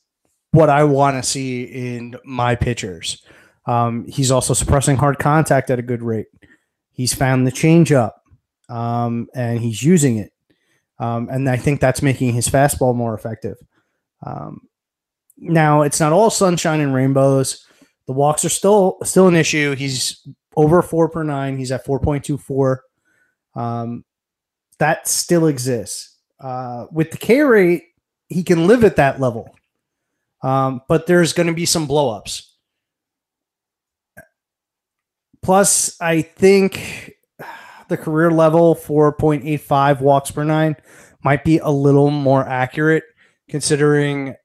[0.52, 3.24] what I want to see in my pitchers.
[3.66, 6.28] Um, he's also suppressing hard contact at a good rate.
[6.91, 8.12] He's found the changeup,
[8.70, 10.32] um, and he's using it.
[11.00, 13.58] Um, and I think that's making his fastball more effective.
[14.26, 14.62] Um,
[15.38, 17.65] now it's not all sunshine and rainbows.
[18.07, 19.76] The walks are still still an issue.
[19.76, 21.57] He's over four per nine.
[21.57, 22.84] He's at four point two four.
[23.55, 24.03] Um,
[24.80, 26.18] that still exists.
[26.39, 27.84] Uh, with the K rate,
[28.27, 29.55] he can live at that level.
[30.41, 32.49] Um, but there's going to be some blowups.
[35.41, 37.14] Plus, I think
[37.89, 40.76] the career level 4.85 walks per nine
[41.23, 43.03] might be a little more accurate
[43.49, 44.35] considering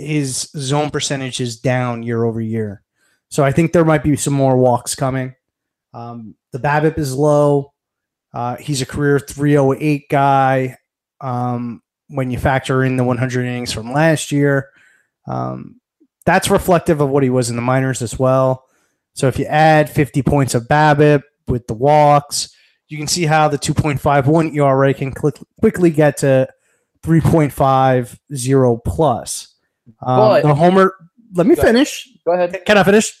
[0.00, 2.82] his zone percentage is down year over year.
[3.28, 5.34] So I think there might be some more walks coming.
[5.94, 7.72] Um, the BABIP is low.
[8.32, 10.76] Uh, he's a career 308 guy.
[11.20, 14.70] Um, when you factor in the 100 innings from last year,
[15.28, 15.80] um,
[16.26, 18.64] that's reflective of what he was in the minors as well.
[19.14, 22.54] So if you add 50 points of BABIP with the walks,
[22.88, 26.48] you can see how the 2.51 ERA can quickly get to
[27.04, 29.49] 3.50 plus.
[30.02, 30.94] Um, But- the homer.
[31.34, 31.72] Let me Go ahead.
[31.74, 32.08] finish.
[32.26, 32.64] Go ahead.
[32.66, 33.16] Can I finish?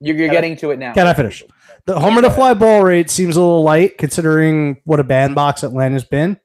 [0.00, 0.94] You're, you're getting to it now.
[0.94, 1.42] Can I finish?
[1.84, 6.04] The homer to fly ball rate seems a little light considering what a bandbox Atlanta's
[6.04, 6.38] been.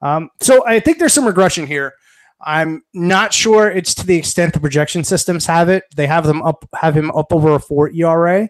[0.00, 1.92] Um, so I think there's some regression here.
[2.40, 5.84] I'm not sure it's to the extent the projection systems have it.
[5.94, 8.48] They have them up, have him up over a four ERA.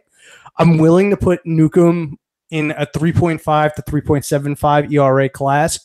[0.56, 2.19] I'm willing to put Newcomb
[2.51, 5.81] in a 3.5 to 3.75 ERA class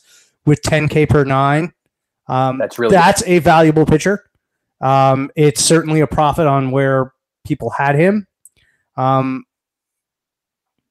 [0.46, 1.72] with 10K per nine.
[2.28, 4.29] Um, That's really that's a valuable pitcher.
[4.80, 7.12] Um, it's certainly a profit on where
[7.46, 8.26] people had him.
[8.96, 9.44] Um,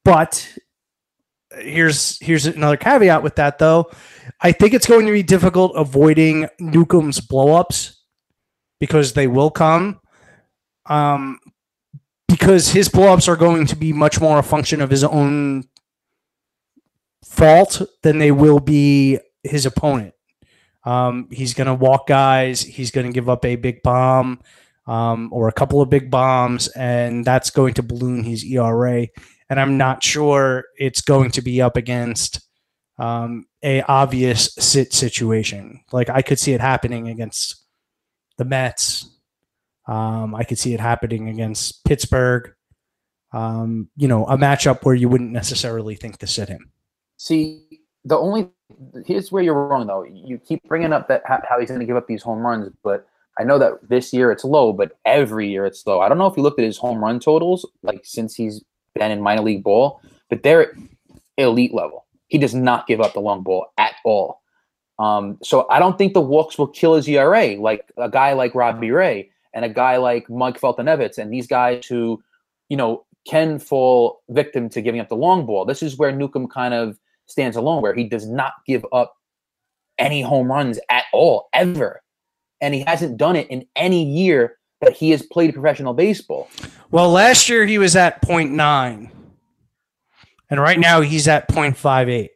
[0.06, 0.48] but
[1.58, 3.92] here's here's another caveat with that though.
[4.42, 7.96] I think it's going to be difficult avoiding Newcomb's blowups
[8.80, 10.00] because they will come.
[10.86, 11.40] Um,
[12.28, 15.66] because his blowups are going to be much more a function of his own
[17.24, 20.14] fault than they will be his opponent.
[20.86, 22.62] Um, he's going to walk guys.
[22.62, 24.40] He's going to give up a big bomb
[24.88, 29.08] um, or a couple of big bombs, and that's going to balloon his ERA.
[29.50, 32.42] And I'm not sure it's going to be up against
[32.98, 35.82] um, a obvious sit situation.
[35.92, 37.64] Like I could see it happening against
[38.38, 39.10] the Mets.
[39.88, 42.54] Um, I could see it happening against Pittsburgh.
[43.32, 46.72] Um, you know, a matchup where you wouldn't necessarily think to sit him.
[47.18, 47.64] See,
[48.06, 48.50] the only
[49.06, 50.04] here's where you're wrong though.
[50.04, 53.08] You keep bringing up that how, he's going to give up these home runs, but
[53.38, 56.02] I know that this year it's low, but every year it's low.
[56.02, 58.64] I don't know if you looked at his home run totals like since he's
[58.96, 60.74] been in minor league ball, but they're
[61.38, 62.06] elite level.
[62.28, 64.42] He does not give up the long ball at all.
[65.00, 68.54] Um, so I don't think the walks will kill his ERA like a guy like
[68.54, 72.22] Robbie Ray and a guy like Mike Foltynewicz and these guys who,
[72.68, 75.66] you know, can fall victim to giving up the long ball.
[75.66, 79.16] This is where Newcomb kind of stands alone, where he does not give up
[79.98, 82.02] any home runs at all, ever.
[82.62, 86.50] And he hasn't done it in any year that he has played professional baseball.
[86.92, 89.12] Well, last year he was at 0.9.
[90.50, 92.30] And right now he's at 0.58.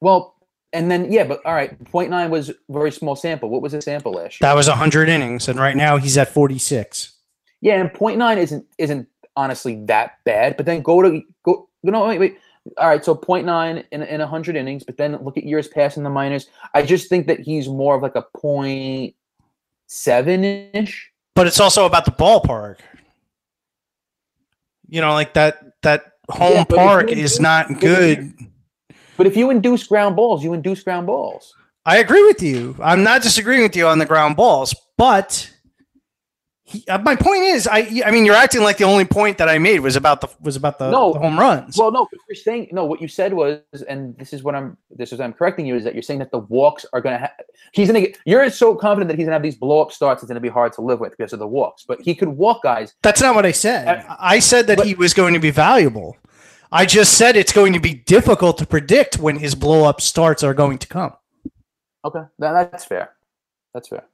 [0.00, 0.34] Well,
[0.72, 3.50] and then yeah, but all right, 0.9 was a very small sample.
[3.50, 4.48] What was the sample last year?
[4.48, 7.12] That was 100 innings, and right now he's at 46.
[7.60, 9.06] Yeah, and 0.9 isn't isn't
[9.36, 10.56] honestly that bad.
[10.56, 11.68] But then go to go.
[11.82, 12.38] No, wait, wait.
[12.78, 16.04] All right, so 0.9 in in 100 innings, but then look at years past in
[16.04, 16.48] the minors.
[16.74, 19.14] I just think that he's more of like a 0.7
[20.74, 21.10] ish.
[21.34, 22.78] But it's also about the ballpark.
[24.88, 28.32] You know, like that that home Yeah, park you is not good.
[29.16, 31.54] But if you induce ground balls, you induce ground balls.
[31.84, 32.76] I agree with you.
[32.80, 35.51] I'm not disagreeing with you on the ground balls, but
[36.64, 39.48] he, uh, my point is, I I mean, you're acting like the only point that
[39.48, 41.12] I made was about the was about the, No.
[41.12, 41.76] the home runs.
[41.76, 42.84] Well, no, you're saying no.
[42.84, 44.76] What you said was, and this is what I'm.
[44.90, 45.74] This is I'm correcting you.
[45.74, 47.26] Is that you're saying that the walks are going to.
[47.26, 47.32] Ha-
[47.72, 48.18] he's going to get.
[48.24, 50.22] You're so confident that he's going to have these blow up starts.
[50.22, 51.84] It's going to be hard to live with because of the walks.
[51.84, 52.94] But he could walk guys.
[53.02, 53.88] That's not what I said.
[53.88, 56.16] Uh, I said that but- he was going to be valuable.
[56.70, 60.42] I just said it's going to be difficult to predict when his blow up starts
[60.42, 61.12] are going to come.
[62.04, 63.10] Okay, that, that's fair.
[63.74, 64.04] That's fair.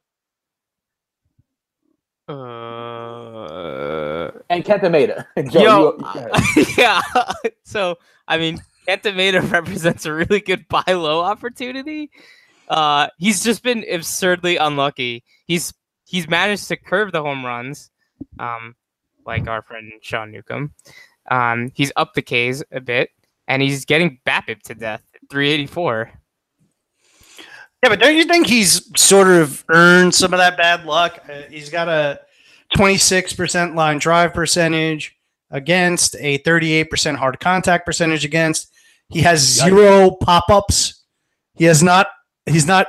[2.28, 5.26] Uh, And Kenta Maeda.
[5.52, 5.98] Joe, Yo,
[6.56, 7.00] you- yeah.
[7.64, 12.10] So I mean, Kenta Maeda represents a really good buy low opportunity.
[12.68, 15.24] Uh, he's just been absurdly unlucky.
[15.46, 15.72] He's
[16.04, 17.90] he's managed to curve the home runs,
[18.38, 18.74] um,
[19.26, 20.72] like our friend Sean Newcomb.
[21.30, 23.10] Um, he's up the K's a bit,
[23.46, 26.10] and he's getting BABIP to death, 384.
[27.82, 31.20] Yeah, but don't you think he's sort of earned some of that bad luck?
[31.28, 32.20] Uh, he's got a
[32.76, 35.16] 26% line drive percentage
[35.50, 38.72] against, a 38% hard contact percentage against.
[39.08, 41.04] He has zero pop-ups.
[41.54, 42.08] He has not
[42.46, 42.88] he's not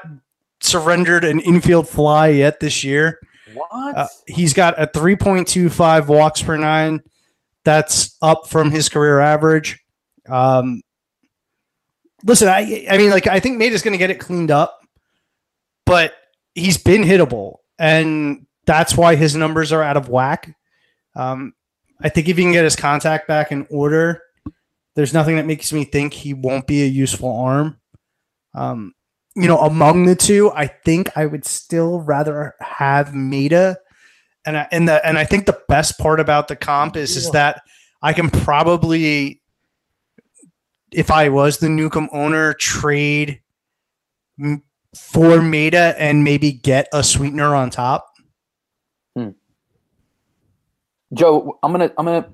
[0.61, 3.19] surrendered an infield fly yet this year.
[3.53, 3.97] What?
[3.97, 7.01] Uh, he's got a 3.25 walks per nine.
[7.63, 9.79] That's up from his career average.
[10.27, 10.81] Um,
[12.23, 14.78] listen, I I mean, like I think Maeda is going to get it cleaned up,
[15.89, 16.13] but
[16.53, 20.55] he's been hittable, and that's why his numbers are out of whack.
[21.15, 21.53] Um,
[21.99, 24.21] I think if he can get his contact back in order,
[24.95, 27.79] there's nothing that makes me think he won't be a useful arm.
[28.53, 28.93] Um,
[29.35, 33.77] you know, among the two, I think I would still rather have Maeda.
[34.45, 37.31] and I, and the and I think the best part about the comp is is
[37.31, 37.63] that
[38.01, 39.41] I can probably,
[40.91, 43.41] if I was the Newcomb owner, trade
[44.95, 48.09] for Maeda and maybe get a sweetener on top.
[51.13, 52.29] Joe, I'm gonna I'm gonna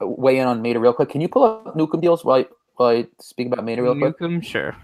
[0.00, 1.10] weigh in on Maeda real quick.
[1.10, 2.46] Can you pull up Newcomb deals while I,
[2.76, 4.20] while I speak about Maeda real quick?
[4.20, 4.76] Newcomb, sure.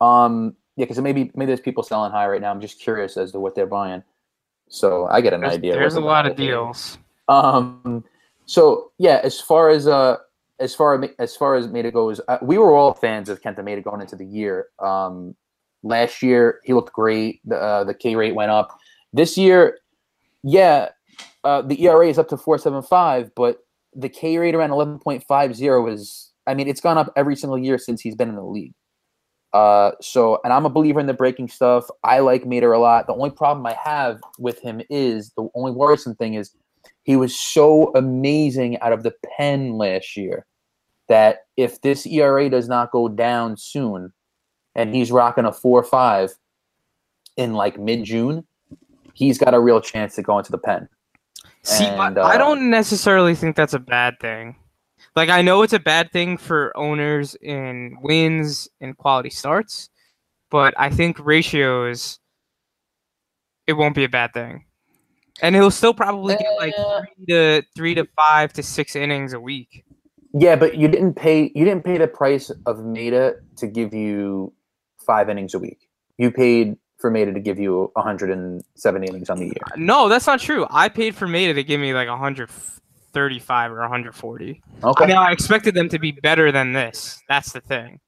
[0.00, 2.50] Um, yeah, because maybe maybe there's people selling high right now.
[2.50, 4.02] I'm just curious as to what they're buying,
[4.68, 5.74] so I get an There's, idea.
[5.74, 6.98] there's a lot of deals.
[7.28, 8.04] Um,
[8.44, 10.18] so yeah, as far as uh,
[10.58, 13.82] as far as far as Maeda goes, uh, we were all fans of Kenta Maeda
[13.82, 14.66] going into the year.
[14.78, 15.34] Um,
[15.82, 17.40] last year he looked great.
[17.44, 18.78] The uh, the K rate went up.
[19.12, 19.78] This year,
[20.42, 20.90] yeah,
[21.44, 23.58] uh, the ERA is up to four seven five, but
[23.94, 26.28] the K rate around eleven point five zero is.
[26.46, 28.72] I mean, it's gone up every single year since he's been in the league.
[29.52, 31.88] Uh, so, and I'm a believer in the breaking stuff.
[32.02, 33.06] I like Maeda a lot.
[33.06, 36.52] The only problem I have with him is the only worrisome thing is
[37.02, 40.46] he was so amazing out of the pen last year
[41.08, 44.12] that if this ERA does not go down soon
[44.74, 46.34] and he's rocking a four or five
[47.36, 48.44] in like mid June,
[49.14, 50.88] he's got a real chance to go into the pen.
[51.62, 54.56] See, And, I, I uh, don't necessarily think that's a bad thing.
[55.16, 59.90] Like, I know it's a bad thing for owners in wins and quality starts,
[60.50, 62.18] but I think ratios,
[63.66, 64.64] it won't be a bad thing.
[65.42, 69.32] And he'll still probably get like Uh, three to three to five to six innings
[69.32, 69.84] a week.
[70.32, 74.52] Yeah, but you didn't pay you didn't pay the price of Maeda to give you
[75.10, 75.88] five innings a week.
[76.18, 79.54] You paid for Maeda to give you 170 innings on the year.
[79.76, 80.66] No, that's not true.
[80.70, 84.62] I paid for Maeda to give me like 135 or 140.
[84.84, 85.04] Okay.
[85.04, 87.20] I mean, I expected them to be better than this.
[87.28, 87.98] That's the thing.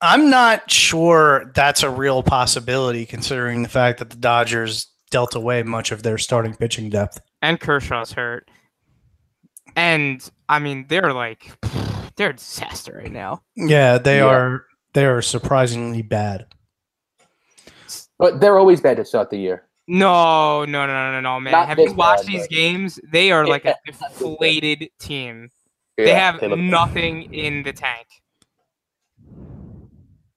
[0.00, 5.62] I'm not sure that's a real possibility, considering the fact that the Dodgers dealt away
[5.62, 7.20] much of their starting pitching depth.
[7.42, 8.48] And Kershaw's hurt.
[9.76, 11.52] And I mean, they're like
[12.16, 13.42] they're a disaster right now.
[13.56, 14.26] Yeah, they Yeah.
[14.26, 14.64] are.
[14.98, 16.46] They are surprisingly bad.
[18.18, 19.68] But they're always bad to start the year.
[19.86, 21.52] No, no, no, no, no, no, man.
[21.52, 22.98] Not Have you watched bad, these but- games?
[23.12, 24.08] They are like a Yeah, not this bad.
[24.18, 25.50] deflated team.
[25.96, 28.08] They have they look- nothing in the tank.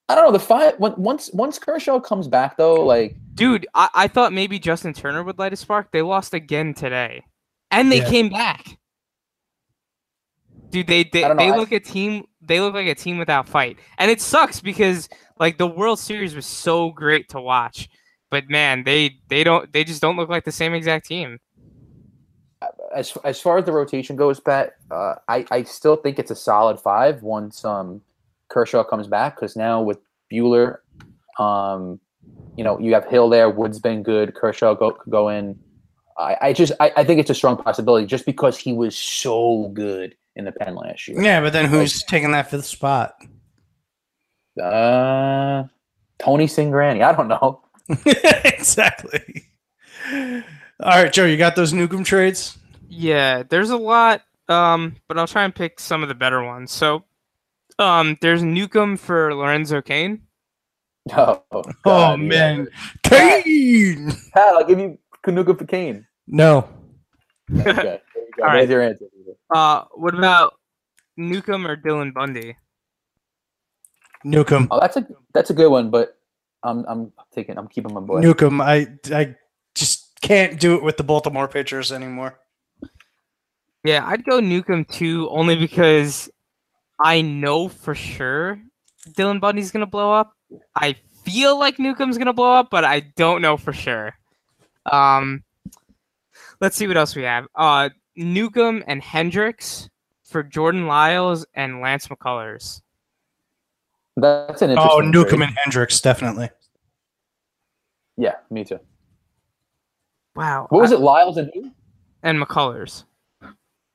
[0.07, 0.75] I don't know the five.
[0.79, 5.39] Once once Kershaw comes back though, like Dude, I, I thought maybe Justin Turner would
[5.39, 5.91] light a spark.
[5.91, 7.23] They lost again today.
[7.71, 8.09] And they Yeah.
[8.11, 8.77] came back.
[10.69, 13.18] Dude, they they, I don't know, they look a team they look like a team
[13.18, 13.77] without fight.
[13.97, 15.09] And it sucks because
[15.39, 17.89] like the World Series was so great to watch.
[18.30, 21.39] But man, they they don't they just don't look like the same exact team.
[22.95, 26.35] as as far as the rotation goes, Pat, uh, I I still think it's a
[26.35, 28.01] solid five once um
[28.49, 29.99] Kershaw comes back because now with
[30.31, 30.77] Buehler,
[31.39, 31.99] um,
[32.57, 33.49] you know you have Hill there.
[33.49, 34.35] Wood's been good.
[34.35, 35.59] Kershaw go could go in.
[36.18, 39.69] I, I just I, I think it's a strong possibility just because he was so
[39.73, 41.22] good in the pen last year.
[41.22, 43.16] Yeah, but then who's taking that fifth spot?
[44.62, 45.64] Uh,
[46.20, 47.03] Tony Cingrani.
[47.03, 47.62] I don't know.
[48.45, 49.48] exactly.
[50.12, 52.58] All right, Joe, you got those Newcomb trades?
[52.90, 56.72] Yeah, there's a lot, um, but I'll try and pick some of the better ones.
[56.72, 57.03] So,
[57.80, 60.22] um, there's Newcomb for Lorenzo Cain.
[61.18, 62.28] Oh, Oh God, yeah.
[62.28, 62.68] man,
[63.02, 64.12] Cain.
[64.34, 66.06] Pat, I'll give you Kanuka for Cain.
[66.28, 66.70] No,
[67.52, 67.99] Okay, there you
[68.38, 68.44] go.
[68.44, 68.70] All There's right.
[68.70, 69.06] your answer.
[69.52, 70.53] Uh, what about
[71.18, 72.56] Newcomb or Dylan Bundy?
[74.23, 74.68] Newcomb.
[74.72, 76.18] Oh, that's a that's a good one, but
[76.64, 78.19] I'm I'm taking I'm keeping my boy.
[78.19, 78.61] Newcomb.
[78.61, 79.36] I I
[79.76, 82.38] just can't do it with the Baltimore pitchers anymore.
[83.84, 86.30] Yeah, I'd go Newcomb too, only because
[87.03, 88.61] I know for sure
[89.10, 90.36] Dylan Bundy's gonna blow up.
[90.76, 94.14] I feel like Newcomb's gonna blow up, but I don't know for sure.
[94.91, 95.44] Um,
[96.60, 97.48] let's see what else we have.
[97.56, 99.89] Uh, Newcomb and Hendricks
[100.23, 102.81] for Jordan Lyles and Lance McCullers.
[104.17, 104.91] That's an interesting.
[104.91, 105.49] Oh, Newcomb trade.
[105.49, 106.49] and Hendricks, definitely.
[108.17, 108.79] Yeah, me too.
[110.35, 110.67] Wow.
[110.69, 111.71] What was it, Lyles and who?
[112.23, 113.03] And McCullers.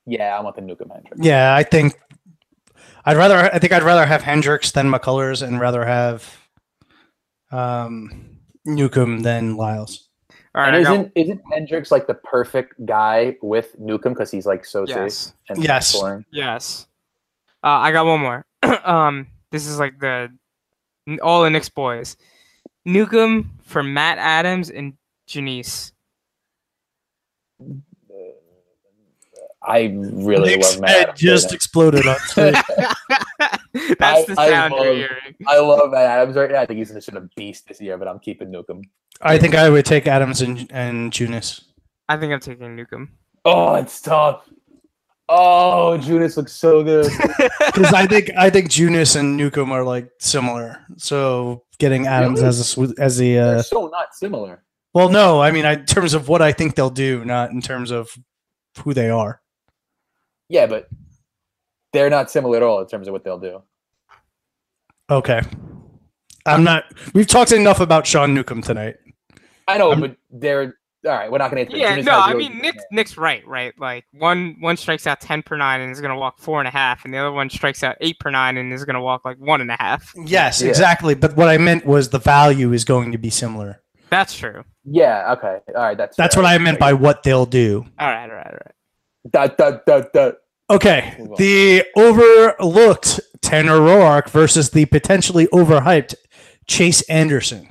[0.06, 1.18] Yeah, I want the Newcomb Hendricks.
[1.20, 1.98] Yeah, I think
[3.04, 3.36] I'd rather.
[3.36, 6.36] I think I'd rather have Hendricks than McCullers, and rather have
[7.50, 10.05] um, Newcomb than Lyles.
[10.56, 10.74] All right.
[10.74, 15.16] and isn't isn't Hendricks like the perfect guy with Newcomb because he's like so yes.
[15.16, 15.88] safe and Yes.
[15.88, 16.24] scoring?
[16.32, 16.86] Yes.
[17.62, 18.46] Uh, I got one more.
[18.84, 20.30] um, This is like the
[21.22, 22.16] all the Nick's boys.
[22.86, 24.94] Newcomb for Matt Adams and
[25.28, 25.92] Junis.
[29.66, 30.96] I really Nick's love Matt.
[31.02, 31.20] Adams.
[31.20, 32.62] just exploded on Twitter.
[33.38, 35.34] That's I- the I sound you're love- hearing.
[35.46, 36.60] I love Matt Adams right now.
[36.60, 38.82] I think he's just a beast this year, but I'm keeping Newcomb.
[39.20, 41.62] I think I would take Adams and and Junis.
[42.08, 43.10] I think I'm taking Newcomb.
[43.44, 44.48] Oh, it's tough.
[45.28, 47.10] Oh, Judas looks so good.
[47.66, 50.84] because I think I think Junis and Newcomb are like similar.
[50.98, 52.48] So getting Adams Really?
[52.48, 54.62] as a sw- as a They're uh, so not similar.
[54.94, 57.60] well, no, I mean I, in terms of what I think they'll do, not in
[57.60, 58.08] terms of
[58.84, 59.40] who they are.
[60.48, 60.88] Yeah, but
[61.92, 63.62] they're not similar at all in terms of what they'll do.
[65.10, 65.40] Okay,
[66.44, 66.84] I'm not.
[67.14, 68.96] We've talked enough about Sean Newcomb tonight.
[69.68, 70.74] I know, I'm- but they're
[71.04, 71.30] all right.
[71.30, 71.76] We're not going to.
[71.78, 73.72] Yeah, no, I mean Nick Nick's right, right?
[73.78, 76.70] Like one one strikes out ten per nine and is gonna walk four and a
[76.72, 79.38] half, and the other one strikes out eight per nine and is gonna walk like
[79.38, 80.12] one and a half.
[80.24, 80.68] Yes, Yeah.
[80.70, 81.14] exactly.
[81.14, 83.80] But what I meant was the value is going to be similar.
[84.10, 84.64] That's true.
[84.84, 85.32] Yeah.
[85.34, 85.58] Okay.
[85.68, 85.96] All right.
[85.96, 86.42] That's That's fair.
[86.44, 87.84] what I meant by what they'll do.
[87.98, 88.74] All right, all right, all right.
[89.30, 90.34] Dot, dot, dot, dot.
[90.68, 96.14] Okay, the overlooked Tanner Roark versus the potentially overhyped
[96.66, 97.68] Chase Anderson.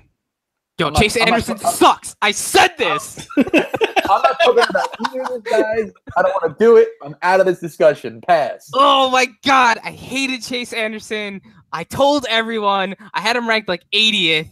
[0.78, 2.16] Yo, I'm Chase I'm not- Anderson sucks.
[2.22, 3.28] I said this.
[3.38, 5.92] I'm not talking about either of those guys.
[6.16, 6.90] I don't want to do it.
[7.04, 8.22] I'm out of this discussion.
[8.22, 8.70] Pass.
[8.74, 11.42] oh my god, I hated Chase Anderson.
[11.74, 14.50] I told everyone I had him ranked like 80th.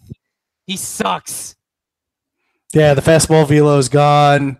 [0.65, 1.55] He sucks.
[2.73, 4.57] Yeah, the fastball velo is gone.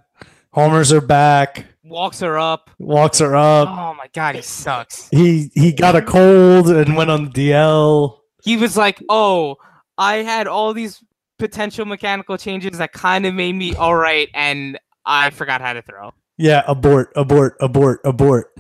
[0.52, 1.66] Homers are back.
[1.94, 2.72] Walks her up.
[2.80, 3.70] Walks her up.
[3.70, 5.10] Oh my god, he sucks.
[5.10, 8.18] He he got a cold and went on the DL.
[8.44, 9.58] he was like, "Oh,
[9.96, 11.04] I had all these
[11.38, 15.84] potential mechanical changes that kind of made me all right, and I forgot how to
[15.84, 18.56] throw." Yeah, abort, abort, abort, abort.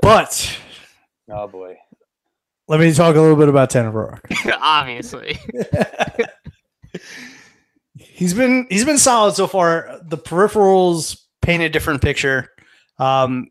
[0.00, 0.58] But
[1.30, 1.76] Oh boy.
[2.68, 4.20] let me talk a little bit about Tanner Roark.
[4.62, 5.38] Obviously,
[7.98, 10.00] he's been he's been solid so far.
[10.08, 12.48] The peripherals paint a different picture.
[12.98, 13.48] Um,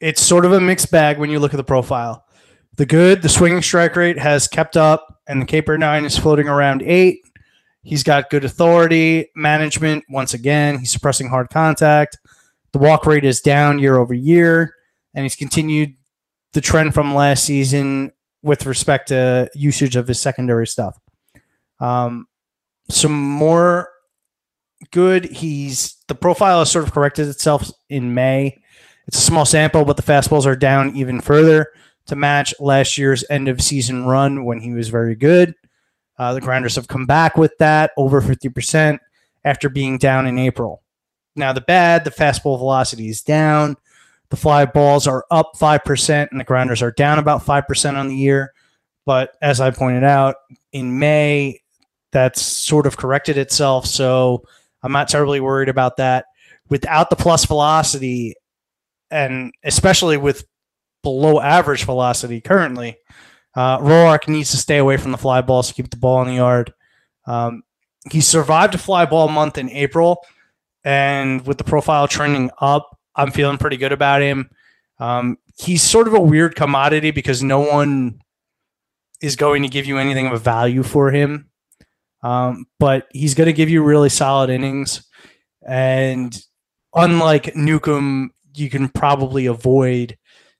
[0.00, 2.24] it's sort of a mixed bag when you look at the profile.
[2.76, 6.16] The good, the swinging strike rate has kept up, and the K per nine is
[6.16, 7.18] floating around eight.
[7.82, 10.04] He's got good authority management.
[10.08, 12.18] Once again, he's suppressing hard contact.
[12.72, 14.74] The walk rate is down year over year,
[15.14, 15.94] and he's continued
[16.52, 18.12] the trend from last season
[18.42, 20.98] with respect to usage of his secondary stuff.
[21.80, 22.26] Um,
[22.88, 23.88] some more
[24.90, 25.26] good.
[25.26, 28.60] He's the profile has sort of corrected itself in May.
[29.06, 31.72] It's a small sample, but the fastballs are down even further
[32.06, 35.54] to match last year's end of season run when he was very good.
[36.18, 38.98] Uh, the grounders have come back with that over 50%
[39.44, 40.82] after being down in April.
[41.34, 43.76] Now, the bad, the fastball velocity is down.
[44.28, 48.16] The fly balls are up 5%, and the grounders are down about 5% on the
[48.16, 48.52] year.
[49.06, 50.36] But as I pointed out,
[50.72, 51.62] in May,
[52.12, 53.86] that's sort of corrected itself.
[53.86, 54.44] So
[54.82, 56.26] I'm not terribly worried about that.
[56.68, 58.34] Without the plus velocity,
[59.10, 60.44] and especially with
[61.02, 62.96] below average velocity currently,
[63.54, 66.28] uh, Roark needs to stay away from the fly balls to keep the ball in
[66.28, 66.72] the yard.
[67.26, 67.62] Um,
[68.10, 70.24] he survived a fly ball month in April,
[70.84, 74.50] and with the profile trending up, I'm feeling pretty good about him.
[74.98, 78.20] Um, he's sort of a weird commodity because no one
[79.20, 81.49] is going to give you anything of a value for him.
[82.22, 85.06] Um, but he's going to give you really solid innings.
[85.66, 86.38] And
[86.94, 90.16] unlike Newcomb, you can probably avoid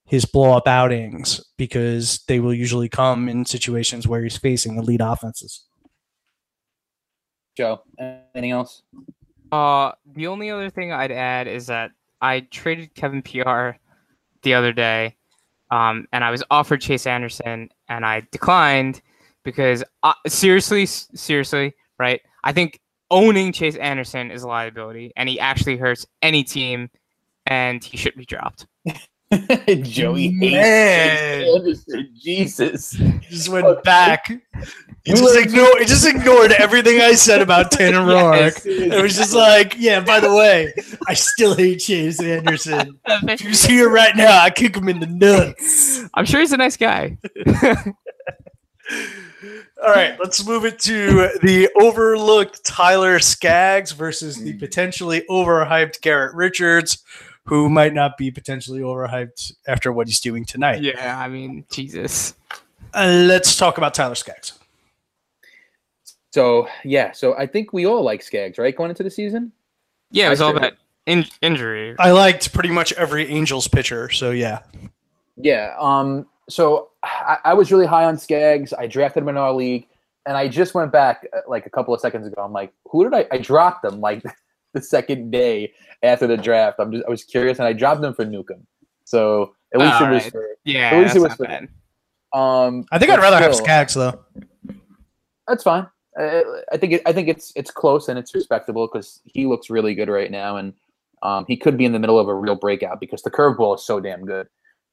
[0.06, 5.00] his blow up outings because they will usually come in situations where he's facing elite
[5.02, 5.64] offenses.
[7.56, 8.82] Joe, anything else?
[9.52, 13.78] uh, the only other thing I'd add is that I traded Kevin Pillar
[14.42, 15.16] the other day,
[15.70, 19.02] um, and I was offered Chase Anderson, and I declined
[19.44, 22.20] because uh, seriously, seriously, right?
[22.44, 22.80] I think
[23.10, 26.90] owning Chase Anderson is a liability, and he actually hurts any team,
[27.46, 28.66] and he should be dropped.
[29.82, 32.10] Joey hates Chase Anderson.
[32.20, 32.90] Jesus.
[33.28, 34.30] Just went back.
[35.02, 38.66] He We just were- ignored, he just ignored everything I said about Tanner Roark.
[38.66, 40.74] It was just like, yeah, by the way,
[41.08, 43.00] I still hate Chase Anderson.
[43.06, 46.04] If he was here right now, I kick him in the nuts.
[46.12, 47.16] I'm sure he's a nice guy.
[49.82, 56.34] All right, let's move it to the overlooked Tyler Skaggs versus the potentially overhyped Garrett
[56.34, 57.02] Richards,
[57.44, 60.82] who might not be potentially overhyped after what he's doing tonight.
[60.82, 62.34] yeah, I mean, Jesus.
[62.92, 64.58] Uh, let's talk about Tyler Skaggs.
[66.32, 68.76] So yeah, so I think we all like Skaggs, right?
[68.76, 69.52] Going into the season.
[70.10, 70.72] Yeah, it I was all sure about
[71.06, 71.96] in- injury.
[71.98, 74.60] I liked pretty much every Angels pitcher, so yeah.
[75.36, 75.74] Yeah.
[75.78, 76.26] Um.
[76.50, 78.72] So I, I was really high on Skaggs.
[78.72, 79.86] I drafted him in our league,
[80.26, 82.42] and I just went back uh, like a couple of seconds ago.
[82.42, 83.26] I'm like, who did I?
[83.32, 84.22] I dropped them like
[84.74, 85.72] the second day
[86.02, 86.78] after the draft.
[86.78, 88.66] I'm just I was curious, and I dropped them for Newcomb.
[89.04, 90.32] So at least All it was right.
[90.32, 91.68] for Yeah, At least that's it was for- bad.
[92.32, 92.84] um.
[92.92, 94.20] I think I'd but rather have still, Skaggs though.
[95.48, 95.86] That's fine.
[96.18, 99.70] I, I think it, I think it's it's close and it's respectable because he looks
[99.70, 100.74] really good right now, and
[101.22, 103.84] um, he could be in the middle of a real breakout because the curveball is
[103.84, 104.48] so damn good.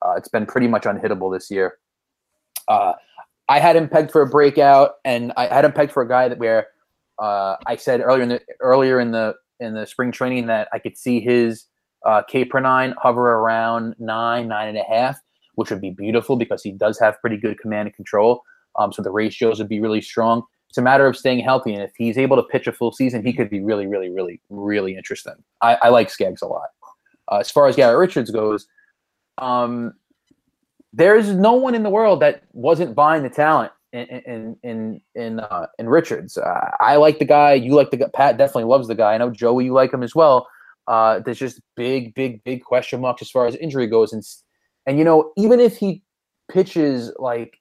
[0.05, 1.77] Uh, it's been pretty much unhittable this year.
[2.67, 2.93] Uh,
[3.49, 6.27] I had him pegged for a breakout, and I had him pegged for a guy
[6.27, 6.67] that where
[7.19, 10.79] uh, I said earlier in the earlier in the in the spring training that I
[10.79, 11.65] could see his
[12.05, 15.17] uh, K per nine hover around nine nine and a half,
[15.55, 18.43] which would be beautiful because he does have pretty good command and control.
[18.77, 20.43] Um, so the ratios would be really strong.
[20.69, 23.25] It's a matter of staying healthy, and if he's able to pitch a full season,
[23.25, 25.35] he could be really, really, really, really interesting.
[25.61, 26.67] I, I like Skaggs a lot.
[27.31, 28.67] Uh, as far as Garrett Richards goes,
[29.37, 29.93] um,
[30.93, 35.39] there's no one in the world that wasn't buying the talent in in in in,
[35.39, 36.37] uh, in Richards.
[36.37, 37.53] Uh, I like the guy.
[37.53, 38.07] You like the guy.
[38.13, 39.13] Pat definitely loves the guy.
[39.13, 40.47] I know Joey, you like him as well.
[40.87, 44.23] Uh, there's just big, big, big question marks as far as injury goes, and
[44.85, 46.01] and you know even if he
[46.51, 47.59] pitches like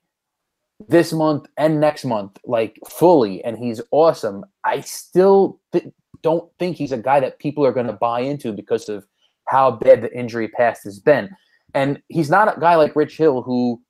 [0.89, 4.45] this month and next month, like fully, and he's awesome.
[4.65, 5.93] I still th-
[6.23, 9.07] don't think he's a guy that people are going to buy into because of
[9.49, 11.31] how bad the injury past has been.
[11.77, 13.83] And he's not a guy like Rich Hill who,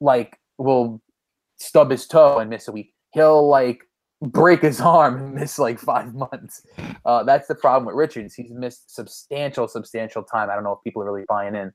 [0.00, 1.00] like, will
[1.58, 2.92] stub his toe and miss a week.
[3.12, 3.82] He'll like
[4.20, 6.66] break his arm and miss like five months.
[7.04, 8.34] Uh, that's the problem with Richards.
[8.34, 10.50] He's missed substantial, substantial time.
[10.50, 11.72] I don't know if people are really buying in.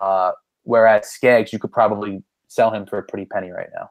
[0.00, 0.32] Uh,
[0.62, 3.90] whereas Skaggs, you could probably sell him for a pretty penny right now.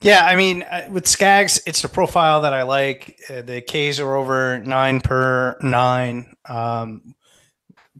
[0.00, 3.20] Yeah, I mean, uh, with Skaggs, it's the profile that I like.
[3.30, 6.34] Uh, the Ks are over nine per nine.
[6.48, 7.14] Um,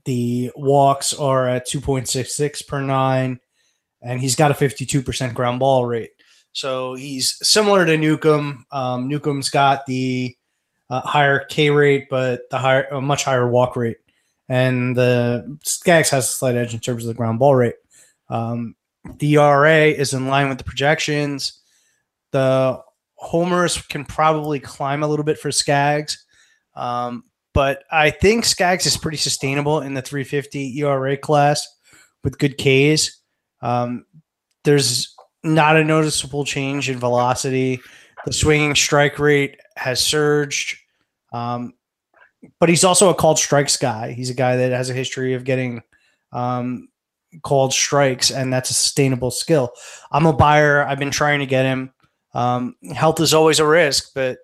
[0.04, 3.40] the walks are at 2.66 per nine,
[4.00, 6.10] and he's got a 52% ground ball rate.
[6.52, 8.66] So he's similar to Newcomb.
[8.70, 10.36] Um, Newcomb's got the
[10.90, 13.98] uh, higher K rate, but the higher, a much higher walk rate.
[14.48, 17.76] And the Skaggs has a slight edge in terms of the ground ball rate.
[18.28, 18.74] Um,
[19.18, 21.60] the ERA is in line with the projections.
[22.32, 22.80] The
[23.14, 26.24] homers can probably climb a little bit for Skaggs,
[26.74, 27.24] um,
[27.54, 31.66] but I think Skaggs is pretty sustainable in the 350 ERA class
[32.24, 33.20] with good Ks.
[33.60, 34.06] Um,
[34.64, 35.14] there's
[35.44, 37.80] not a noticeable change in velocity.
[38.24, 40.78] The swinging strike rate has surged,
[41.32, 41.74] um,
[42.60, 44.12] but he's also a called strikes guy.
[44.12, 45.82] He's a guy that has a history of getting
[46.32, 46.88] um,
[47.42, 49.72] called strikes, and that's a sustainable skill.
[50.10, 50.84] I'm a buyer.
[50.84, 51.92] I've been trying to get him.
[52.34, 54.38] Um, health is always a risk, but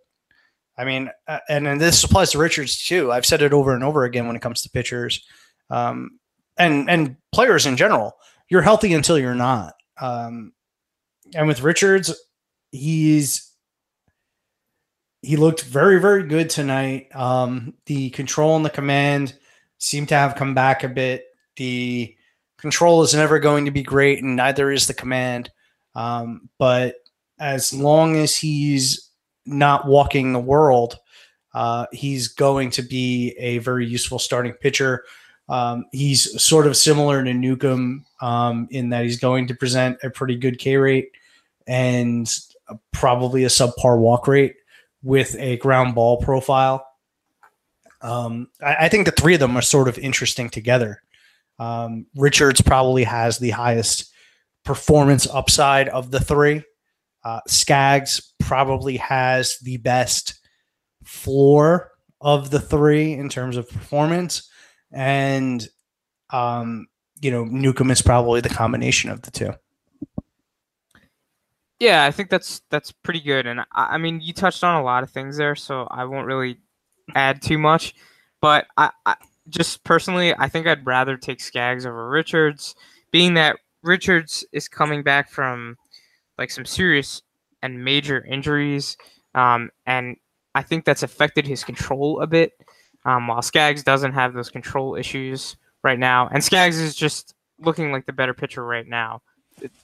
[0.78, 3.10] I mean, uh, and, this applies to Richards too.
[3.10, 5.26] I've said it over and over again when it comes to pitchers,
[5.70, 6.20] um,
[6.56, 8.16] and and players in general.
[8.48, 9.74] You're healthy until you're not.
[10.00, 10.52] Um,
[11.34, 12.14] and with Richards,
[12.70, 13.52] he's
[15.20, 17.08] he looked very very good tonight.
[17.12, 19.36] Um, the control and the command
[19.78, 21.24] seem to have come back a bit.
[21.56, 22.14] The
[22.56, 25.50] control is never going to be great, and neither is the command.
[25.96, 26.96] Um, but
[27.40, 29.07] as long as he's
[29.48, 30.98] not walking the world,
[31.54, 35.04] uh, he's going to be a very useful starting pitcher.
[35.48, 40.10] Um, he's sort of similar to Newcomb um, in that he's going to present a
[40.10, 41.10] pretty good K rate
[41.66, 42.30] and
[42.92, 44.56] probably a subpar walk rate
[45.02, 46.86] with a ground ball profile.
[48.02, 51.02] Um, I, I think the three of them are sort of interesting together.
[51.58, 54.12] Um, Richards probably has the highest
[54.64, 56.62] performance upside of the three.
[57.28, 60.40] Uh, Skaggs probably has the best
[61.04, 61.90] floor
[62.22, 64.48] of the three in terms of performance,
[64.90, 65.68] and
[66.30, 66.86] um,
[67.20, 69.52] you know Newcomb is probably the combination of the two.
[71.78, 74.82] Yeah, I think that's that's pretty good, and I, I mean you touched on a
[74.82, 76.56] lot of things there, so I won't really
[77.14, 77.94] add too much.
[78.40, 79.16] But I, I
[79.50, 82.74] just personally, I think I'd rather take Skaggs over Richards,
[83.10, 85.76] being that Richards is coming back from
[86.38, 87.22] like some serious
[87.62, 88.96] and major injuries,
[89.34, 90.16] um, and
[90.54, 92.52] I think that's affected his control a bit.
[93.04, 97.92] Um, while Skaggs doesn't have those control issues right now, and Skaggs is just looking
[97.92, 99.22] like the better pitcher right now,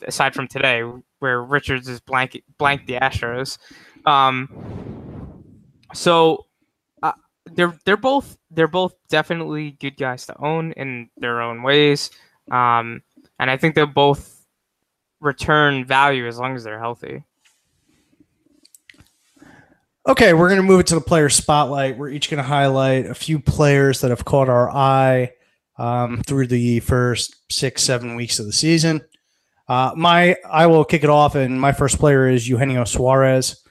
[0.06, 0.82] aside from today
[1.20, 3.58] where Richards is blank blank the Astros.
[4.06, 4.48] Um,
[5.94, 6.46] so
[7.02, 7.12] uh,
[7.52, 12.10] they're they're both they're both definitely good guys to own in their own ways,
[12.50, 13.02] um,
[13.38, 14.33] and I think they'll both
[15.24, 17.24] return value as long as they're healthy.
[20.06, 21.96] Okay, we're going to move it to the player spotlight.
[21.96, 25.32] We're each going to highlight a few players that have caught our eye
[25.78, 29.00] um, through the first six, seven weeks of the season.
[29.66, 33.64] Uh, my, I will kick it off, and my first player is Eugenio Suarez.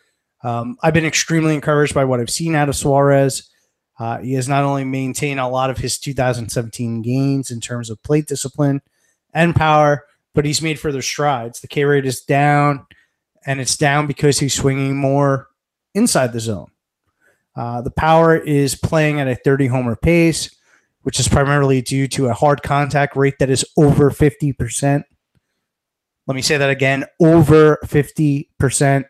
[0.43, 3.51] Um, I've been extremely encouraged by what I've seen out of Suarez.
[3.99, 8.01] Uh, he has not only maintained a lot of his 2017 gains in terms of
[8.01, 8.81] plate discipline
[9.35, 10.03] and power,
[10.33, 11.61] but he's made further strides.
[11.61, 12.85] The K rate is down,
[13.45, 15.47] and it's down because he's swinging more
[15.93, 16.71] inside the zone.
[17.55, 20.55] Uh, the power is playing at a 30 homer pace,
[21.01, 25.03] which is primarily due to a hard contact rate that is over 50%.
[26.25, 28.47] Let me say that again over 50%.
[28.57, 29.05] percent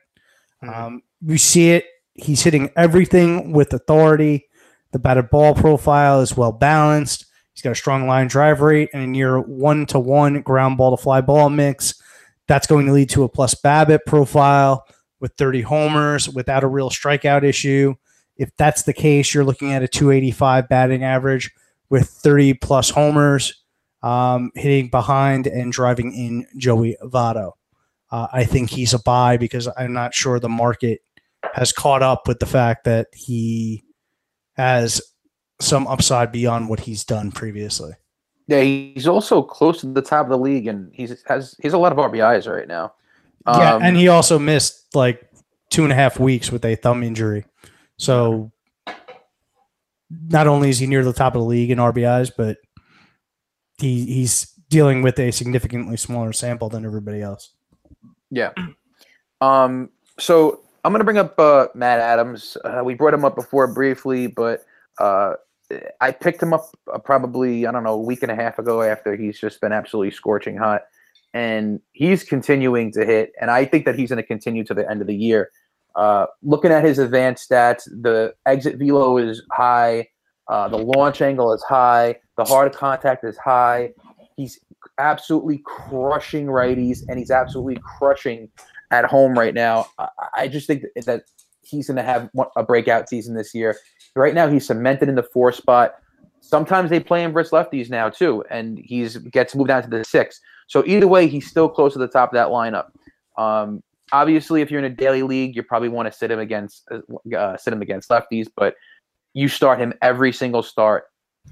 [0.62, 1.86] Um, you see it.
[2.16, 4.46] He's hitting everything with authority.
[4.92, 7.26] The batted ball profile is well balanced.
[7.54, 10.96] He's got a strong line drive rate and a near one to one ground ball
[10.96, 11.96] to fly ball mix.
[12.48, 14.86] That's going to lead to a plus BABIP profile
[15.20, 17.96] with 30 homers without a real strikeout issue.
[18.36, 21.52] If that's the case, you're looking at a 285 batting average
[21.90, 23.64] with 30 plus homers,
[24.02, 27.54] um, hitting behind and driving in Joey Votto.
[28.12, 31.02] Uh, I think he's a buy because I'm not sure the market
[31.54, 33.84] has caught up with the fact that he
[34.54, 35.02] has
[35.64, 37.94] some upside beyond what he's done previously.
[38.48, 41.78] Yeah, he's also close to the top of the league, and he's has he's a
[41.78, 42.94] lot of RBIs right now.
[43.48, 45.30] yeah, Um, and he also missed like
[45.70, 47.46] two and a half weeks with a thumb injury.
[47.98, 48.52] So
[50.28, 52.58] not only is he near the top of the league in RBIs, but
[53.80, 57.54] he he's dealing with a significantly smaller sample than everybody else.
[58.30, 58.52] Yeah.
[59.40, 59.90] Um.
[60.20, 62.58] So I'm gonna bring up uh, Matt Adams.
[62.64, 64.66] Uh, we brought him up before briefly, but
[65.00, 65.36] uh,
[66.02, 68.82] I picked him up uh, probably I don't know a week and a half ago
[68.82, 70.82] after he's just been absolutely scorching hot,
[71.34, 73.32] and he's continuing to hit.
[73.40, 75.50] And I think that he's going to continue to the end of the year.
[75.96, 80.08] Uh, looking at his advanced stats, the exit velo is high,
[80.48, 83.92] uh, the launch angle is high, the hard contact is high.
[84.36, 84.60] He's
[84.98, 88.50] absolutely crushing righties, and he's absolutely crushing
[88.92, 89.88] at home right now.
[90.00, 91.24] I, I just think that, that
[91.62, 93.78] he's going to have a breakout season this year.
[94.16, 95.96] Right now, he's cemented in the four spot.
[96.42, 100.04] Sometimes they play him versus lefties now too, and he's gets moved down to the
[100.04, 100.40] six.
[100.68, 102.92] So either way, he's still close to the top of that lineup.
[103.38, 103.82] Um,
[104.12, 107.36] obviously, if you're in a daily league, you probably want to sit him against uh,
[107.36, 108.76] uh, sit him against lefties, but
[109.34, 111.06] you start him every single start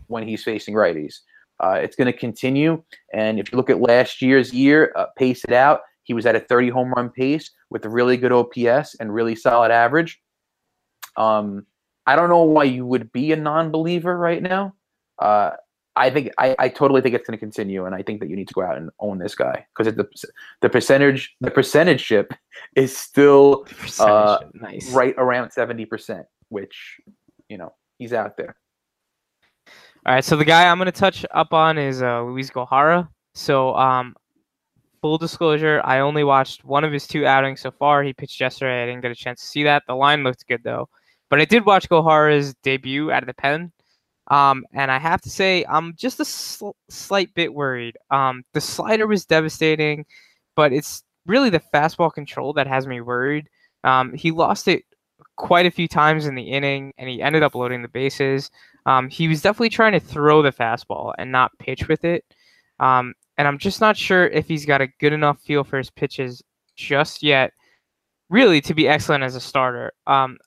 [0.08, 1.20] when he's facing righties.
[1.64, 2.82] Uh, it's going to continue,
[3.14, 5.82] and if you look at last year's year, uh, pace it out.
[6.04, 9.36] He was at a 30 home run pace with a really good OPS and really
[9.36, 10.20] solid average.
[11.16, 11.66] Um,
[12.12, 14.76] I don't know why you would be a non-believer right now.
[15.18, 15.52] Uh,
[15.96, 18.36] I think I, I totally think it's going to continue, and I think that you
[18.36, 20.08] need to go out and own this guy because the
[20.60, 22.34] the percentage the percentage ship
[22.76, 23.66] is still
[24.00, 24.92] uh, nice.
[24.92, 27.00] right around seventy percent, which
[27.48, 28.58] you know he's out there.
[30.06, 33.08] All right, so the guy I'm going to touch up on is uh, Luiz Gohara.
[33.36, 34.16] So, um,
[35.02, 38.04] full disclosure, I only watched one of his two outings so far.
[38.04, 38.84] He pitched yesterday.
[38.84, 39.84] I didn't get a chance to see that.
[39.88, 40.90] The line looked good though,
[41.32, 43.72] but I did watch Gohara's debut out of the pen.
[44.28, 47.98] Um, and I have to say, I'm just a sl- slight bit worried.
[48.12, 50.06] Um, the slider was devastating,
[50.58, 53.48] but it's really the fastball control that has me worried.
[53.86, 54.84] Um, he lost it
[55.38, 58.52] quite a few times in the inning, and he ended up loading the bases.
[58.86, 62.26] Um, he was definitely trying to throw the fastball and not pitch with it.
[62.82, 65.90] Um, and I'm just not sure if he's got a good enough feel for his
[65.90, 66.44] pitches
[66.76, 67.54] just yet,
[68.30, 69.94] really, to be excellent as a starter.
[70.08, 70.38] Um,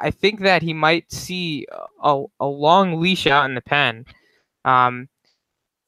[0.00, 1.66] I think that he might see
[2.02, 4.06] a, a long leash out in the pen.
[4.64, 5.08] Um,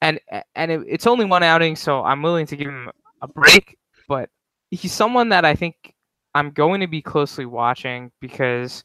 [0.01, 0.20] and
[0.55, 2.90] and it, it's only one outing, so I'm willing to give him
[3.22, 3.78] a break.
[4.09, 4.28] But
[4.70, 5.94] he's someone that I think
[6.34, 8.84] I'm going to be closely watching because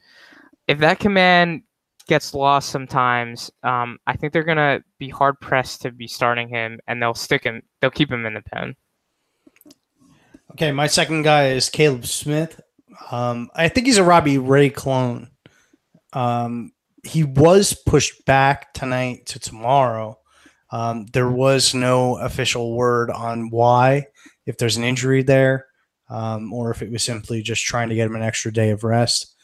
[0.68, 1.64] if that command
[2.08, 6.80] gets lost sometimes, um, I think they're gonna be hard pressed to be starting him,
[6.88, 7.62] and they'll stick him.
[7.82, 8.76] They'll keep him in the pen.
[10.52, 12.62] Okay, my second guy is Caleb Smith.
[13.12, 15.30] Um, I think he's a Robbie Ray clone.
[16.14, 16.72] Um,
[17.04, 20.20] he was pushed back tonight to tomorrow.
[20.72, 24.08] Um, there was no official word on why,
[24.46, 25.68] if there's an injury there,
[26.10, 28.84] um, or if it was simply just trying to get him an extra day of
[28.84, 29.36] rest.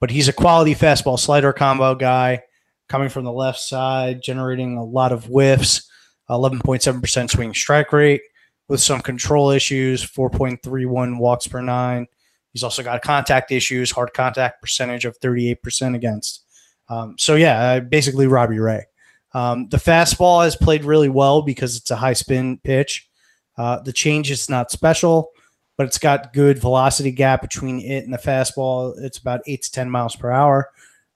[0.00, 2.42] But he's a quality fastball slider combo guy
[2.88, 5.88] coming from the left side, generating a lot of whiffs,
[6.30, 8.22] 11.7% swing strike rate
[8.68, 12.06] with some control issues, 4.31 walks per nine.
[12.52, 16.44] He's also got contact issues, hard contact percentage of 38% against.
[16.88, 18.86] Um, so, yeah, uh, basically Robbie Ray.
[19.32, 23.08] Um, the fastball has played really well because it's a high spin pitch.
[23.56, 25.30] Uh, the change is not special,
[25.76, 28.94] but it's got good velocity gap between it and the fastball.
[28.98, 30.70] It's about eight to 10 miles per hour.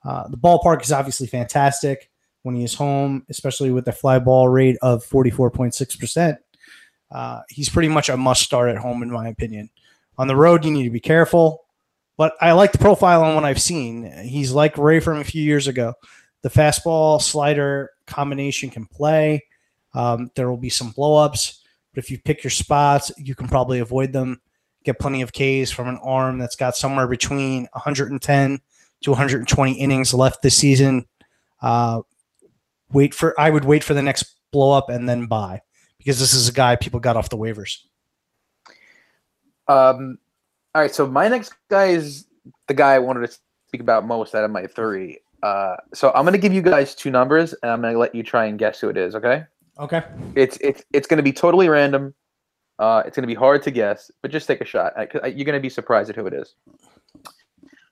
[0.05, 2.11] Uh, the ballpark is obviously fantastic.
[2.43, 6.37] when he is home, especially with the fly ball rate of 44.6%.
[7.11, 9.71] Uh, he's pretty much a must start at home, in my opinion.
[10.19, 11.65] On the road, you need to be careful.
[12.17, 14.11] But I like the profile on what I've seen.
[14.23, 15.95] He's like Ray from a few years ago.
[16.43, 19.45] The fastball slider combination can play.
[19.95, 21.59] Um, there will be some blowups,
[21.93, 24.41] but if you pick your spots, you can probably avoid them.
[24.85, 28.61] Get plenty of Ks from an arm that's got somewhere between 110
[29.03, 31.07] to 120 innings left this season.
[31.63, 32.03] Uh,
[32.93, 35.63] wait for I would wait for the next blow up and then buy
[35.99, 37.79] because this is a guy people got off the waivers.
[39.69, 40.19] Um,
[40.75, 42.27] all right, so my next guy is
[42.67, 43.39] the guy I wanted to
[43.69, 45.21] speak about most out of my three.
[45.43, 48.47] Uh, so I'm gonna give you guys two numbers, and I'm gonna let you try
[48.47, 49.15] and guess who it is.
[49.15, 49.45] Okay?
[49.79, 50.03] Okay.
[50.35, 52.15] It's it's it's gonna be totally random.
[52.79, 54.93] Uh, it's gonna be hard to guess, but just take a shot.
[54.97, 56.55] I, I, you're gonna be surprised at who it is.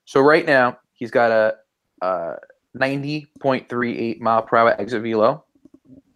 [0.05, 1.55] So right now he's got a,
[2.01, 2.35] a
[2.77, 5.43] 90.38 mile per hour exit velo,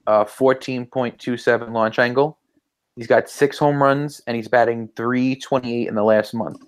[0.08, 2.38] uh, 14.27 launch angle.
[2.98, 6.64] He's got six home runs and he's batting 328 in the last month.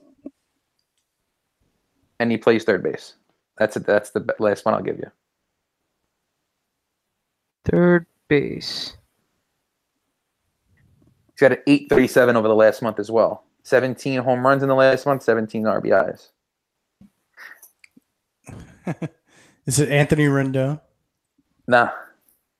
[2.19, 3.15] And he plays third base.
[3.57, 3.88] That's it.
[3.88, 5.11] That's the last one I'll give you.
[7.65, 8.95] Third base.
[11.31, 13.45] He's got an 837 over the last month as well.
[13.64, 16.27] 17 home runs in the last month, 17 RBIs.
[19.65, 20.80] Is it Anthony Rendon?
[21.68, 21.89] Nah.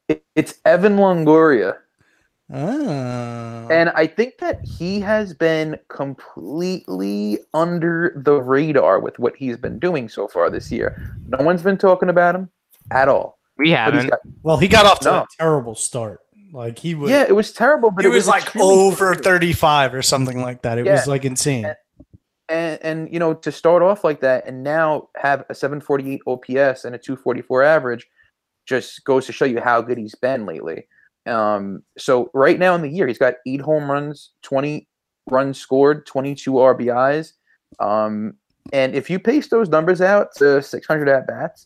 [0.08, 1.78] It, it's Evan Longoria.
[2.52, 3.68] Oh.
[3.70, 9.80] And I think that he has been completely under the radar with what he's been
[9.80, 11.16] doing so far this year.
[11.28, 12.50] No one's been talking about him
[12.92, 13.38] at all.
[13.58, 14.10] We haven't.
[14.10, 15.16] got- well, he got off to No.
[15.20, 16.22] a terrible start.
[16.52, 19.24] Like he was yeah, it was terrible, but it it was like over quick.
[19.24, 20.80] 35 or something like that.
[20.80, 20.94] It Yeah.
[20.94, 21.68] was like insane.
[22.48, 26.86] and and you know to start off like that and now have a 748 OPS
[26.86, 28.08] and a 244 average
[28.66, 30.88] just goes to show you how good he's been lately.
[31.26, 34.88] Um, so right now in the year, he's got eight home runs, 20
[35.30, 37.34] runs scored, 22 RBIs.
[37.80, 38.34] Um,
[38.74, 41.66] and if you pace those numbers out to 600 at bats,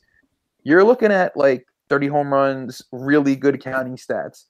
[0.64, 4.46] you're looking at like 30 home runs, really good counting stats.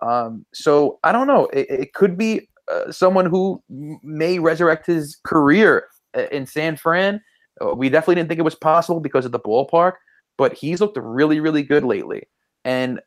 [0.00, 1.46] Um, so I don't know.
[1.46, 3.62] It, it could be uh, someone who
[4.02, 7.20] may resurrect his career uh, in San Fran.
[7.60, 9.94] Uh, we definitely didn't think it was possible because of the ballpark,
[10.36, 12.24] but he's looked really, really good lately.
[12.64, 13.00] And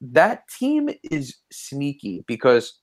[0.00, 2.80] that team is sneaky because,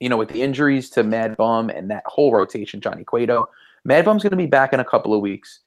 [0.00, 3.48] you know, with the injuries to Mad Bum and that whole rotation, Johnny Cueto,
[3.84, 5.60] Mad Bum's going to be back in a couple of weeks.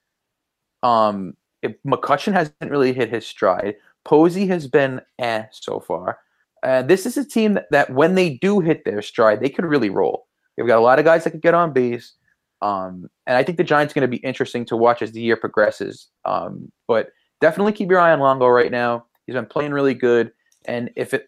[0.83, 3.75] Um, if McCutchen hasn't really hit his stride.
[4.03, 6.19] Posey has been eh so far.
[6.63, 9.65] Uh, this is a team that, that when they do hit their stride, they could
[9.65, 10.27] really roll.
[10.55, 12.13] They've got a lot of guys that could get on base.
[12.61, 15.35] Um, and I think the Giants going to be interesting to watch as the year
[15.35, 16.07] progresses.
[16.23, 17.09] Um, but
[17.41, 19.05] definitely keep your eye on Longo right now.
[19.25, 20.31] He's been playing really good,
[20.65, 21.27] and if it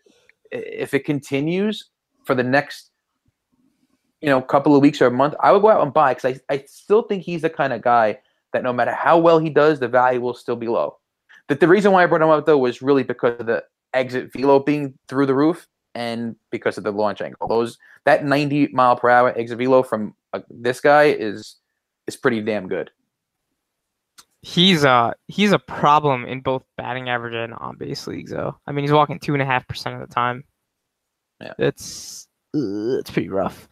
[0.52, 1.90] if it continues
[2.26, 2.92] for the next
[4.22, 6.40] you know couple of weeks or a month, I would go out and buy because
[6.50, 8.20] I, I still think he's the kind of guy
[8.54, 10.98] that no matter how well he does, the value will still be low.
[11.48, 13.64] But the reason why I brought him up though was really because of the
[13.94, 17.48] exit velo being through the roof and because of the launch angle.
[17.48, 21.58] Those that 90 mile per hour exit velo from uh, this guy is
[22.08, 22.92] is pretty damn good.
[24.42, 28.56] He's a he's a problem in both batting average and on base leagues though.
[28.68, 30.44] I mean he's walking two and a half percent of the time.
[31.42, 31.54] Yeah.
[31.58, 33.68] It's uh, it's pretty rough.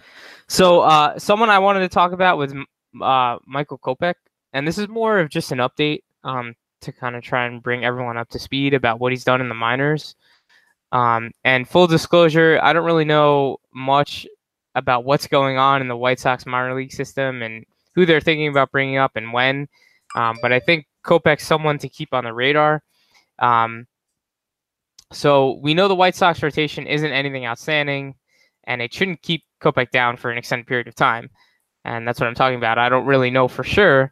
[0.47, 2.53] So uh someone I wanted to talk about was
[3.01, 4.15] uh Michael Kopech,
[4.53, 7.85] and this is more of just an update um to kind of try and bring
[7.85, 10.15] everyone up to speed about what he's done in the minors.
[10.91, 14.27] Um and full disclosure, I don't really know much
[14.73, 18.47] about what's going on in the White Sox minor league system and who they're thinking
[18.47, 19.67] about bringing up and when.
[20.15, 22.81] Um, but I think Kopech's someone to keep on the radar.
[23.39, 23.85] Um,
[25.11, 28.15] so we know the White Sox rotation isn't anything outstanding,
[28.63, 31.29] and it shouldn't keep Kopech down for an extended period of time.
[31.83, 32.79] And that's what I'm talking about.
[32.79, 34.11] I don't really know for sure,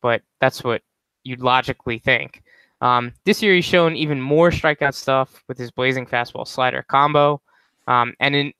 [0.00, 0.82] but that's what
[1.24, 2.42] you'd logically think.
[2.80, 7.42] Um, this year, he's shown even more strikeout stuff with his blazing fastball slider combo.
[7.86, 8.52] Um, and in,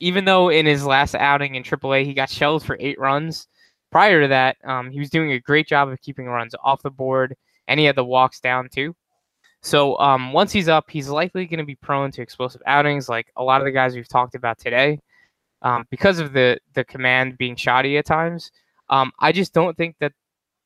[0.00, 3.46] even though in his last outing in AAA, he got shelled for eight runs,
[3.92, 6.90] prior to that, um, he was doing a great job of keeping runs off the
[6.90, 7.36] board,
[7.68, 8.96] and he had the walks down too.
[9.60, 13.30] So um, once he's up, he's likely going to be prone to explosive outings, like
[13.36, 14.98] a lot of the guys we've talked about today,
[15.60, 18.50] um, because of the the command being shoddy at times.
[18.90, 20.12] Um, I just don't think that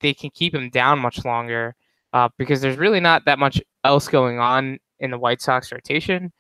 [0.01, 1.75] they can keep him down much longer
[2.13, 6.33] uh, because there's really not that much else going on in the White Sox rotation,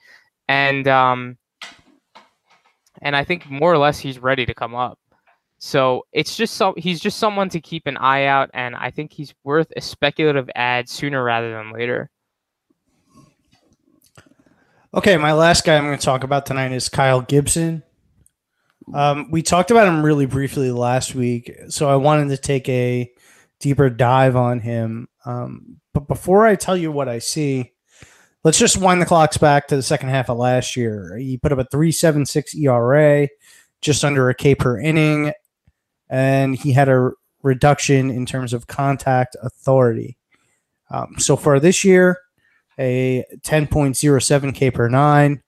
[0.49, 1.37] and um,
[3.03, 4.99] and I think more or less he's ready to come up.
[5.59, 9.13] So it's just so he's just someone to keep an eye out, and I think
[9.13, 12.11] he's worth a speculative ad sooner rather than later.
[14.95, 17.83] Okay, my last guy I'm going to talk about tonight is Kyle Gibson.
[18.95, 23.11] Um, we talked about him really briefly last week, so I wanted to take a
[23.61, 25.09] deeper dive on him.
[25.25, 27.73] Um, but before I tell you what I see,
[28.45, 31.17] let's just wind the clocks back to the second half of last year.
[31.17, 33.29] He put up a 3.76 ERA,
[33.81, 35.33] just under a K per inning,
[36.09, 37.11] and he had a
[37.43, 40.17] reduction in terms of contact authority.
[40.91, 42.19] Um, so far this year,
[42.79, 45.43] a 10.07 K per nine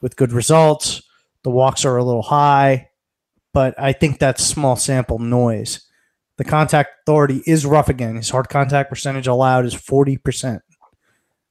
[0.00, 1.02] with good results.
[1.42, 2.88] The walks are a little high,
[3.52, 5.86] but I think that's small sample noise.
[6.36, 8.16] The contact authority is rough again.
[8.16, 10.60] His hard contact percentage allowed is 40%.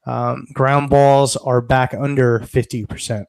[0.06, 3.26] Um, ground balls are back under 50%.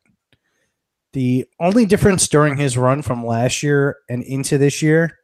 [1.12, 5.19] The only difference during his run from last year and into this year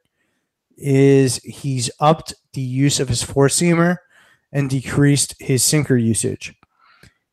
[0.77, 3.97] is he's upped the use of his four seamer
[4.53, 6.55] and decreased his sinker usage.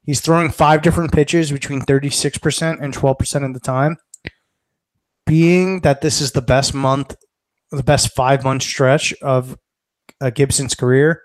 [0.05, 3.97] He's throwing five different pitches between 36% and 12% of the time.
[5.25, 7.15] Being that this is the best month,
[7.71, 9.57] the best five month stretch of
[10.19, 11.21] uh, Gibson's career,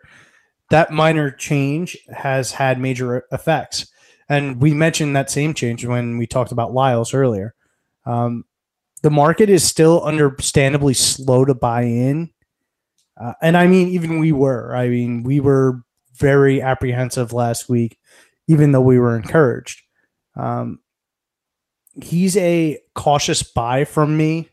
[0.71, 3.91] that minor change has had major effects.
[4.29, 7.55] And we mentioned that same change when we talked about Lyles earlier.
[8.07, 8.45] Um,
[9.03, 12.31] the market is still understandably slow to buy in.
[13.21, 14.75] Uh, and I mean, even we were.
[14.75, 15.83] I mean, we were
[16.15, 17.99] very apprehensive last week
[18.49, 19.83] even though we were encouraged.
[20.35, 20.81] Um,
[22.03, 24.49] he's a cautious buy from me.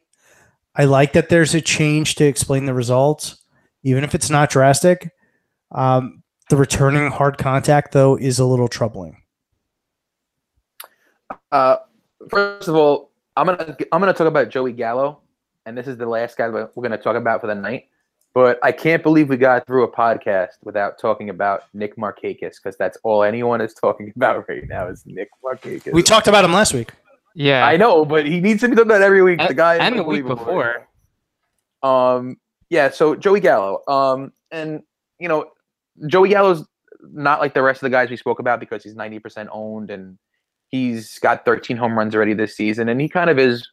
[0.76, 3.38] I like that there's a change to explain the results,
[3.84, 5.10] even if it's not drastic.
[5.72, 9.22] Um, the returning hard contact, though, is a little troubling.
[11.52, 11.78] Uh,
[12.30, 15.22] first of all, I'm gonna I'm gonna talk about Joey Gallo,
[15.66, 17.90] and this is the last guy we're gonna talk about for the night.
[18.34, 22.76] But I can't believe we got through a podcast without talking about Nick Markakis because
[22.78, 25.94] that's all anyone is talking about right now is Nick Markakis.
[25.94, 26.92] We talked about him last week.
[27.34, 29.40] Yeah, I know, but he needs to be talked about every week.
[29.40, 30.88] And, the guy and the week before.
[31.84, 32.38] Um,
[32.70, 32.90] yeah.
[32.90, 34.82] So Joey Gallo, um, and
[35.20, 35.52] you know,
[36.08, 36.66] Joey Gallo's
[37.02, 39.92] not like the rest of the guys we spoke about because he's ninety percent owned
[39.92, 40.18] and
[40.76, 43.68] he's got thirteen home runs already this season, and he kind of is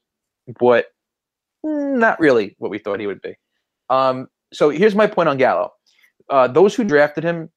[0.58, 0.86] what,
[1.64, 3.34] not really what we thought he would be.
[3.90, 5.72] Um, so here's my point on Gallo.
[6.30, 7.50] Uh, those who drafted him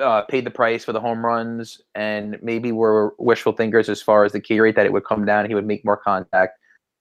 [0.00, 4.24] uh, paid the price for the home runs and maybe were wishful thinkers as far
[4.24, 5.46] as the K rate that it would come down.
[5.46, 6.58] He would make more contact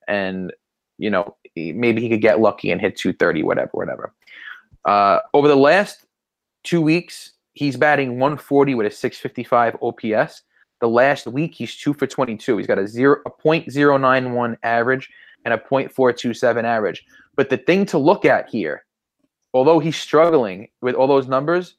[0.08, 0.52] and,
[0.98, 4.14] you know, maybe he could get lucky and hit 230, whatever, whatever.
[4.86, 6.06] Uh, over the last
[6.64, 10.44] two weeks, he's batting 140 with a 655 OPS.
[10.80, 12.58] The last week, he's two for 22.
[12.58, 15.10] He's got a zero, a .091 average
[15.46, 17.06] and a .427 average.
[17.36, 18.86] But the thing to look at here,
[19.54, 21.76] although he's struggling with all those numbers,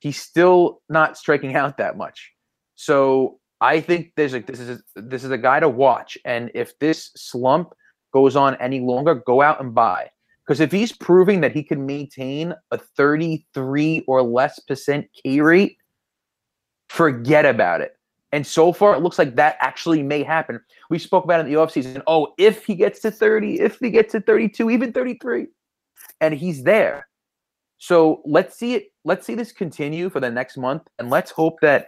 [0.00, 2.32] he's still not striking out that much.
[2.74, 6.18] So I think there's a this is a, this is a guy to watch.
[6.24, 7.72] And if this slump
[8.12, 10.10] goes on any longer, go out and buy.
[10.46, 15.78] Because if he's proving that he can maintain a 33 or less percent K rate,
[16.88, 17.96] forget about it.
[18.34, 20.58] And so far, it looks like that actually may happen.
[20.90, 22.02] We spoke about in the offseason.
[22.08, 25.46] Oh, if he gets to 30, if he gets to 32, even 33,
[26.20, 27.06] and he's there.
[27.78, 28.86] So let's see it.
[29.04, 31.86] Let's see this continue for the next month, and let's hope that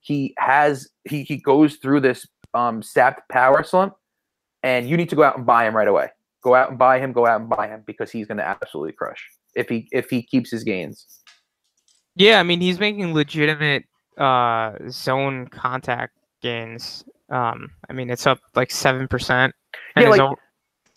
[0.00, 3.94] he has he he goes through this um sapped power slump,
[4.62, 6.10] and you need to go out and buy him right away.
[6.42, 7.12] Go out and buy him.
[7.12, 10.22] Go out and buy him because he's going to absolutely crush if he if he
[10.22, 11.22] keeps his gains.
[12.16, 13.84] Yeah, I mean he's making legitimate
[14.16, 17.04] uh, zone contact gains.
[17.28, 19.54] Um, I mean, it's up like seven percent.
[19.96, 20.36] Yeah, like, o-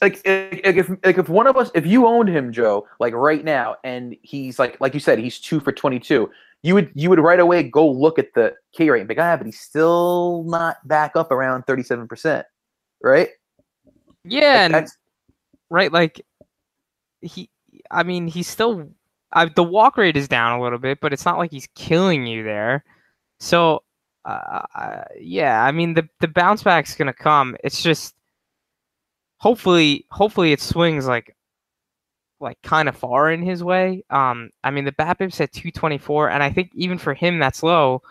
[0.02, 3.44] like, like if like if one of us, if you owned him, Joe, like right
[3.44, 6.30] now, and he's like like you said, he's two for twenty two.
[6.62, 9.24] You would you would right away go look at the K rate and be like,
[9.24, 12.46] ah, but he's still not back up around thirty seven percent,
[13.02, 13.30] right?
[14.24, 14.88] Yeah, like, and
[15.70, 16.26] right, like
[17.22, 17.50] he.
[17.92, 18.90] I mean, he's still.
[19.32, 22.26] I, the walk rate is down a little bit, but it's not like he's killing
[22.26, 22.84] you there.
[23.40, 23.84] So,
[24.26, 27.56] uh, yeah, I mean the the bounce back's gonna come.
[27.64, 28.16] It's just
[29.38, 31.36] hopefully hopefully it swings like
[32.42, 34.04] like kind of far in his way.
[34.10, 38.02] Um, I mean the BABIP's at 224, and I think even for him that's low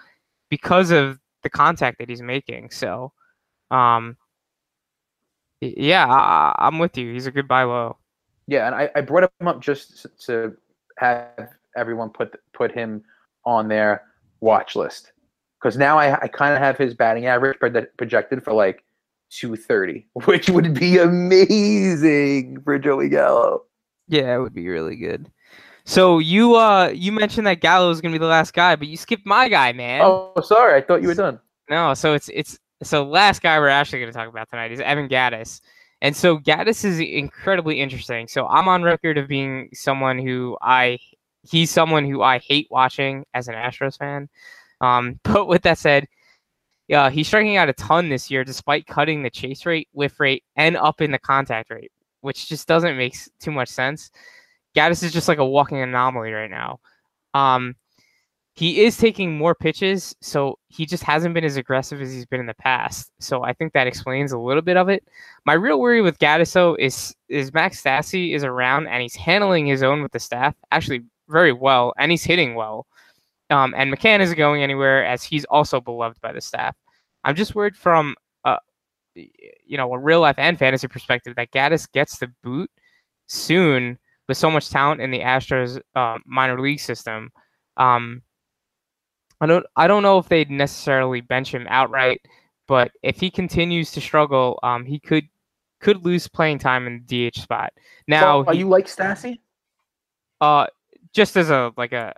[0.51, 2.71] because of the contact that he's making.
[2.71, 3.13] So,
[3.71, 4.17] um,
[5.61, 7.13] yeah, I, am with you.
[7.13, 7.97] He's a good buy low.
[8.47, 10.57] Yeah, and I, I brought him up just to
[10.99, 13.05] have everyone put put him
[13.45, 14.03] on their
[14.41, 15.13] watch list
[15.61, 17.59] because now I, I kind of have his batting average
[17.97, 18.85] projected for like
[19.31, 23.65] 230, which would be amazing for Joey Gallo.
[24.09, 25.31] Yeah, it would be really good.
[25.85, 28.97] So you uh you mentioned that Gallo is gonna be the last guy, but you
[28.97, 30.03] skipped my guy, man.
[30.05, 31.41] Oh, sorry, I thought you were done.
[31.71, 34.81] No, so it's it's so last guy we're actually going to talk about tonight is
[34.81, 35.61] Evan Gattis.
[36.01, 38.29] And so Gaddis is incredibly interesting.
[38.29, 40.99] So I'm on record of being someone who I
[41.49, 44.29] he's someone who I hate watching as an Astros fan.
[44.81, 46.07] Um, but with that said,
[46.89, 50.45] yeah, he's striking out a ton this year despite cutting the chase rate, whiff rate,
[50.57, 51.93] and up in the contact rate,
[52.23, 54.11] which just doesn't make too much sense.
[54.75, 56.81] Gattis is just like a walking anomaly right now.
[57.35, 57.75] Um,
[58.59, 62.41] he is taking more pitches, so he just hasn't been as aggressive as he's been
[62.41, 63.13] in the past.
[63.21, 65.05] So I think that explains a little bit of it.
[65.47, 69.67] My real worry with Gattis though is is Max Stassi is around and he's handling
[69.67, 72.87] his own with the staff actually very well, and he's hitting well.
[73.51, 76.77] Um, and McCann isn't going anywhere as he's also beloved by the staff.
[77.25, 78.15] I'm just worried from
[78.45, 78.59] a
[79.15, 82.71] you know a real life and fantasy perspective that Gattis gets the boot
[83.27, 83.99] soon
[84.29, 87.31] with so much talent in the Astros uh, minor league system.
[87.77, 88.23] Um,
[89.41, 92.21] I don't I don't know if they'd necessarily bench him outright,
[92.67, 95.29] but if he continues to struggle, um, he could
[95.81, 97.73] could lose playing time in the DH spot.
[98.07, 99.39] Now, so, are he, you like Stassi?
[100.41, 100.67] Uh,
[101.13, 102.15] just as a like a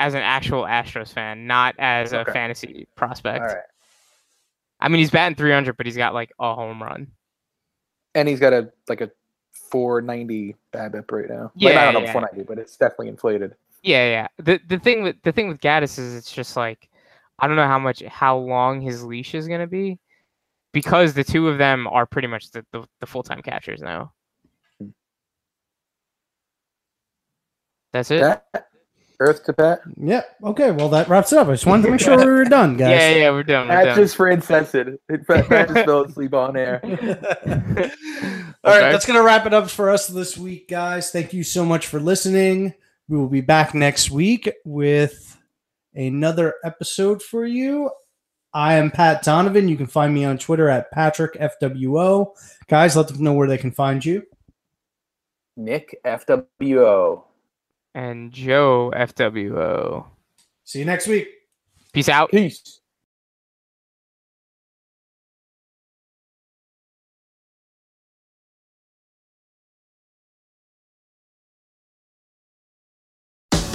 [0.00, 2.30] as an actual Astros fan, not as Okay.
[2.30, 3.44] a fantasy prospect.
[3.44, 3.64] Right.
[4.80, 7.08] I mean, he's batting 300, but he's got like a home run.
[8.14, 9.10] And he's got a like a
[9.70, 11.52] 490 BABIP right now.
[11.56, 12.12] Yeah, like, I don't know yeah.
[12.12, 13.54] 490, but it's definitely inflated.
[13.82, 14.28] Yeah, yeah.
[14.38, 16.88] The the thing with the thing with Gattis is it's just like
[17.38, 19.98] I don't know how much how long his leash is gonna be
[20.72, 24.12] because the two of them are pretty much the, the, the full time catchers now.
[24.80, 24.88] Hmm.
[27.92, 28.22] That's it.
[28.22, 28.68] Pat,
[29.20, 29.80] Earth to Pat.
[29.96, 30.22] Yeah.
[30.44, 30.70] Okay.
[30.70, 31.48] Well, that wraps it up.
[31.48, 32.90] I just wanted to make sure we were done, guys.
[32.90, 33.66] Yeah, yeah, we're done.
[33.68, 33.96] We're Pat done.
[33.96, 34.98] just for insensitive.
[35.26, 36.80] Pat, Pat just fell asleep on air.
[36.84, 36.90] All
[38.72, 38.92] right, Okay.
[38.92, 41.10] that's going to wrap it up for us this week, guys.
[41.10, 42.74] Thank you so much for listening.
[43.08, 45.36] We will be back next week with
[45.94, 47.90] another episode for you.
[48.54, 49.68] I am Pat Donovan.
[49.68, 52.34] You can find me on Twitter at PatrickFWO.
[52.68, 54.22] Guys, let them know where they can find you.
[55.56, 57.24] Nick FWO.
[57.94, 60.06] And Joe FWO.
[60.64, 61.28] See you next week.
[61.92, 62.30] Peace out.
[62.30, 62.80] Peace.